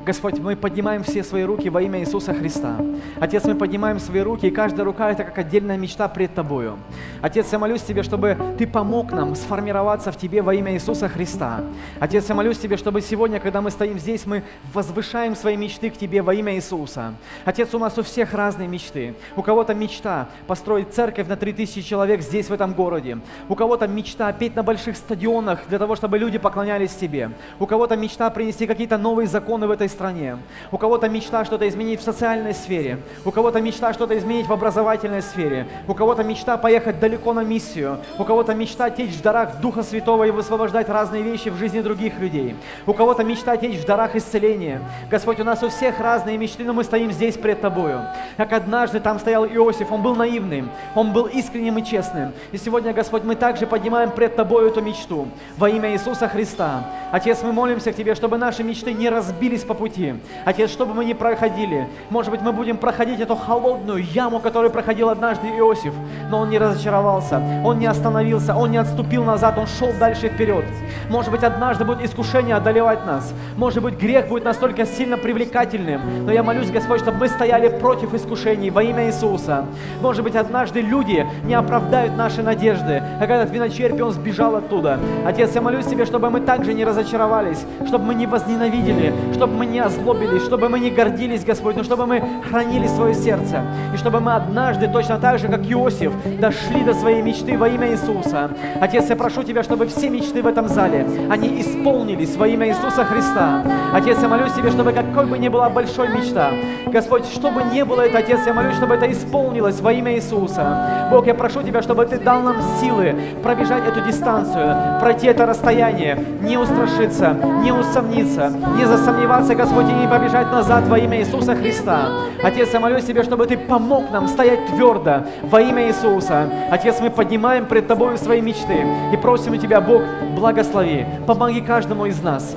Господь, 0.04 0.38
мы 0.40 0.56
поднимаем 0.56 1.04
все 1.04 1.22
свои 1.22 1.44
руки 1.44 1.70
во 1.70 1.80
имя 1.80 2.00
Иисуса 2.00 2.34
Христа. 2.34 2.76
Отец, 3.20 3.44
мы 3.44 3.54
поднимаем 3.54 4.00
свои 4.00 4.20
руки, 4.20 4.46
и 4.46 4.50
каждая 4.50 4.84
рука– 4.84 5.10
это 5.12 5.22
как 5.22 5.38
отдельная 5.38 5.76
мечта 5.76 6.08
пред 6.08 6.34
Тобою. 6.34 6.78
Отец, 7.20 7.52
я 7.52 7.58
молюсь 7.60 7.82
Тебе, 7.82 8.02
чтобы 8.02 8.36
Ты 8.58 8.66
помог 8.66 9.12
нам 9.12 9.36
сформироваться 9.36 10.10
в 10.10 10.16
Тебе 10.16 10.42
во 10.42 10.54
имя 10.54 10.74
Иисуса 10.74 11.08
Христа. 11.08 11.60
Отец, 12.00 12.28
я 12.28 12.34
молюсь 12.34 12.58
Тебе, 12.58 12.76
чтобы 12.76 13.00
сегодня, 13.00 13.38
когда 13.38 13.60
мы 13.60 13.70
стоим 13.70 13.98
здесь, 13.98 14.26
мы 14.26 14.42
возвышаем 14.74 15.36
свои 15.36 15.56
мечты 15.56 15.90
к 15.90 15.96
Тебе 15.96 16.20
во 16.22 16.34
имя 16.34 16.56
Иисуса. 16.56 17.14
Отец, 17.44 17.72
у 17.72 17.78
нас 17.78 17.96
у 17.96 18.02
всех 18.02 18.34
разные 18.34 18.66
мечты. 18.66 19.14
У 19.36 19.42
кого-то 19.42 19.72
мечта 19.72 20.28
построить 20.48 20.92
церковь 20.92 21.28
на 21.28 21.36
3000 21.52 21.82
человек 21.82 22.22
здесь, 22.22 22.48
в 22.48 22.52
этом 22.52 22.72
городе. 22.72 23.18
У 23.48 23.54
кого-то 23.54 23.86
мечта 23.86 24.32
петь 24.32 24.56
на 24.56 24.62
больших 24.62 24.96
стадионах 24.96 25.60
для 25.68 25.78
того, 25.78 25.96
чтобы 25.96 26.18
люди 26.18 26.38
поклонялись 26.38 26.94
Тебе. 26.94 27.30
У 27.58 27.66
кого-то 27.66 27.96
мечта 27.96 28.30
принести 28.30 28.66
какие-то 28.66 28.98
новые 28.98 29.26
законы 29.26 29.66
в 29.66 29.70
этой 29.70 29.88
стране. 29.88 30.38
У 30.70 30.78
кого-то 30.78 31.08
мечта 31.08 31.44
что-то 31.44 31.68
изменить 31.68 32.00
в 32.00 32.02
социальной 32.02 32.54
сфере. 32.54 32.98
У 33.24 33.30
кого-то 33.30 33.60
мечта 33.60 33.92
что-то 33.92 34.16
изменить 34.16 34.46
в 34.46 34.52
образовательной 34.52 35.22
сфере. 35.22 35.66
У 35.86 35.94
кого-то 35.94 36.24
мечта 36.24 36.56
поехать 36.56 37.00
далеко 37.00 37.32
на 37.32 37.44
миссию. 37.44 37.98
У 38.18 38.24
кого-то 38.24 38.54
мечта 38.54 38.90
течь 38.90 39.14
в 39.14 39.22
дарах 39.22 39.60
Духа 39.60 39.82
Святого 39.82 40.24
и 40.24 40.30
высвобождать 40.30 40.88
разные 40.88 41.22
вещи 41.22 41.50
в 41.50 41.56
жизни 41.56 41.80
других 41.80 42.18
людей. 42.18 42.56
У 42.86 42.92
кого-то 42.92 43.24
мечта 43.24 43.56
течь 43.56 43.78
в 43.78 43.86
дарах 43.86 44.16
исцеления. 44.16 44.80
Господь, 45.10 45.40
у 45.40 45.44
нас 45.44 45.62
у 45.62 45.68
всех 45.68 46.00
разные 46.00 46.38
мечты, 46.38 46.64
но 46.64 46.72
мы 46.72 46.84
стоим 46.84 47.12
здесь 47.12 47.36
пред 47.36 47.60
Тобою. 47.60 48.00
Как 48.36 48.52
однажды 48.52 49.00
там 49.00 49.18
стоял 49.18 49.44
Иосиф, 49.46 49.92
он 49.92 50.02
был 50.02 50.16
наивным, 50.16 50.70
он 50.94 51.12
был 51.12 51.26
искренним 51.26 51.41
и 51.50 51.84
честным. 51.84 52.32
И 52.52 52.58
сегодня, 52.58 52.92
Господь, 52.92 53.24
мы 53.24 53.34
также 53.34 53.66
поднимаем 53.66 54.10
пред 54.10 54.36
Тобою 54.36 54.68
эту 54.68 54.80
мечту 54.80 55.28
во 55.56 55.68
имя 55.68 55.92
Иисуса 55.92 56.28
Христа. 56.28 56.84
Отец, 57.10 57.42
мы 57.42 57.52
молимся 57.52 57.92
к 57.92 57.96
Тебе, 57.96 58.14
чтобы 58.14 58.38
наши 58.38 58.62
мечты 58.62 58.92
не 58.92 59.08
разбились 59.08 59.62
по 59.62 59.74
пути. 59.74 60.14
Отец, 60.44 60.70
чтобы 60.70 60.94
мы 60.94 61.04
не 61.04 61.14
проходили. 61.14 61.86
Может 62.10 62.30
быть, 62.30 62.40
мы 62.40 62.52
будем 62.52 62.76
проходить 62.76 63.20
эту 63.20 63.36
холодную 63.36 64.02
яму, 64.02 64.40
которую 64.40 64.70
проходил 64.70 65.08
однажды 65.08 65.48
Иосиф, 65.48 65.94
но 66.30 66.40
он 66.40 66.50
не 66.50 66.58
разочаровался, 66.58 67.42
он 67.64 67.78
не 67.78 67.86
остановился, 67.86 68.54
он 68.54 68.70
не 68.70 68.78
отступил 68.78 69.24
назад, 69.24 69.58
он 69.58 69.66
шел 69.66 69.92
дальше 69.98 70.28
вперед. 70.28 70.64
Может 71.10 71.30
быть, 71.30 71.42
однажды 71.42 71.84
будет 71.84 72.04
искушение 72.04 72.56
одолевать 72.56 73.04
нас. 73.06 73.34
Может 73.56 73.82
быть, 73.82 73.98
грех 73.98 74.28
будет 74.28 74.44
настолько 74.44 74.86
сильно 74.86 75.16
привлекательным. 75.16 76.24
Но 76.26 76.32
я 76.32 76.42
молюсь, 76.42 76.70
Господь, 76.70 77.00
чтобы 77.00 77.18
мы 77.18 77.28
стояли 77.28 77.68
против 77.68 78.14
искушений 78.14 78.70
во 78.70 78.82
имя 78.82 79.06
Иисуса. 79.06 79.66
Может 80.00 80.24
быть, 80.24 80.36
однажды 80.36 80.80
люди 80.80 81.26
не 81.44 81.54
оправдают 81.54 82.16
наши 82.16 82.42
надежды, 82.42 83.02
как 83.18 83.30
этот 83.30 83.50
виночерпий, 83.50 84.02
он 84.02 84.12
сбежал 84.12 84.56
оттуда. 84.56 84.98
Отец, 85.24 85.54
я 85.54 85.60
молюсь 85.60 85.86
Тебе, 85.86 86.04
чтобы 86.04 86.30
мы 86.30 86.40
также 86.40 86.74
не 86.74 86.84
разочаровались, 86.84 87.64
чтобы 87.86 88.06
мы 88.06 88.14
не 88.14 88.26
возненавидели, 88.26 89.12
чтобы 89.34 89.54
мы 89.54 89.66
не 89.66 89.80
озлобились, 89.80 90.42
чтобы 90.42 90.68
мы 90.68 90.78
не 90.78 90.90
гордились, 90.90 91.44
Господь, 91.44 91.76
но 91.76 91.82
чтобы 91.82 92.06
мы 92.06 92.22
хранили 92.48 92.86
свое 92.86 93.14
сердце. 93.14 93.62
И 93.94 93.96
чтобы 93.96 94.20
мы 94.20 94.34
однажды, 94.34 94.88
точно 94.88 95.18
так 95.18 95.38
же, 95.38 95.48
как 95.48 95.60
Иосиф, 95.70 96.12
дошли 96.40 96.84
до 96.84 96.94
своей 96.94 97.22
мечты 97.22 97.58
во 97.58 97.68
имя 97.68 97.90
Иисуса. 97.90 98.50
Отец, 98.80 99.08
я 99.08 99.16
прошу 99.16 99.42
Тебя, 99.42 99.62
чтобы 99.62 99.86
все 99.86 100.08
мечты 100.08 100.42
в 100.42 100.46
этом 100.46 100.68
зале, 100.68 101.06
они 101.30 101.60
исполнились 101.60 102.36
во 102.36 102.46
имя 102.46 102.68
Иисуса 102.68 103.04
Христа. 103.04 103.62
Отец, 103.92 104.18
я 104.22 104.28
молюсь 104.28 104.52
Тебе, 104.52 104.70
чтобы 104.70 104.92
какой 104.92 105.26
бы 105.26 105.38
ни 105.38 105.48
была 105.48 105.68
большой 105.68 106.08
мечта, 106.08 106.50
Господь, 106.86 107.26
что 107.26 107.50
бы 107.50 107.62
ни 107.62 107.82
было 107.82 108.02
это, 108.02 108.18
Отец, 108.18 108.40
я 108.46 108.52
молюсь, 108.52 108.76
чтобы 108.76 108.94
это 108.94 109.10
исполнилось 109.10 109.80
во 109.80 109.92
имя 109.92 110.14
Иисуса. 110.14 111.08
Бог, 111.10 111.21
я 111.26 111.34
прошу 111.34 111.62
Тебя, 111.62 111.82
чтобы 111.82 112.06
Ты 112.06 112.18
дал 112.18 112.40
нам 112.40 112.56
силы 112.80 113.14
пробежать 113.42 113.86
эту 113.86 114.00
дистанцию, 114.00 115.00
пройти 115.00 115.26
это 115.26 115.46
расстояние, 115.46 116.18
не 116.40 116.56
устрашиться, 116.56 117.36
не 117.62 117.72
усомниться, 117.72 118.52
не 118.76 118.84
засомневаться, 118.86 119.54
Господь, 119.54 119.88
и 119.88 119.92
не 119.92 120.08
побежать 120.08 120.50
назад 120.50 120.86
во 120.88 120.98
имя 120.98 121.20
Иисуса 121.20 121.54
Христа. 121.54 122.08
Отец, 122.42 122.72
я 122.72 122.80
молюсь 122.80 123.04
Тебе, 123.04 123.22
чтобы 123.22 123.46
Ты 123.46 123.56
помог 123.56 124.10
нам 124.10 124.28
стоять 124.28 124.66
твердо 124.66 125.24
во 125.42 125.60
имя 125.60 125.88
Иисуса. 125.88 126.48
Отец, 126.70 127.00
мы 127.00 127.10
поднимаем 127.10 127.66
пред 127.66 127.86
Тобой 127.86 128.18
свои 128.18 128.40
мечты 128.40 128.86
и 129.12 129.16
просим 129.16 129.52
у 129.52 129.56
Тебя, 129.56 129.80
Бог, 129.80 130.02
благослови, 130.34 131.06
помоги 131.26 131.60
каждому 131.60 132.06
из 132.06 132.22
нас. 132.22 132.56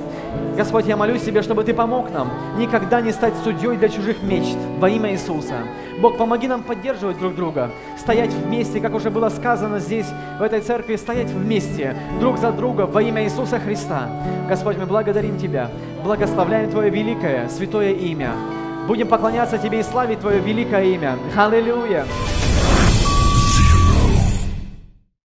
Господь, 0.56 0.86
я 0.86 0.96
молюсь 0.96 1.22
Тебе, 1.22 1.42
чтобы 1.42 1.64
Ты 1.64 1.74
помог 1.74 2.10
нам 2.10 2.30
никогда 2.56 3.02
не 3.02 3.12
стать 3.12 3.34
судьей 3.44 3.76
для 3.76 3.90
чужих 3.90 4.22
мечт 4.22 4.56
во 4.78 4.88
имя 4.88 5.12
Иисуса. 5.12 5.54
Бог, 6.00 6.16
помоги 6.16 6.48
нам 6.48 6.62
поддерживать 6.62 7.18
друг 7.18 7.34
друга, 7.34 7.70
стоять 7.98 8.30
вместе, 8.30 8.80
как 8.80 8.94
уже 8.94 9.10
было 9.10 9.28
сказано 9.28 9.80
здесь, 9.80 10.06
в 10.38 10.42
этой 10.42 10.60
церкви, 10.60 10.96
стоять 10.96 11.28
вместе, 11.28 11.94
друг 12.20 12.38
за 12.38 12.52
друга 12.52 12.82
во 12.82 13.02
имя 13.02 13.24
Иисуса 13.24 13.58
Христа. 13.58 14.08
Господь, 14.48 14.78
мы 14.78 14.86
благодарим 14.86 15.36
Тебя, 15.36 15.70
благословляем 16.02 16.70
Твое 16.70 16.88
великое, 16.88 17.48
святое 17.48 17.92
имя. 17.92 18.32
Будем 18.88 19.08
поклоняться 19.08 19.58
Тебе 19.58 19.80
и 19.80 19.82
славить 19.82 20.20
Твое 20.20 20.40
великое 20.40 20.84
имя. 20.84 21.18
Аллилуйя! 21.36 22.06